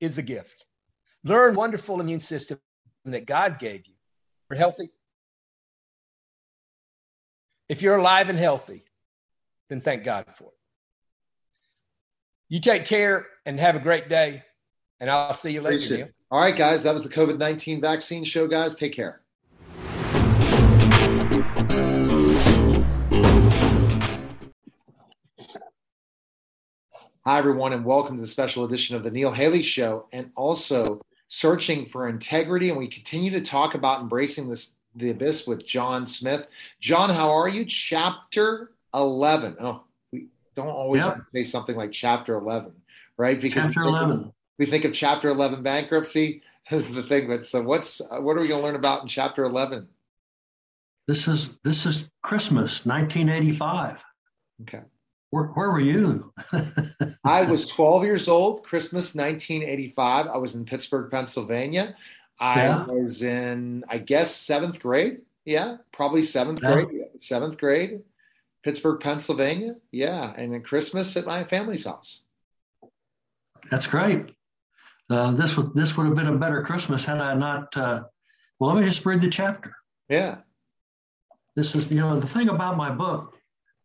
Is 0.00 0.18
a 0.18 0.22
gift. 0.22 0.66
Learn 1.24 1.54
wonderful 1.54 2.00
immune 2.00 2.20
system 2.20 2.58
that 3.06 3.26
God 3.26 3.58
gave 3.58 3.86
you. 3.86 3.94
You're 4.50 4.58
healthy. 4.58 4.90
If 7.68 7.82
you're 7.82 7.96
alive 7.96 8.28
and 8.28 8.38
healthy, 8.38 8.82
then 9.68 9.80
thank 9.80 10.04
God 10.04 10.26
for 10.32 10.44
it. 10.44 10.58
You 12.48 12.60
take 12.60 12.84
care 12.84 13.26
and 13.44 13.58
have 13.58 13.74
a 13.74 13.80
great 13.80 14.08
day, 14.08 14.44
and 15.00 15.10
I'll 15.10 15.32
see 15.32 15.52
you 15.52 15.60
later. 15.60 15.96
Neil. 15.96 16.08
All 16.30 16.40
right, 16.40 16.56
guys, 16.56 16.82
that 16.84 16.94
was 16.94 17.02
the 17.02 17.08
COVID 17.08 17.38
19 17.38 17.80
vaccine 17.80 18.24
show, 18.24 18.46
guys. 18.46 18.74
Take 18.74 18.92
care. 18.92 19.20
Hi, 27.24 27.38
everyone, 27.38 27.72
and 27.72 27.84
welcome 27.84 28.16
to 28.16 28.20
the 28.20 28.26
special 28.26 28.64
edition 28.64 28.94
of 28.94 29.02
the 29.02 29.10
Neil 29.10 29.32
Haley 29.32 29.62
Show 29.62 30.06
and 30.12 30.30
also 30.36 31.00
searching 31.26 31.84
for 31.84 32.08
integrity. 32.08 32.70
And 32.70 32.78
we 32.78 32.86
continue 32.86 33.32
to 33.32 33.40
talk 33.40 33.74
about 33.74 34.00
embracing 34.00 34.48
this 34.48 34.74
the 34.94 35.10
abyss 35.10 35.46
with 35.46 35.66
John 35.66 36.06
Smith. 36.06 36.46
John, 36.80 37.10
how 37.10 37.28
are 37.28 37.48
you? 37.48 37.66
Chapter 37.66 38.70
11. 38.94 39.56
Oh, 39.60 39.82
we 40.10 40.28
don't 40.54 40.68
always 40.68 41.04
yep. 41.04 41.18
say 41.30 41.42
something 41.42 41.76
like 41.76 41.92
chapter 41.92 42.36
11, 42.36 42.72
right? 43.18 43.38
Because 43.38 43.64
chapter 43.64 43.82
11. 43.82 44.32
We 44.58 44.66
think 44.66 44.84
of 44.84 44.92
chapter 44.92 45.28
11 45.28 45.62
bankruptcy 45.62 46.42
as 46.70 46.92
the 46.92 47.02
thing. 47.02 47.28
But 47.28 47.40
uh, 47.40 47.42
so 47.42 47.62
what's, 47.62 48.00
uh, 48.00 48.20
what 48.20 48.36
are 48.36 48.40
we 48.40 48.48
going 48.48 48.60
to 48.60 48.66
learn 48.66 48.76
about 48.76 49.02
in 49.02 49.08
chapter 49.08 49.44
11? 49.44 49.88
This 51.06 51.28
is, 51.28 51.50
this 51.62 51.86
is 51.86 52.08
Christmas, 52.22 52.84
1985. 52.84 54.04
Okay. 54.62 54.82
Where, 55.30 55.44
where 55.48 55.70
were 55.70 55.80
you? 55.80 56.32
I 57.24 57.42
was 57.42 57.68
12 57.68 58.04
years 58.04 58.28
old, 58.28 58.64
Christmas 58.64 59.14
1985. 59.14 60.26
I 60.26 60.36
was 60.36 60.54
in 60.54 60.64
Pittsburgh, 60.64 61.10
Pennsylvania. 61.10 61.94
I 62.38 62.64
yeah. 62.64 62.84
was 62.84 63.22
in, 63.22 63.84
I 63.88 63.98
guess, 63.98 64.34
seventh 64.34 64.80
grade. 64.80 65.20
Yeah, 65.44 65.76
probably 65.92 66.22
seventh 66.22 66.60
yeah. 66.62 66.72
grade. 66.72 66.88
Seventh 67.18 67.58
grade, 67.58 68.00
Pittsburgh, 68.62 69.00
Pennsylvania. 69.00 69.76
Yeah, 69.90 70.32
and 70.36 70.52
then 70.52 70.62
Christmas 70.62 71.16
at 71.16 71.24
my 71.24 71.44
family's 71.44 71.86
house. 71.86 72.22
That's 73.70 73.86
great. 73.86 74.35
Uh, 75.08 75.30
this 75.32 75.56
would 75.56 75.74
this 75.74 75.96
would 75.96 76.06
have 76.06 76.16
been 76.16 76.26
a 76.26 76.36
better 76.36 76.62
Christmas 76.62 77.04
had 77.04 77.18
I 77.18 77.34
not. 77.34 77.76
Uh, 77.76 78.04
well, 78.58 78.74
let 78.74 78.82
me 78.82 78.88
just 78.88 79.04
read 79.06 79.20
the 79.20 79.30
chapter. 79.30 79.74
Yeah. 80.08 80.38
This 81.54 81.74
is 81.74 81.90
you 81.90 82.00
know 82.00 82.18
the 82.18 82.26
thing 82.26 82.48
about 82.48 82.76
my 82.76 82.90
book 82.90 83.36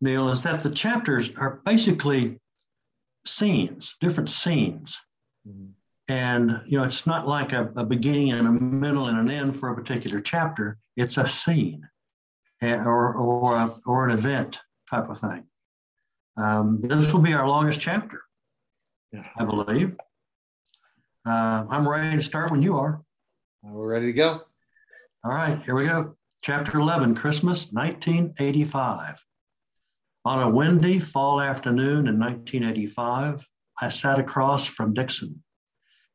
Neil, 0.02 0.30
is 0.30 0.42
that 0.42 0.60
the 0.60 0.70
chapters 0.70 1.30
are 1.36 1.62
basically 1.64 2.40
scenes, 3.24 3.96
different 4.00 4.28
scenes. 4.28 4.98
Mm-hmm. 5.48 5.68
And, 6.08 6.60
you 6.66 6.76
know, 6.76 6.84
it's 6.84 7.06
not 7.06 7.28
like 7.28 7.52
a, 7.52 7.72
a, 7.76 7.84
beginning 7.84 8.32
and 8.32 8.46
a 8.46 8.50
middle 8.50 9.06
and 9.06 9.18
an 9.18 9.30
end 9.30 9.56
for 9.56 9.70
a 9.70 9.74
particular 9.74 10.20
chapter. 10.20 10.76
It's 10.96 11.16
a 11.16 11.26
scene 11.26 11.88
or, 12.60 13.14
or, 13.14 13.54
a, 13.54 13.70
or 13.86 14.08
an 14.08 14.18
event 14.18 14.58
type 14.90 15.08
of 15.08 15.20
thing. 15.20 15.44
Um, 16.36 16.80
this 16.80 17.12
will 17.12 17.20
be 17.20 17.32
our 17.32 17.46
longest 17.46 17.80
chapter, 17.80 18.22
yeah. 19.12 19.24
I 19.38 19.44
believe. 19.44 19.96
Uh, 21.24 21.64
I'm 21.70 21.88
ready 21.88 22.16
to 22.16 22.22
start 22.22 22.50
when 22.50 22.62
you 22.62 22.78
are. 22.78 23.00
We're 23.62 23.86
ready 23.86 24.06
to 24.06 24.12
go. 24.12 24.40
All 25.24 25.32
right, 25.32 25.62
here 25.62 25.76
we 25.76 25.86
go. 25.86 26.16
Chapter 26.42 26.80
11, 26.80 27.14
Christmas 27.14 27.72
1985. 27.72 29.24
On 30.24 30.42
a 30.42 30.50
windy 30.50 30.98
fall 30.98 31.40
afternoon 31.40 32.08
in 32.08 32.18
1985, 32.18 33.46
I 33.80 33.88
sat 33.88 34.18
across 34.18 34.64
from 34.66 34.94
Dixon, 34.94 35.44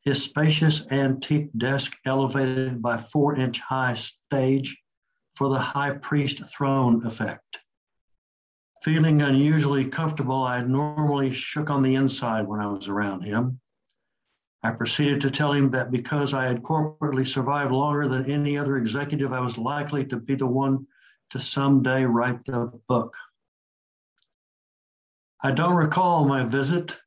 his 0.04 0.22
spacious 0.22 0.92
antique 0.92 1.50
desk 1.58 1.96
elevated 2.06 2.82
by 2.82 2.98
four 2.98 3.38
inch 3.38 3.62
high 3.62 3.94
stage 3.94 4.78
for 5.36 5.48
the 5.50 5.60
high 5.60 5.92
priest 5.92 6.42
throne 6.54 7.06
effect. 7.06 7.60
Feeling 8.84 9.22
unusually 9.22 9.86
comfortable, 9.86 10.44
I 10.44 10.62
normally 10.62 11.32
shook 11.32 11.70
on 11.70 11.82
the 11.82 11.96
inside 11.96 12.46
when 12.46 12.60
I 12.60 12.68
was 12.68 12.90
around 12.90 13.22
him. 13.22 13.62
I 14.68 14.72
proceeded 14.72 15.22
to 15.22 15.32
tell 15.32 15.54
him 15.54 15.70
that 15.70 15.92
because 15.92 16.34
I 16.34 16.44
had 16.44 16.62
corporately 16.62 17.26
survived 17.26 17.72
longer 17.72 18.10
than 18.10 18.30
any 18.30 18.58
other 18.58 18.76
executive, 18.76 19.32
I 19.32 19.40
was 19.40 19.58
likely 19.58 20.04
to 20.08 20.18
be 20.18 20.36
the 20.36 20.46
one 20.46 20.86
to 21.30 21.40
someday 21.40 22.04
write 22.04 22.44
the 22.44 22.70
book. 22.90 23.16
I 25.42 25.52
don't 25.52 25.78
recall 25.78 26.26
my 26.26 26.44
visit 26.44 26.98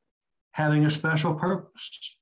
having 0.52 0.86
a 0.86 0.90
special 0.90 1.34
purpose. 1.34 2.16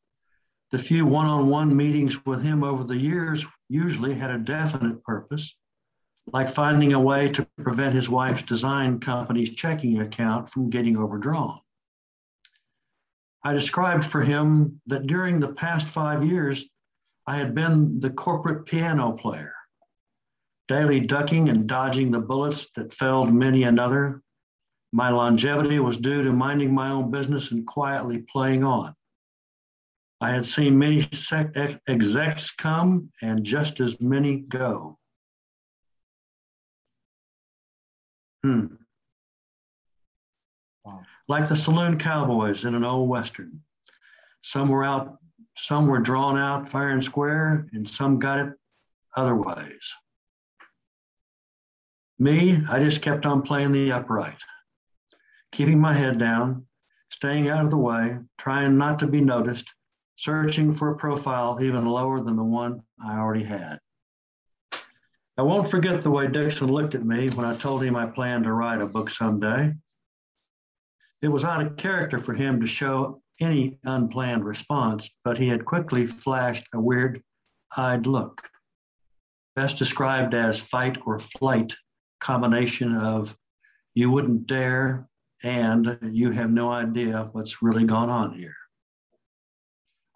The 0.72 0.78
few 0.78 1.06
one 1.06 1.26
on 1.26 1.48
one 1.48 1.76
meetings 1.76 2.26
with 2.26 2.42
him 2.42 2.64
over 2.64 2.82
the 2.82 2.96
years 2.96 3.46
usually 3.68 4.14
had 4.14 4.32
a 4.32 4.38
definite 4.38 5.04
purpose, 5.04 5.56
like 6.32 6.50
finding 6.50 6.94
a 6.94 7.00
way 7.00 7.28
to 7.28 7.46
prevent 7.62 7.94
his 7.94 8.08
wife's 8.08 8.42
design 8.42 8.98
company's 8.98 9.54
checking 9.54 10.00
account 10.00 10.48
from 10.48 10.68
getting 10.68 10.96
overdrawn. 10.96 11.60
I 13.48 13.54
described 13.54 14.04
for 14.04 14.20
him 14.20 14.78
that 14.88 15.06
during 15.06 15.40
the 15.40 15.54
past 15.54 15.88
five 15.88 16.22
years, 16.22 16.66
I 17.26 17.38
had 17.38 17.54
been 17.54 17.98
the 17.98 18.10
corporate 18.10 18.66
piano 18.66 19.12
player, 19.12 19.54
daily 20.68 21.00
ducking 21.00 21.48
and 21.48 21.66
dodging 21.66 22.10
the 22.10 22.20
bullets 22.20 22.66
that 22.76 22.92
felled 22.92 23.32
many 23.32 23.62
another 23.62 24.20
my 24.92 25.08
longevity 25.08 25.78
was 25.78 25.96
due 25.96 26.22
to 26.24 26.32
minding 26.32 26.74
my 26.74 26.90
own 26.90 27.10
business 27.10 27.50
and 27.50 27.66
quietly 27.66 28.26
playing 28.30 28.64
on. 28.64 28.94
I 30.20 30.30
had 30.30 30.44
seen 30.44 30.78
many 30.78 31.08
execs 31.88 32.50
come 32.50 33.10
and 33.22 33.44
just 33.44 33.80
as 33.80 33.98
many 33.98 34.40
go. 34.40 34.98
Hmm. 38.42 38.66
Like 41.28 41.48
the 41.48 41.56
saloon 41.56 41.98
cowboys 41.98 42.64
in 42.64 42.74
an 42.74 42.84
old 42.84 43.08
western. 43.08 43.62
Some 44.42 44.68
were 44.68 44.84
out, 44.84 45.18
some 45.56 45.86
were 45.86 45.98
drawn 45.98 46.38
out 46.38 46.70
fair 46.70 46.90
and 46.90 47.04
square, 47.04 47.68
and 47.72 47.88
some 47.88 48.18
got 48.18 48.40
it 48.40 48.52
other 49.14 49.36
ways. 49.36 49.92
Me, 52.18 52.62
I 52.68 52.80
just 52.80 53.02
kept 53.02 53.26
on 53.26 53.42
playing 53.42 53.72
the 53.72 53.92
upright 53.92 54.38
keeping 55.52 55.80
my 55.80 55.92
head 55.92 56.18
down, 56.18 56.66
staying 57.10 57.48
out 57.48 57.64
of 57.64 57.70
the 57.70 57.76
way, 57.76 58.18
trying 58.38 58.76
not 58.76 58.98
to 59.00 59.06
be 59.06 59.20
noticed, 59.20 59.72
searching 60.16 60.72
for 60.72 60.90
a 60.90 60.96
profile 60.96 61.58
even 61.62 61.86
lower 61.86 62.22
than 62.22 62.36
the 62.36 62.44
one 62.44 62.82
I 63.02 63.18
already 63.18 63.44
had. 63.44 63.78
I 65.36 65.42
won't 65.42 65.70
forget 65.70 66.02
the 66.02 66.10
way 66.10 66.26
Dixon 66.26 66.66
looked 66.68 66.94
at 66.94 67.04
me 67.04 67.30
when 67.30 67.46
I 67.46 67.56
told 67.56 67.82
him 67.82 67.94
I 67.94 68.06
planned 68.06 68.44
to 68.44 68.52
write 68.52 68.80
a 68.80 68.86
book 68.86 69.08
someday. 69.08 69.72
It 71.20 71.28
was 71.28 71.44
out 71.44 71.64
of 71.64 71.76
character 71.76 72.18
for 72.18 72.32
him 72.32 72.60
to 72.60 72.66
show 72.66 73.20
any 73.40 73.78
unplanned 73.84 74.44
response, 74.44 75.10
but 75.24 75.38
he 75.38 75.48
had 75.48 75.64
quickly 75.64 76.06
flashed 76.06 76.66
a 76.72 76.80
weird 76.80 77.22
eyed 77.76 78.06
look, 78.06 78.48
best 79.56 79.78
described 79.78 80.34
as 80.34 80.60
fight 80.60 80.98
or 81.06 81.18
flight 81.18 81.74
combination 82.20 82.94
of 82.94 83.36
you 83.94 84.10
wouldn't 84.10 84.46
dare 84.46 85.08
and 85.42 85.98
you 86.02 86.30
have 86.30 86.50
no 86.50 86.70
idea 86.70 87.28
what's 87.32 87.62
really 87.62 87.84
gone 87.84 88.10
on 88.10 88.32
here. 88.32 88.54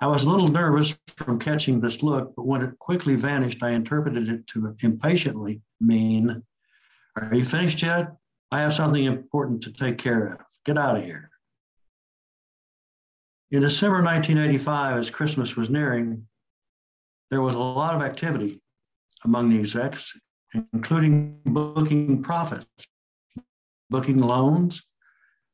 I 0.00 0.06
was 0.06 0.24
a 0.24 0.28
little 0.28 0.48
nervous 0.48 0.96
from 1.16 1.38
catching 1.38 1.78
this 1.78 2.02
look, 2.02 2.34
but 2.34 2.46
when 2.46 2.62
it 2.62 2.78
quickly 2.80 3.14
vanished, 3.14 3.62
I 3.62 3.70
interpreted 3.70 4.28
it 4.28 4.46
to 4.48 4.74
impatiently 4.82 5.62
mean, 5.80 6.42
Are 7.16 7.34
you 7.34 7.44
finished 7.44 7.82
yet? 7.82 8.08
I 8.50 8.60
have 8.60 8.74
something 8.74 9.04
important 9.04 9.62
to 9.62 9.72
take 9.72 9.98
care 9.98 10.26
of. 10.26 10.51
Get 10.64 10.78
out 10.78 10.96
of 10.96 11.04
here. 11.04 11.30
In 13.50 13.60
December 13.60 14.02
1985, 14.02 14.98
as 14.98 15.10
Christmas 15.10 15.56
was 15.56 15.68
nearing, 15.68 16.26
there 17.30 17.42
was 17.42 17.54
a 17.54 17.58
lot 17.58 17.94
of 17.94 18.02
activity 18.02 18.60
among 19.24 19.50
the 19.50 19.58
execs, 19.58 20.18
including 20.72 21.40
booking 21.44 22.22
profits, 22.22 22.66
booking 23.90 24.18
loans, 24.18 24.82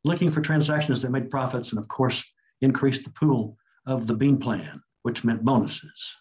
looking 0.04 0.30
for 0.30 0.40
transactions 0.40 1.02
that 1.02 1.10
made 1.10 1.30
profits, 1.30 1.70
and 1.70 1.78
of 1.78 1.88
course, 1.88 2.24
increased 2.60 3.04
the 3.04 3.10
pool 3.10 3.56
of 3.86 4.06
the 4.06 4.14
bean 4.14 4.38
plan, 4.38 4.80
which 5.02 5.24
meant 5.24 5.44
bonuses. 5.44 6.14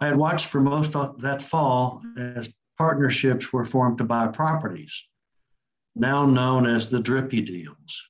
I 0.00 0.06
had 0.06 0.16
watched 0.16 0.46
for 0.46 0.60
most 0.60 0.96
of 0.96 1.20
that 1.22 1.42
fall 1.42 2.02
as 2.16 2.52
partnerships 2.76 3.52
were 3.52 3.64
formed 3.64 3.98
to 3.98 4.04
buy 4.04 4.26
properties, 4.26 4.92
now 5.94 6.26
known 6.26 6.66
as 6.66 6.88
the 6.88 7.00
Drippy 7.00 7.40
deals. 7.40 8.02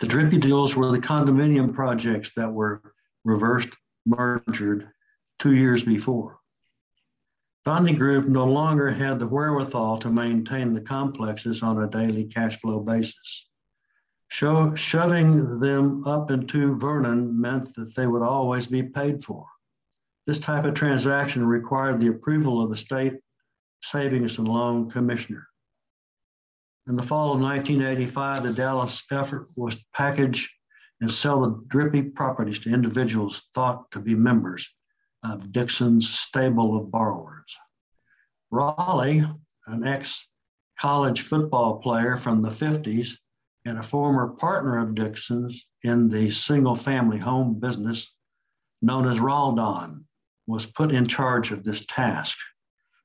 The 0.00 0.06
Drippy 0.06 0.38
deals 0.38 0.76
were 0.76 0.92
the 0.92 1.00
condominium 1.00 1.74
projects 1.74 2.30
that 2.36 2.52
were 2.52 2.80
reversed 3.24 3.76
merged 4.06 4.86
two 5.38 5.54
years 5.54 5.82
before. 5.82 6.38
Dondi 7.66 7.96
Group 7.98 8.28
no 8.28 8.44
longer 8.44 8.90
had 8.90 9.18
the 9.18 9.26
wherewithal 9.26 9.98
to 9.98 10.10
maintain 10.10 10.72
the 10.72 10.80
complexes 10.80 11.62
on 11.62 11.82
a 11.82 11.88
daily 11.88 12.24
cash 12.24 12.60
flow 12.60 12.80
basis. 12.80 13.48
Sho- 14.28 14.74
shoving 14.74 15.58
them 15.58 16.06
up 16.06 16.30
into 16.30 16.76
Vernon 16.76 17.38
meant 17.40 17.74
that 17.74 17.94
they 17.96 18.06
would 18.06 18.22
always 18.22 18.66
be 18.66 18.82
paid 18.82 19.24
for. 19.24 19.46
This 20.26 20.38
type 20.38 20.64
of 20.64 20.74
transaction 20.74 21.44
required 21.44 21.98
the 21.98 22.08
approval 22.08 22.62
of 22.62 22.70
the 22.70 22.76
state 22.76 23.14
savings 23.82 24.38
and 24.38 24.46
loan 24.46 24.90
commissioner. 24.90 25.48
In 26.88 26.96
the 26.96 27.02
fall 27.02 27.34
of 27.34 27.40
1985, 27.40 28.42
the 28.44 28.52
Dallas 28.54 29.02
effort 29.10 29.50
was 29.56 29.76
to 29.76 29.84
package 29.92 30.50
and 31.02 31.10
sell 31.10 31.42
the 31.42 31.62
drippy 31.68 32.00
properties 32.00 32.60
to 32.60 32.72
individuals 32.72 33.42
thought 33.54 33.90
to 33.90 34.00
be 34.00 34.14
members 34.14 34.66
of 35.22 35.52
Dixon's 35.52 36.08
stable 36.08 36.78
of 36.78 36.90
borrowers. 36.90 37.54
Raleigh, 38.50 39.22
an 39.66 39.86
ex 39.86 40.26
college 40.80 41.20
football 41.20 41.76
player 41.76 42.16
from 42.16 42.40
the 42.40 42.48
50s, 42.48 43.10
and 43.66 43.78
a 43.78 43.82
former 43.82 44.28
partner 44.28 44.78
of 44.78 44.94
Dixon's 44.94 45.68
in 45.82 46.08
the 46.08 46.30
single 46.30 46.74
family 46.74 47.18
home 47.18 47.60
business 47.60 48.16
known 48.80 49.06
as 49.06 49.18
Raldon, 49.18 50.06
was 50.46 50.64
put 50.64 50.92
in 50.92 51.06
charge 51.06 51.52
of 51.52 51.64
this 51.64 51.84
task. 51.84 52.38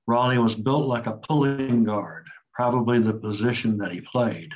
Raleigh 0.08 0.38
was 0.38 0.56
built 0.56 0.88
like 0.88 1.08
a 1.08 1.18
pulling 1.18 1.84
guard, 1.84 2.30
probably 2.54 3.00
the 3.00 3.14
position 3.14 3.78
that 3.78 3.92
he 3.92 4.02
played. 4.02 4.52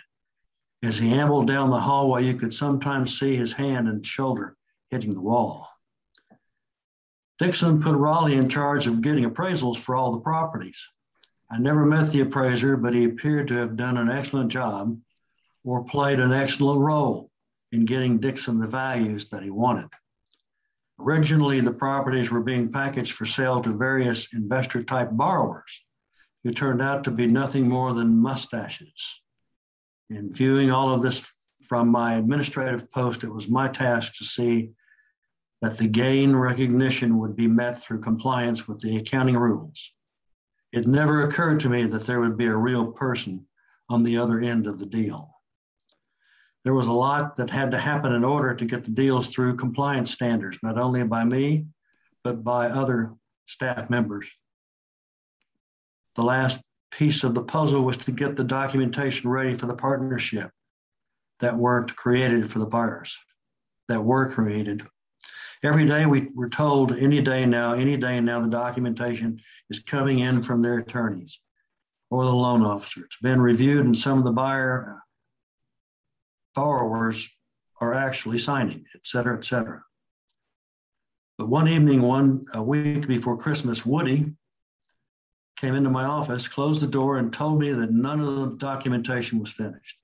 As 0.83 0.97
he 0.97 1.11
ambled 1.11 1.47
down 1.47 1.71
the 1.71 1.79
hallway, 1.79 2.25
you 2.25 2.35
could 2.35 2.53
sometimes 2.53 3.19
see 3.19 3.35
his 3.35 3.51
hand 3.51 3.87
and 3.87 4.05
shoulder 4.05 4.55
hitting 4.91 5.13
the 5.13 5.21
wall. 5.21 5.67
Dixon 7.39 7.81
put 7.81 7.95
Raleigh 7.95 8.35
in 8.35 8.49
charge 8.49 8.87
of 8.87 9.01
getting 9.01 9.29
appraisals 9.29 9.77
for 9.77 9.95
all 9.95 10.11
the 10.11 10.21
properties. 10.21 10.79
I 11.51 11.57
never 11.57 11.85
met 11.85 12.11
the 12.11 12.21
appraiser, 12.21 12.77
but 12.77 12.93
he 12.93 13.05
appeared 13.05 13.47
to 13.47 13.55
have 13.55 13.77
done 13.77 13.97
an 13.97 14.09
excellent 14.09 14.51
job 14.51 14.99
or 15.63 15.83
played 15.83 16.19
an 16.19 16.33
excellent 16.33 16.81
role 16.81 17.31
in 17.71 17.85
getting 17.85 18.19
Dixon 18.19 18.59
the 18.59 18.67
values 18.67 19.29
that 19.29 19.43
he 19.43 19.49
wanted. 19.49 19.89
Originally, 20.99 21.59
the 21.59 21.71
properties 21.71 22.31
were 22.31 22.41
being 22.41 22.71
packaged 22.71 23.13
for 23.13 23.25
sale 23.25 23.61
to 23.61 23.71
various 23.71 24.33
investor 24.33 24.83
type 24.83 25.09
borrowers 25.11 25.81
who 26.43 26.51
turned 26.51 26.81
out 26.81 27.03
to 27.03 27.11
be 27.11 27.27
nothing 27.27 27.67
more 27.67 27.93
than 27.93 28.17
mustaches. 28.17 29.21
In 30.09 30.33
viewing 30.33 30.71
all 30.71 30.93
of 30.93 31.01
this 31.01 31.33
from 31.67 31.89
my 31.89 32.15
administrative 32.15 32.89
post, 32.91 33.23
it 33.23 33.33
was 33.33 33.47
my 33.47 33.67
task 33.67 34.15
to 34.17 34.23
see 34.23 34.71
that 35.61 35.77
the 35.77 35.87
gain 35.87 36.35
recognition 36.35 37.17
would 37.19 37.35
be 37.35 37.47
met 37.47 37.81
through 37.81 38.01
compliance 38.01 38.67
with 38.67 38.79
the 38.79 38.97
accounting 38.97 39.35
rules. 39.35 39.91
It 40.71 40.87
never 40.87 41.23
occurred 41.23 41.59
to 41.61 41.69
me 41.69 41.85
that 41.87 42.05
there 42.05 42.19
would 42.19 42.37
be 42.37 42.45
a 42.45 42.55
real 42.55 42.91
person 42.91 43.47
on 43.89 44.03
the 44.03 44.17
other 44.17 44.39
end 44.39 44.67
of 44.67 44.79
the 44.79 44.85
deal 44.85 45.37
there 46.67 46.73
was 46.73 46.87
a 46.87 46.91
lot 46.91 47.37
that 47.37 47.49
had 47.49 47.71
to 47.71 47.77
happen 47.77 48.11
in 48.11 48.25
order 48.25 48.53
to 48.53 48.65
get 48.65 48.83
the 48.83 48.91
deals 48.91 49.29
through 49.29 49.55
compliance 49.55 50.11
standards, 50.11 50.57
not 50.61 50.77
only 50.77 51.01
by 51.05 51.23
me, 51.23 51.65
but 52.25 52.43
by 52.43 52.67
other 52.67 53.13
staff 53.45 53.89
members. 53.89 54.27
The 56.17 56.23
last 56.23 56.59
piece 56.91 57.23
of 57.23 57.35
the 57.35 57.43
puzzle 57.43 57.83
was 57.83 57.97
to 57.97 58.11
get 58.11 58.35
the 58.35 58.43
documentation 58.43 59.29
ready 59.29 59.55
for 59.55 59.67
the 59.67 59.75
partnership 59.75 60.49
that 61.39 61.55
weren't 61.55 61.95
created 61.95 62.51
for 62.51 62.59
the 62.59 62.65
buyers, 62.65 63.15
that 63.87 64.03
were 64.03 64.29
created. 64.29 64.81
Every 65.63 65.85
day 65.85 66.07
we 66.07 66.29
were 66.35 66.49
told 66.49 66.97
any 66.97 67.21
day 67.21 67.45
now, 67.45 67.73
any 67.73 67.97
day 67.97 68.19
now, 68.19 68.41
the 68.41 68.47
documentation 68.47 69.39
is 69.69 69.79
coming 69.79 70.19
in 70.19 70.41
from 70.41 70.61
their 70.61 70.79
attorneys 70.79 71.39
or 72.09 72.25
the 72.25 72.33
loan 72.33 72.63
officer. 72.63 73.05
It's 73.05 73.17
been 73.21 73.41
reviewed, 73.41 73.85
and 73.85 73.95
some 73.95 74.17
of 74.17 74.23
the 74.23 74.31
buyer 74.31 74.95
uh, 74.95 74.99
borrowers 76.55 77.27
are 77.79 77.93
actually 77.93 78.39
signing, 78.39 78.83
et 78.95 79.01
cetera, 79.03 79.37
et 79.37 79.45
cetera. 79.45 79.83
But 81.37 81.49
one 81.49 81.67
evening, 81.67 82.01
one 82.01 82.45
a 82.55 82.63
week 82.63 83.07
before 83.07 83.37
Christmas, 83.37 83.85
Woody 83.85 84.31
came 85.57 85.75
into 85.75 85.89
my 85.89 86.05
office, 86.05 86.47
closed 86.47 86.81
the 86.81 86.87
door, 86.87 87.17
and 87.17 87.33
told 87.33 87.59
me 87.59 87.71
that 87.71 87.91
none 87.91 88.21
of 88.21 88.35
the 88.35 88.57
documentation 88.57 89.39
was 89.39 89.51
finished. 89.51 89.97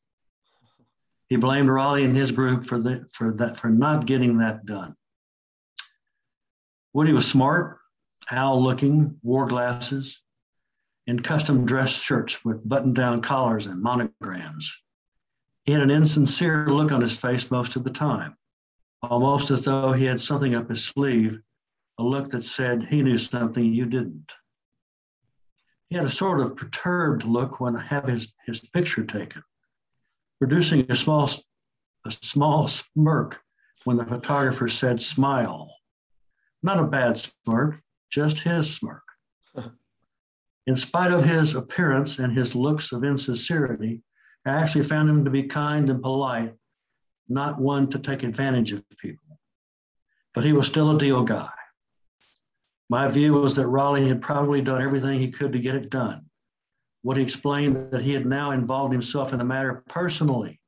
He 1.27 1.37
blamed 1.37 1.69
Raleigh 1.69 2.03
and 2.03 2.15
his 2.15 2.31
group 2.31 2.65
for 2.65 2.79
the, 2.79 3.05
for 3.13 3.31
that 3.33 3.57
for 3.57 3.69
not 3.69 4.05
getting 4.05 4.37
that 4.37 4.65
done. 4.65 4.95
Woody 6.93 7.13
was 7.13 7.27
smart, 7.27 7.79
owl 8.31 8.61
looking, 8.61 9.17
wore 9.23 9.47
glasses, 9.47 10.19
and 11.07 11.23
custom 11.23 11.65
dress 11.65 11.89
shirts 11.89 12.43
with 12.45 12.67
button 12.67 12.93
down 12.93 13.21
collars 13.21 13.67
and 13.67 13.81
monograms. 13.81 14.71
He 15.65 15.71
had 15.71 15.81
an 15.81 15.91
insincere 15.91 16.67
look 16.67 16.91
on 16.91 17.01
his 17.01 17.17
face 17.17 17.49
most 17.49 17.75
of 17.75 17.83
the 17.83 17.89
time, 17.89 18.35
almost 19.01 19.49
as 19.49 19.63
though 19.63 19.93
he 19.93 20.05
had 20.05 20.19
something 20.19 20.55
up 20.55 20.69
his 20.69 20.83
sleeve, 20.83 21.39
a 21.99 22.03
look 22.03 22.29
that 22.29 22.43
said 22.43 22.85
he 22.85 23.01
knew 23.01 23.17
something 23.17 23.73
you 23.73 23.85
didn't. 23.85 24.33
He 25.93 25.97
had 25.97 26.07
a 26.07 26.09
sort 26.09 26.39
of 26.39 26.55
perturbed 26.55 27.23
look 27.23 27.59
when 27.59 27.75
I 27.75 27.81
had 27.83 28.09
his, 28.09 28.33
his 28.47 28.59
picture 28.59 29.05
taken, 29.05 29.43
producing 30.39 30.89
a 30.89 30.95
small, 30.95 31.29
a 32.03 32.09
small 32.09 32.67
smirk 32.67 33.39
when 33.83 33.97
the 33.97 34.05
photographer 34.05 34.67
said 34.69 34.99
smile. 34.99 35.71
Not 36.63 36.79
a 36.79 36.83
bad 36.83 37.19
smirk, 37.19 37.79
just 38.09 38.39
his 38.39 38.73
smirk. 38.73 39.03
In 40.65 40.75
spite 40.75 41.11
of 41.11 41.25
his 41.25 41.53
appearance 41.53 42.17
and 42.17 42.35
his 42.35 42.55
looks 42.55 42.91
of 42.91 43.03
insincerity, 43.03 44.01
I 44.47 44.49
actually 44.49 44.85
found 44.85 45.11
him 45.11 45.23
to 45.25 45.29
be 45.29 45.43
kind 45.43 45.91
and 45.91 46.01
polite, 46.01 46.55
not 47.29 47.61
one 47.61 47.87
to 47.91 47.99
take 47.99 48.23
advantage 48.23 48.71
of 48.71 48.83
people. 48.97 49.37
But 50.33 50.43
he 50.43 50.53
was 50.53 50.65
still 50.65 50.89
a 50.89 50.97
deal 50.97 51.23
guy. 51.23 51.51
My 52.93 53.07
view 53.07 53.33
was 53.33 53.55
that 53.55 53.65
Raleigh 53.65 54.07
had 54.07 54.21
probably 54.21 54.61
done 54.61 54.79
everything 54.79 55.19
he 55.19 55.31
could 55.31 55.51
to 55.53 55.57
get 55.57 55.73
it 55.73 55.89
done. 55.89 56.29
What 57.01 57.17
he 57.17 57.23
explained 57.23 57.89
that 57.89 58.03
he 58.03 58.13
had 58.13 58.27
now 58.27 58.51
involved 58.51 58.93
himself 58.93 59.33
in 59.33 59.39
the 59.39 59.43
matter 59.43 59.83
personally, 59.89 60.61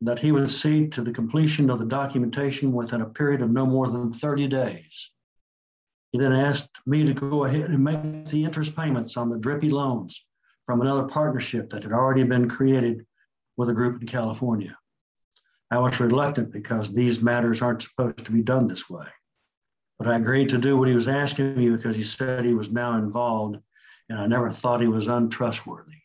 that 0.00 0.18
he 0.18 0.32
would 0.32 0.48
see 0.48 0.88
to 0.88 1.02
the 1.02 1.12
completion 1.12 1.68
of 1.68 1.78
the 1.78 1.84
documentation 1.84 2.72
within 2.72 3.02
a 3.02 3.10
period 3.10 3.42
of 3.42 3.50
no 3.50 3.66
more 3.66 3.86
than 3.86 4.10
30 4.10 4.48
days. 4.48 5.10
He 6.12 6.18
then 6.18 6.32
asked 6.32 6.70
me 6.86 7.04
to 7.04 7.12
go 7.12 7.44
ahead 7.44 7.68
and 7.68 7.84
make 7.84 8.24
the 8.24 8.44
interest 8.44 8.74
payments 8.74 9.18
on 9.18 9.28
the 9.28 9.36
drippy 9.36 9.68
loans 9.68 10.24
from 10.64 10.80
another 10.80 11.04
partnership 11.04 11.68
that 11.68 11.82
had 11.82 11.92
already 11.92 12.22
been 12.22 12.48
created 12.48 13.04
with 13.58 13.68
a 13.68 13.74
group 13.74 14.00
in 14.00 14.08
California. 14.08 14.74
I 15.70 15.80
was 15.80 16.00
reluctant 16.00 16.50
because 16.50 16.94
these 16.94 17.20
matters 17.20 17.60
aren't 17.60 17.82
supposed 17.82 18.24
to 18.24 18.32
be 18.32 18.40
done 18.40 18.66
this 18.66 18.88
way. 18.88 19.04
But 19.98 20.08
I 20.08 20.16
agreed 20.16 20.48
to 20.50 20.58
do 20.58 20.76
what 20.76 20.88
he 20.88 20.94
was 20.94 21.08
asking 21.08 21.56
me 21.56 21.70
because 21.70 21.96
he 21.96 22.04
said 22.04 22.44
he 22.44 22.54
was 22.54 22.70
now 22.70 22.96
involved 22.96 23.58
and 24.08 24.18
I 24.18 24.26
never 24.26 24.50
thought 24.50 24.80
he 24.80 24.88
was 24.88 25.08
untrustworthy. 25.08 25.96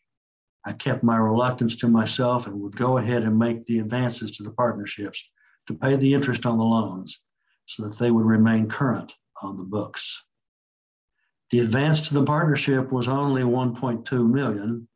I 0.64 0.72
kept 0.72 1.04
my 1.04 1.16
reluctance 1.16 1.76
to 1.76 1.88
myself 1.88 2.46
and 2.46 2.60
would 2.60 2.76
go 2.76 2.98
ahead 2.98 3.22
and 3.22 3.38
make 3.38 3.62
the 3.62 3.78
advances 3.78 4.36
to 4.36 4.42
the 4.42 4.50
partnerships 4.50 5.22
to 5.66 5.74
pay 5.74 5.96
the 5.96 6.12
interest 6.12 6.44
on 6.46 6.58
the 6.58 6.64
loans 6.64 7.20
so 7.66 7.84
that 7.84 7.98
they 7.98 8.10
would 8.10 8.26
remain 8.26 8.68
current 8.68 9.14
on 9.42 9.56
the 9.56 9.64
books. 9.64 10.24
The 11.50 11.60
advance 11.60 12.08
to 12.08 12.14
the 12.14 12.24
partnership 12.24 12.90
was 12.90 13.08
only 13.08 13.42
1.2 13.42 14.30
million. 14.30 14.88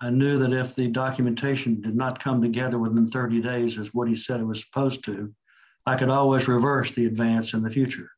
I 0.00 0.10
knew 0.10 0.38
that 0.38 0.52
if 0.52 0.74
the 0.74 0.88
documentation 0.88 1.80
did 1.80 1.94
not 1.94 2.22
come 2.22 2.40
together 2.40 2.78
within 2.78 3.08
30 3.08 3.42
days 3.42 3.78
as 3.78 3.92
what 3.92 4.08
he 4.08 4.14
said 4.14 4.40
it 4.40 4.44
was 4.44 4.62
supposed 4.62 5.04
to, 5.04 5.32
I 5.90 5.96
could 5.96 6.08
always 6.08 6.46
reverse 6.46 6.94
the 6.94 7.06
advance 7.06 7.52
in 7.52 7.62
the 7.62 7.68
future. 7.68 8.12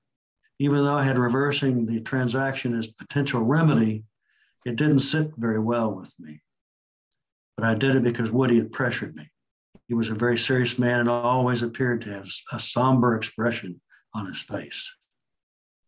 Even 0.58 0.84
though 0.84 0.94
I 0.94 1.04
had 1.04 1.16
reversing 1.16 1.86
the 1.86 2.02
transaction 2.02 2.76
as 2.76 2.86
potential 2.86 3.40
remedy, 3.40 4.04
it 4.66 4.76
didn't 4.76 4.98
sit 4.98 5.32
very 5.38 5.58
well 5.58 5.90
with 5.90 6.12
me. 6.20 6.42
But 7.56 7.64
I 7.64 7.74
did 7.74 7.96
it 7.96 8.02
because 8.02 8.30
Woody 8.30 8.56
had 8.56 8.72
pressured 8.72 9.16
me. 9.16 9.26
He 9.88 9.94
was 9.94 10.10
a 10.10 10.14
very 10.14 10.36
serious 10.36 10.78
man 10.78 11.00
and 11.00 11.08
always 11.08 11.62
appeared 11.62 12.02
to 12.02 12.12
have 12.12 12.28
a 12.52 12.60
somber 12.60 13.16
expression 13.16 13.80
on 14.12 14.26
his 14.26 14.42
face. 14.42 14.94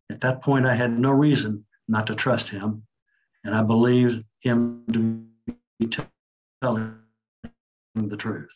At 0.08 0.22
that 0.22 0.42
point, 0.42 0.64
I 0.64 0.74
had 0.74 0.98
no 0.98 1.10
reason 1.10 1.66
not 1.86 2.06
to 2.06 2.14
trust 2.14 2.48
him, 2.48 2.86
and 3.44 3.54
I 3.54 3.62
believed 3.62 4.24
him 4.40 4.86
to 4.90 5.54
be 5.78 5.94
telling 6.62 6.94
the 7.94 8.16
truth. 8.16 8.54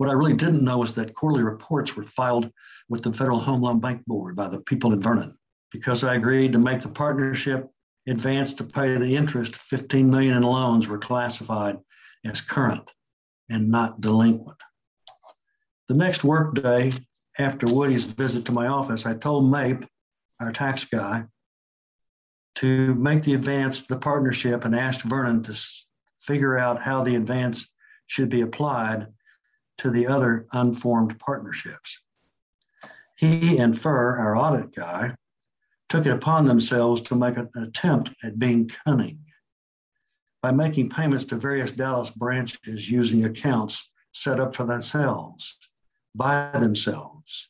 What 0.00 0.08
I 0.08 0.14
really 0.14 0.32
didn't 0.32 0.64
know 0.64 0.78
was 0.78 0.92
that 0.92 1.12
quarterly 1.12 1.42
reports 1.42 1.94
were 1.94 2.04
filed 2.04 2.50
with 2.88 3.02
the 3.02 3.12
Federal 3.12 3.38
Home 3.38 3.60
Loan 3.60 3.80
Bank 3.80 4.02
Board 4.06 4.34
by 4.34 4.48
the 4.48 4.60
people 4.60 4.94
in 4.94 5.02
Vernon. 5.02 5.36
Because 5.70 6.04
I 6.04 6.14
agreed 6.14 6.54
to 6.54 6.58
make 6.58 6.80
the 6.80 6.88
partnership 6.88 7.68
advance 8.08 8.54
to 8.54 8.64
pay 8.64 8.96
the 8.96 9.14
interest, 9.14 9.56
15 9.56 10.08
million 10.08 10.38
in 10.38 10.42
loans 10.42 10.88
were 10.88 10.96
classified 10.96 11.76
as 12.24 12.40
current 12.40 12.90
and 13.50 13.70
not 13.70 14.00
delinquent. 14.00 14.56
The 15.88 15.96
next 15.96 16.24
workday 16.24 16.92
after 17.38 17.66
Woody's 17.66 18.04
visit 18.04 18.46
to 18.46 18.52
my 18.52 18.68
office, 18.68 19.04
I 19.04 19.12
told 19.12 19.50
Mape, 19.50 19.84
our 20.40 20.50
tax 20.50 20.84
guy, 20.84 21.24
to 22.54 22.94
make 22.94 23.22
the 23.22 23.34
advance 23.34 23.80
to 23.80 23.88
the 23.88 24.00
partnership 24.00 24.64
and 24.64 24.74
asked 24.74 25.02
Vernon 25.02 25.42
to 25.42 25.60
figure 26.20 26.58
out 26.58 26.80
how 26.80 27.04
the 27.04 27.16
advance 27.16 27.70
should 28.06 28.30
be 28.30 28.40
applied 28.40 29.06
to 29.80 29.90
the 29.90 30.06
other 30.06 30.46
unformed 30.52 31.18
partnerships. 31.18 31.98
He 33.16 33.58
and 33.58 33.78
Furr, 33.78 34.18
our 34.18 34.36
audit 34.36 34.74
guy, 34.74 35.14
took 35.88 36.06
it 36.06 36.12
upon 36.12 36.44
themselves 36.44 37.02
to 37.02 37.14
make 37.14 37.36
an 37.36 37.48
attempt 37.56 38.10
at 38.22 38.38
being 38.38 38.68
cunning 38.68 39.18
by 40.42 40.50
making 40.50 40.88
payments 40.88 41.24
to 41.26 41.36
various 41.36 41.70
Dallas 41.70 42.10
branches 42.10 42.90
using 42.90 43.24
accounts 43.24 43.90
set 44.12 44.40
up 44.40 44.54
for 44.54 44.64
themselves, 44.64 45.56
by 46.14 46.50
themselves. 46.54 47.48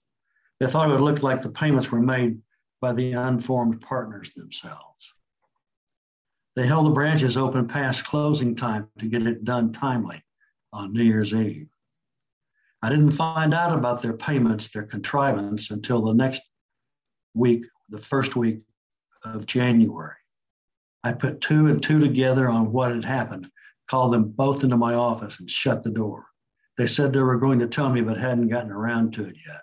They 0.59 0.66
thought 0.66 0.89
it 0.89 0.93
would 0.93 1.01
look 1.01 1.22
like 1.22 1.43
the 1.43 1.51
payments 1.51 1.91
were 1.91 2.03
made 2.03 2.41
by 2.81 2.93
the 2.93 3.12
unformed 3.12 3.81
partners 3.81 4.33
themselves. 4.35 5.14
They 6.57 6.66
held 6.66 6.87
the 6.87 6.91
branches 6.91 7.37
open 7.37 7.68
past 7.68 8.05
closing 8.05 8.55
time 8.55 8.89
to 8.99 9.07
get 9.07 9.26
it 9.26 9.45
done 9.45 9.72
timely 9.72 10.22
on 10.72 10.93
New 10.93 11.03
Year's 11.03 11.33
Eve. 11.33 11.68
I 12.83 12.89
didn't 12.89 13.11
find 13.11 13.53
out 13.53 13.76
about 13.76 14.01
their 14.01 14.14
payments, 14.14 14.70
their 14.70 14.85
contrivance, 14.85 15.70
until 15.70 16.03
the 16.03 16.14
next 16.14 16.43
week, 17.35 17.64
the 17.91 17.99
first 17.99 18.37
week 18.37 18.61
of 19.24 19.47
January. 19.47 20.14
I 21.05 21.12
put 21.12 21.41
two 21.41 21.66
and 21.66 21.83
two 21.83 22.01
together 22.01 22.49
on 22.49 22.72
what 22.72 22.91
had 22.91 23.05
happened, 23.05 23.51
called 23.89 24.12
them 24.12 24.31
both 24.31 24.64
into 24.64 24.76
my 24.76 24.95
office, 24.95 25.41
and 25.41 25.51
shut 25.51 25.83
the 25.83 25.91
door. 25.91 26.26
They 26.76 26.87
said 26.87 27.12
they 27.12 27.22
were 27.22 27.37
going 27.37 27.59
to 27.59 27.66
tell 27.66 27.91
me, 27.91 28.01
but 28.01 28.16
hadn't 28.16 28.49
gotten 28.49 28.70
around 28.70 29.12
to 29.14 29.24
it 29.26 29.37
yet. 29.47 29.61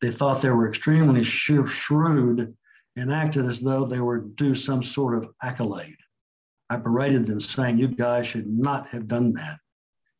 They 0.00 0.12
thought 0.12 0.42
they 0.42 0.50
were 0.50 0.68
extremely 0.68 1.24
shrewd 1.24 2.54
and 2.96 3.12
acted 3.12 3.46
as 3.46 3.60
though 3.60 3.84
they 3.84 4.00
were 4.00 4.18
due 4.18 4.54
some 4.54 4.82
sort 4.82 5.16
of 5.16 5.28
accolade. 5.42 5.96
I 6.70 6.76
berated 6.76 7.26
them, 7.26 7.40
saying, 7.40 7.78
You 7.78 7.88
guys 7.88 8.26
should 8.26 8.46
not 8.46 8.86
have 8.88 9.08
done 9.08 9.32
that. 9.32 9.58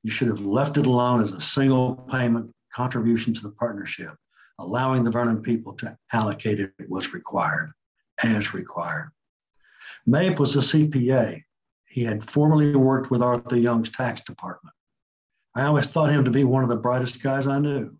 You 0.04 0.10
should 0.10 0.28
have 0.28 0.40
left 0.40 0.76
it 0.76 0.86
alone 0.86 1.22
as 1.22 1.32
a 1.32 1.40
single 1.40 1.96
payment 2.10 2.52
contribution 2.70 3.32
to 3.32 3.42
the 3.42 3.52
partnership, 3.52 4.14
allowing 4.58 5.02
the 5.02 5.10
Vernon 5.10 5.40
people 5.40 5.72
to 5.76 5.96
allocate 6.12 6.60
it 6.60 6.72
was 6.88 7.14
required, 7.14 7.72
as 8.22 8.52
required. 8.52 9.10
Mape 10.06 10.38
was 10.38 10.56
a 10.56 10.58
CPA. 10.58 11.40
He 11.86 12.04
had 12.04 12.22
formerly 12.22 12.76
worked 12.76 13.10
with 13.10 13.22
Arthur 13.22 13.56
Young's 13.56 13.88
tax 13.88 14.20
department. 14.20 14.74
I 15.54 15.62
always 15.62 15.86
thought 15.86 16.10
him 16.10 16.24
to 16.24 16.30
be 16.30 16.44
one 16.44 16.62
of 16.62 16.68
the 16.68 16.76
brightest 16.76 17.22
guys 17.22 17.46
I 17.46 17.58
knew. 17.58 17.96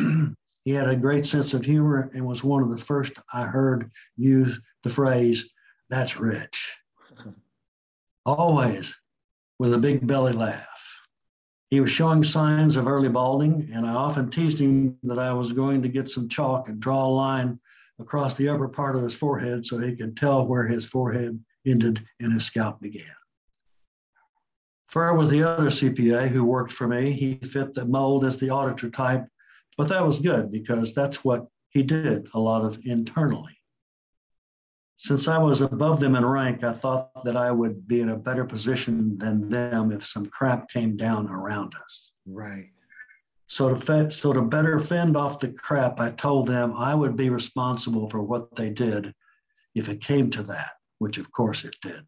he 0.62 0.72
had 0.72 0.88
a 0.88 0.96
great 0.96 1.26
sense 1.26 1.54
of 1.54 1.64
humor 1.64 2.10
and 2.12 2.26
was 2.26 2.42
one 2.42 2.62
of 2.64 2.70
the 2.70 2.84
first 2.84 3.12
I 3.32 3.44
heard 3.44 3.88
use 4.16 4.58
the 4.82 4.90
phrase, 4.90 5.48
that's 5.90 6.18
rich. 6.18 6.76
Always 8.26 8.92
with 9.60 9.74
a 9.74 9.78
big 9.78 10.04
belly 10.04 10.32
laugh. 10.32 10.73
He 11.74 11.80
was 11.80 11.90
showing 11.90 12.22
signs 12.22 12.76
of 12.76 12.86
early 12.86 13.08
balding, 13.08 13.68
and 13.74 13.84
I 13.84 13.94
often 13.94 14.30
teased 14.30 14.60
him 14.60 14.96
that 15.02 15.18
I 15.18 15.32
was 15.32 15.52
going 15.52 15.82
to 15.82 15.88
get 15.88 16.08
some 16.08 16.28
chalk 16.28 16.68
and 16.68 16.78
draw 16.78 17.04
a 17.04 17.08
line 17.08 17.58
across 17.98 18.36
the 18.36 18.48
upper 18.48 18.68
part 18.68 18.94
of 18.94 19.02
his 19.02 19.16
forehead 19.16 19.66
so 19.66 19.78
he 19.78 19.96
could 19.96 20.16
tell 20.16 20.46
where 20.46 20.68
his 20.68 20.86
forehead 20.86 21.36
ended 21.66 22.00
and 22.20 22.32
his 22.32 22.44
scalp 22.44 22.80
began. 22.80 23.16
Furr 24.86 25.14
was 25.14 25.28
the 25.28 25.42
other 25.42 25.66
CPA 25.66 26.28
who 26.28 26.44
worked 26.44 26.72
for 26.72 26.86
me. 26.86 27.10
He 27.10 27.34
fit 27.38 27.74
the 27.74 27.84
mold 27.84 28.24
as 28.24 28.36
the 28.36 28.50
auditor 28.50 28.88
type, 28.88 29.26
but 29.76 29.88
that 29.88 30.06
was 30.06 30.20
good 30.20 30.52
because 30.52 30.94
that's 30.94 31.24
what 31.24 31.48
he 31.70 31.82
did 31.82 32.28
a 32.34 32.38
lot 32.38 32.64
of 32.64 32.78
internally. 32.84 33.58
Since 35.04 35.28
I 35.28 35.36
was 35.36 35.60
above 35.60 36.00
them 36.00 36.16
in 36.16 36.24
rank, 36.24 36.64
I 36.64 36.72
thought 36.72 37.24
that 37.24 37.36
I 37.36 37.50
would 37.50 37.86
be 37.86 38.00
in 38.00 38.08
a 38.08 38.16
better 38.16 38.42
position 38.42 39.18
than 39.18 39.50
them 39.50 39.92
if 39.92 40.06
some 40.06 40.24
crap 40.24 40.70
came 40.70 40.96
down 40.96 41.28
around 41.28 41.74
us. 41.74 42.12
Right. 42.24 42.70
So 43.46 43.68
to, 43.68 43.76
fe- 43.76 44.08
so 44.08 44.32
to 44.32 44.40
better 44.40 44.80
fend 44.80 45.14
off 45.14 45.40
the 45.40 45.48
crap, 45.48 46.00
I 46.00 46.12
told 46.12 46.46
them 46.46 46.72
I 46.74 46.94
would 46.94 47.16
be 47.16 47.28
responsible 47.28 48.08
for 48.08 48.22
what 48.22 48.56
they 48.56 48.70
did 48.70 49.14
if 49.74 49.90
it 49.90 50.00
came 50.00 50.30
to 50.30 50.42
that, 50.44 50.70
which 51.00 51.18
of 51.18 51.30
course 51.30 51.66
it 51.66 51.76
did. 51.82 52.00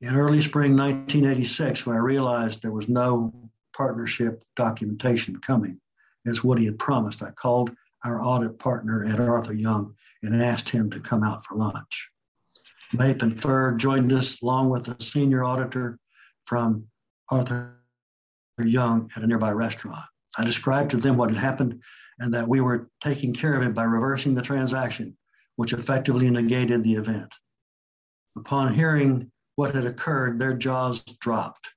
In 0.00 0.16
early 0.16 0.40
spring 0.40 0.76
1986, 0.76 1.86
when 1.86 1.94
I 1.94 2.00
realized 2.00 2.60
there 2.60 2.72
was 2.72 2.88
no 2.88 3.32
partnership 3.72 4.42
documentation 4.56 5.36
coming, 5.36 5.80
as 6.26 6.42
Woody 6.42 6.64
had 6.64 6.80
promised, 6.80 7.22
I 7.22 7.30
called 7.30 7.70
our 8.04 8.20
audit 8.20 8.58
partner 8.58 9.04
at 9.04 9.20
Arthur 9.20 9.54
Young 9.54 9.94
and 10.22 10.42
asked 10.42 10.68
him 10.68 10.90
to 10.90 11.00
come 11.00 11.22
out 11.22 11.44
for 11.44 11.56
lunch. 11.56 12.08
Mape 12.92 13.22
and 13.22 13.40
Furr 13.40 13.72
joined 13.72 14.12
us 14.12 14.40
along 14.42 14.70
with 14.70 14.88
a 14.88 15.02
senior 15.02 15.44
auditor 15.44 15.98
from 16.46 16.86
Arthur 17.30 17.76
Young 18.58 19.10
at 19.16 19.22
a 19.22 19.26
nearby 19.26 19.50
restaurant. 19.50 20.04
I 20.38 20.44
described 20.44 20.90
to 20.92 20.96
them 20.96 21.16
what 21.16 21.30
had 21.30 21.38
happened 21.38 21.82
and 22.18 22.32
that 22.32 22.48
we 22.48 22.60
were 22.60 22.88
taking 23.02 23.32
care 23.32 23.54
of 23.54 23.62
it 23.62 23.74
by 23.74 23.84
reversing 23.84 24.34
the 24.34 24.42
transaction, 24.42 25.16
which 25.56 25.72
effectively 25.72 26.30
negated 26.30 26.82
the 26.82 26.94
event. 26.94 27.32
Upon 28.36 28.72
hearing 28.72 29.30
what 29.56 29.74
had 29.74 29.86
occurred, 29.86 30.38
their 30.38 30.54
jaws 30.54 31.00
dropped. 31.20 31.68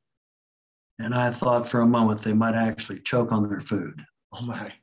And 0.99 1.15
I 1.15 1.31
thought 1.31 1.67
for 1.67 1.81
a 1.81 1.87
moment 1.87 2.21
they 2.21 2.33
might 2.33 2.55
actually 2.55 2.99
choke 2.99 3.31
on 3.31 3.47
their 3.47 3.61
food. 3.61 4.01
Oh 4.33 4.41
my. 4.41 4.73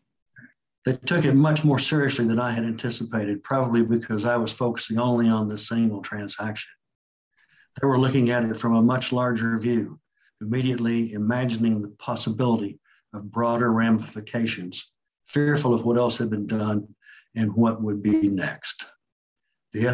They 0.86 0.96
took 0.96 1.24
it 1.24 1.34
much 1.34 1.64
more 1.64 1.80
seriously 1.80 2.26
than 2.26 2.38
I 2.38 2.52
had 2.52 2.64
anticipated, 2.64 3.42
probably 3.42 3.82
because 3.82 4.24
I 4.24 4.36
was 4.36 4.52
focusing 4.52 5.00
only 5.00 5.28
on 5.28 5.48
the 5.48 5.58
single 5.58 6.00
transaction. 6.00 6.70
They 7.80 7.88
were 7.88 7.98
looking 7.98 8.30
at 8.30 8.44
it 8.44 8.56
from 8.56 8.76
a 8.76 8.82
much 8.82 9.10
larger 9.10 9.58
view, 9.58 9.98
immediately 10.40 11.12
imagining 11.12 11.82
the 11.82 11.88
possibility 11.98 12.78
of 13.12 13.32
broader 13.32 13.72
ramifications, 13.72 14.92
fearful 15.26 15.74
of 15.74 15.84
what 15.84 15.98
else 15.98 16.18
had 16.18 16.30
been 16.30 16.46
done 16.46 16.86
and 17.34 17.52
what 17.52 17.82
would 17.82 18.00
be 18.00 18.28
next. 18.28 18.86
The 19.72 19.86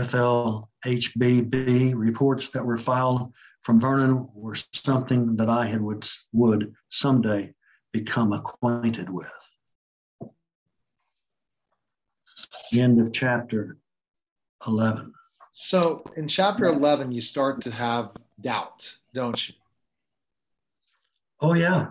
FHLBB 0.83 1.95
reports 1.97 2.51
that 2.51 2.67
were 2.67 2.77
filed 2.77 3.33
from 3.63 3.81
Vernon 3.81 4.29
were 4.35 4.57
something 4.75 5.37
that 5.37 5.49
I 5.49 5.65
had 5.65 5.81
would, 5.81 6.07
would 6.35 6.75
someday 6.91 7.55
become 7.95 8.35
acquainted 8.35 9.09
with. 9.09 9.33
End 12.73 13.01
of 13.01 13.13
chapter 13.13 13.77
11. 14.67 15.13
So 15.53 16.05
in 16.17 16.29
chapter 16.29 16.65
11, 16.67 17.13
you 17.13 17.21
start 17.21 17.61
to 17.63 17.71
have 17.71 18.11
doubt, 18.41 18.97
don't 19.13 19.49
you? 19.49 19.55
Oh 21.41 21.55
yeah, 21.55 21.89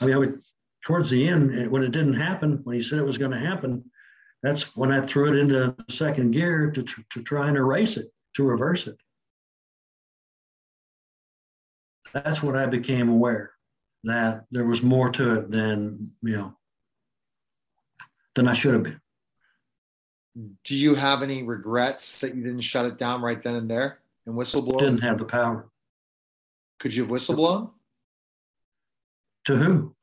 I 0.00 0.04
mean, 0.04 0.14
I 0.14 0.18
would, 0.18 0.40
towards 0.84 1.08
the 1.10 1.28
end 1.28 1.70
when 1.70 1.82
it 1.82 1.92
didn't 1.92 2.14
happen, 2.14 2.60
when 2.64 2.74
he 2.74 2.82
said 2.82 2.98
it 2.98 3.04
was 3.04 3.18
going 3.18 3.30
to 3.30 3.38
happen, 3.38 3.84
that's 4.42 4.76
when 4.76 4.90
I 4.90 5.00
threw 5.00 5.32
it 5.32 5.38
into 5.38 5.74
second 5.88 6.32
gear 6.32 6.70
to 6.72 6.82
to 6.82 7.22
try 7.22 7.48
and 7.48 7.56
erase 7.56 7.96
it, 7.96 8.12
to 8.34 8.42
reverse 8.42 8.88
it. 8.88 8.96
That's 12.12 12.42
when 12.42 12.56
I 12.56 12.66
became 12.66 13.08
aware 13.08 13.52
that 14.04 14.44
there 14.50 14.66
was 14.66 14.82
more 14.82 15.10
to 15.10 15.38
it 15.38 15.50
than 15.50 16.10
you 16.22 16.36
know 16.36 16.56
than 18.34 18.48
I 18.48 18.52
should 18.52 18.74
have 18.74 18.82
been. 18.82 19.00
Do 20.64 20.74
you 20.74 20.94
have 20.94 21.22
any 21.22 21.42
regrets 21.42 22.20
that 22.20 22.34
you 22.34 22.42
didn't 22.42 22.62
shut 22.62 22.86
it 22.86 22.98
down 22.98 23.20
right 23.20 23.42
then 23.42 23.54
and 23.54 23.70
there 23.70 23.98
and 24.26 24.34
whistleblow? 24.34 24.78
Didn't 24.78 25.02
have 25.02 25.18
the 25.18 25.24
power. 25.24 25.68
Could 26.80 26.94
you 26.94 27.02
have 27.02 27.12
whistleblown? 27.12 27.70
To 29.46 29.56
who? 29.56 29.94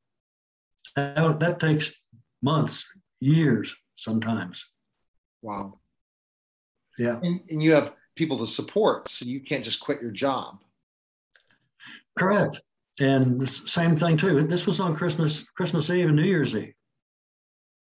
That, 0.95 1.39
that 1.39 1.59
takes 1.59 1.91
months, 2.41 2.86
years, 3.19 3.75
sometimes. 3.95 4.65
Wow. 5.41 5.80
Yeah. 6.97 7.19
And, 7.23 7.39
and 7.49 7.63
you 7.63 7.73
have 7.73 7.95
people 8.15 8.38
to 8.39 8.45
support, 8.45 9.09
so 9.09 9.25
you 9.25 9.39
can't 9.39 9.63
just 9.63 9.80
quit 9.80 10.01
your 10.01 10.11
job. 10.11 10.59
Correct. 12.17 12.61
And 12.99 13.47
same 13.49 13.95
thing 13.95 14.17
too. 14.17 14.43
This 14.43 14.65
was 14.67 14.80
on 14.82 14.95
Christmas, 14.95 15.45
Christmas 15.55 15.89
Eve 15.89 16.07
and 16.07 16.17
New 16.17 16.23
Year's 16.23 16.53
Eve. 16.53 16.73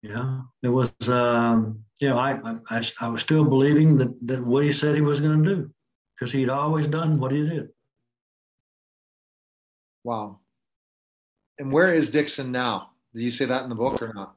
Yeah, 0.02 0.40
it 0.62 0.68
was. 0.68 0.92
Um, 1.08 1.84
you 2.00 2.08
know, 2.08 2.18
I, 2.18 2.38
I 2.68 2.82
I 3.00 3.08
was 3.08 3.20
still 3.20 3.44
believing 3.44 3.96
that 3.98 4.26
that 4.26 4.44
what 4.44 4.64
he 4.64 4.72
said 4.72 4.96
he 4.96 5.00
was 5.00 5.20
going 5.20 5.42
to 5.42 5.54
do, 5.54 5.70
because 6.14 6.32
he'd 6.32 6.48
always 6.48 6.88
done 6.88 7.20
what 7.20 7.30
he 7.30 7.48
did. 7.48 7.68
Wow. 10.04 10.40
And 11.58 11.70
where 11.72 11.92
is 11.92 12.10
Dixon 12.10 12.50
now? 12.50 12.90
Do 13.14 13.22
you 13.22 13.30
say 13.30 13.44
that 13.44 13.62
in 13.62 13.68
the 13.68 13.76
book 13.76 14.02
or 14.02 14.12
not? 14.12 14.34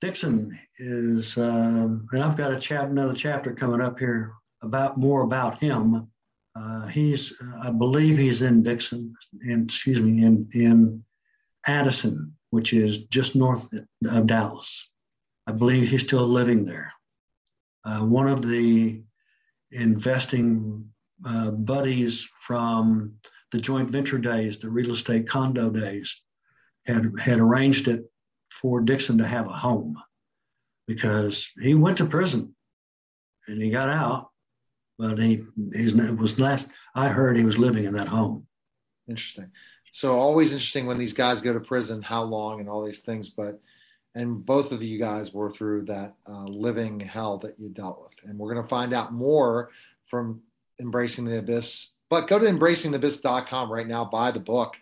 Dixon 0.00 0.58
is, 0.78 1.38
um, 1.38 2.06
and 2.12 2.22
I've 2.22 2.36
got 2.36 2.52
a 2.52 2.60
chap, 2.60 2.90
another 2.90 3.14
chapter 3.14 3.54
coming 3.54 3.80
up 3.80 3.98
here 3.98 4.34
about 4.62 4.98
more 4.98 5.22
about 5.22 5.58
him. 5.58 6.08
Uh, 6.54 6.86
he's, 6.88 7.32
I 7.62 7.70
believe, 7.70 8.18
he's 8.18 8.42
in 8.42 8.62
Dixon, 8.62 9.14
and 9.42 9.70
excuse 9.70 10.00
me, 10.00 10.24
in 10.24 10.48
in 10.52 11.04
Addison, 11.66 12.34
which 12.50 12.72
is 12.72 13.06
just 13.06 13.36
north 13.36 13.72
of 14.08 14.26
Dallas. 14.26 14.90
I 15.46 15.52
believe 15.52 15.88
he's 15.88 16.02
still 16.02 16.26
living 16.26 16.64
there. 16.64 16.92
Uh, 17.84 18.00
one 18.00 18.28
of 18.28 18.46
the 18.46 19.02
investing 19.70 20.88
uh, 21.26 21.50
buddies 21.50 22.28
from 22.46 23.14
the 23.52 23.58
joint 23.58 23.90
venture 23.90 24.18
days, 24.18 24.58
the 24.58 24.68
real 24.68 24.92
estate 24.92 25.28
condo 25.28 25.70
days, 25.70 26.14
had 26.86 27.12
had 27.18 27.38
arranged 27.38 27.88
it 27.88 28.04
for 28.50 28.80
Dixon 28.80 29.18
to 29.18 29.26
have 29.26 29.46
a 29.46 29.52
home 29.52 29.96
because 30.86 31.48
he 31.60 31.74
went 31.74 31.98
to 31.98 32.06
prison 32.06 32.54
and 33.46 33.62
he 33.62 33.70
got 33.70 33.88
out, 33.88 34.30
but 34.98 35.18
he 35.18 35.44
he's 35.74 35.94
was 35.94 36.38
last 36.38 36.68
I 36.94 37.08
heard 37.08 37.36
he 37.36 37.44
was 37.44 37.58
living 37.58 37.84
in 37.84 37.94
that 37.94 38.08
home. 38.08 38.46
Interesting. 39.08 39.50
So 39.92 40.18
always 40.18 40.52
interesting 40.52 40.86
when 40.86 40.98
these 40.98 41.12
guys 41.12 41.42
go 41.42 41.52
to 41.52 41.60
prison, 41.60 42.02
how 42.02 42.22
long 42.22 42.60
and 42.60 42.68
all 42.68 42.84
these 42.84 43.00
things. 43.00 43.28
But 43.28 43.60
and 44.14 44.44
both 44.44 44.72
of 44.72 44.82
you 44.82 44.98
guys 44.98 45.32
were 45.32 45.50
through 45.50 45.84
that 45.86 46.14
uh, 46.28 46.44
living 46.44 46.98
hell 46.98 47.38
that 47.38 47.58
you 47.58 47.68
dealt 47.68 48.00
with, 48.02 48.28
and 48.28 48.38
we're 48.38 48.52
going 48.52 48.64
to 48.64 48.68
find 48.68 48.92
out 48.92 49.12
more 49.12 49.70
from 50.06 50.40
embracing 50.80 51.24
the 51.24 51.38
abyss. 51.38 51.90
But 52.10 52.26
go 52.26 52.38
to 52.38 52.46
embracingtheabyss.com 52.46 53.70
right 53.70 53.86
now, 53.86 54.04
buy 54.06 54.30
the 54.30 54.40
book, 54.40 54.76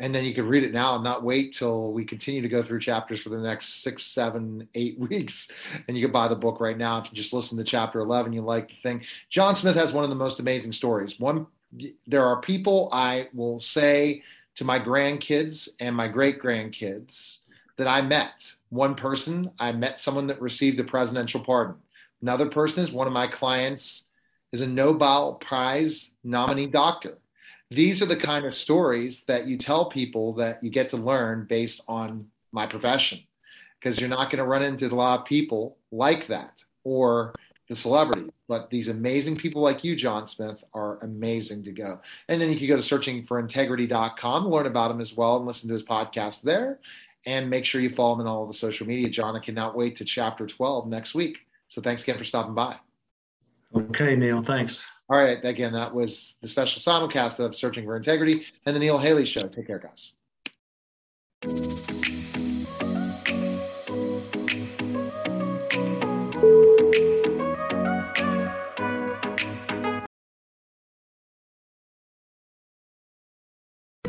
and 0.00 0.12
then 0.12 0.24
you 0.24 0.34
can 0.34 0.48
read 0.48 0.64
it 0.64 0.72
now 0.72 0.96
and 0.96 1.04
not 1.04 1.22
wait 1.22 1.52
till 1.52 1.92
we 1.92 2.04
continue 2.04 2.42
to 2.42 2.48
go 2.48 2.62
through 2.62 2.80
chapters 2.80 3.22
for 3.22 3.28
the 3.28 3.38
next 3.38 3.84
six, 3.84 4.02
seven, 4.02 4.68
eight 4.74 4.98
weeks. 4.98 5.50
And 5.86 5.96
you 5.96 6.04
can 6.04 6.12
buy 6.12 6.26
the 6.26 6.34
book 6.36 6.60
right 6.60 6.76
now 6.76 6.98
if 6.98 7.10
you 7.10 7.16
just 7.16 7.32
listen 7.32 7.56
to 7.58 7.64
chapter 7.64 8.00
11. 8.00 8.32
You 8.32 8.42
like 8.42 8.68
the 8.68 8.74
thing. 8.74 9.02
John 9.30 9.54
Smith 9.54 9.76
has 9.76 9.92
one 9.92 10.02
of 10.02 10.10
the 10.10 10.16
most 10.16 10.40
amazing 10.40 10.72
stories. 10.72 11.20
One, 11.20 11.46
there 12.06 12.26
are 12.26 12.40
people 12.40 12.88
I 12.92 13.28
will 13.32 13.60
say 13.60 14.22
to 14.56 14.64
my 14.64 14.78
grandkids 14.78 15.68
and 15.80 15.96
my 15.96 16.08
great 16.08 16.40
grandkids 16.40 17.38
that 17.78 17.86
I 17.88 18.02
met. 18.02 18.52
One 18.68 18.94
person, 18.94 19.50
I 19.58 19.72
met 19.72 19.98
someone 19.98 20.26
that 20.26 20.40
received 20.40 20.78
a 20.80 20.84
presidential 20.84 21.40
pardon. 21.40 21.76
Another 22.20 22.48
person 22.48 22.82
is 22.82 22.92
one 22.92 23.06
of 23.06 23.12
my 23.12 23.26
clients 23.26 24.08
is 24.52 24.60
a 24.60 24.66
Nobel 24.66 25.34
Prize 25.34 26.10
nominee 26.22 26.66
doctor. 26.66 27.18
These 27.70 28.02
are 28.02 28.06
the 28.06 28.16
kind 28.16 28.44
of 28.44 28.54
stories 28.54 29.24
that 29.24 29.46
you 29.46 29.56
tell 29.56 29.88
people 29.88 30.34
that 30.34 30.62
you 30.62 30.68
get 30.70 30.90
to 30.90 30.98
learn 30.98 31.46
based 31.48 31.82
on 31.88 32.26
my 32.52 32.66
profession, 32.66 33.20
because 33.80 33.98
you're 33.98 34.10
not 34.10 34.28
going 34.28 34.38
to 34.38 34.44
run 34.44 34.62
into 34.62 34.86
a 34.86 34.94
lot 34.94 35.20
of 35.20 35.24
people 35.26 35.78
like 35.90 36.26
that 36.26 36.62
or 36.84 37.34
the 37.72 37.76
celebrities. 37.76 38.30
But 38.48 38.70
these 38.70 38.88
amazing 38.88 39.36
people 39.36 39.62
like 39.62 39.82
you, 39.82 39.96
John 39.96 40.26
Smith, 40.26 40.62
are 40.74 40.98
amazing 41.02 41.64
to 41.64 41.72
go. 41.72 42.00
And 42.28 42.40
then 42.40 42.52
you 42.52 42.58
can 42.58 42.68
go 42.68 42.76
to 42.76 42.82
searchingforintegrity.com, 42.82 44.46
learn 44.46 44.66
about 44.66 44.90
him 44.90 45.00
as 45.00 45.16
well, 45.16 45.36
and 45.36 45.46
listen 45.46 45.68
to 45.68 45.74
his 45.74 45.82
podcast 45.82 46.42
there. 46.42 46.80
And 47.24 47.48
make 47.48 47.64
sure 47.64 47.80
you 47.80 47.90
follow 47.90 48.14
him 48.14 48.20
on 48.22 48.26
all 48.26 48.46
the 48.46 48.52
social 48.52 48.86
media. 48.86 49.08
John, 49.08 49.36
I 49.36 49.38
cannot 49.38 49.76
wait 49.76 49.96
to 49.96 50.04
chapter 50.04 50.46
12 50.46 50.88
next 50.88 51.14
week. 51.14 51.38
So 51.68 51.80
thanks 51.80 52.02
again 52.02 52.18
for 52.18 52.24
stopping 52.24 52.54
by. 52.54 52.76
Okay, 53.74 54.16
Neil, 54.16 54.42
thanks. 54.42 54.84
All 55.08 55.22
right. 55.22 55.42
Again, 55.44 55.72
that 55.72 55.94
was 55.94 56.36
the 56.40 56.48
special 56.48 56.80
simulcast 56.80 57.38
of 57.38 57.54
Searching 57.54 57.84
for 57.84 57.96
Integrity 57.96 58.44
and 58.66 58.74
the 58.74 58.80
Neil 58.80 58.98
Haley 58.98 59.24
Show. 59.24 59.42
Take 59.42 59.66
care, 59.66 59.78
guys. 59.78 60.12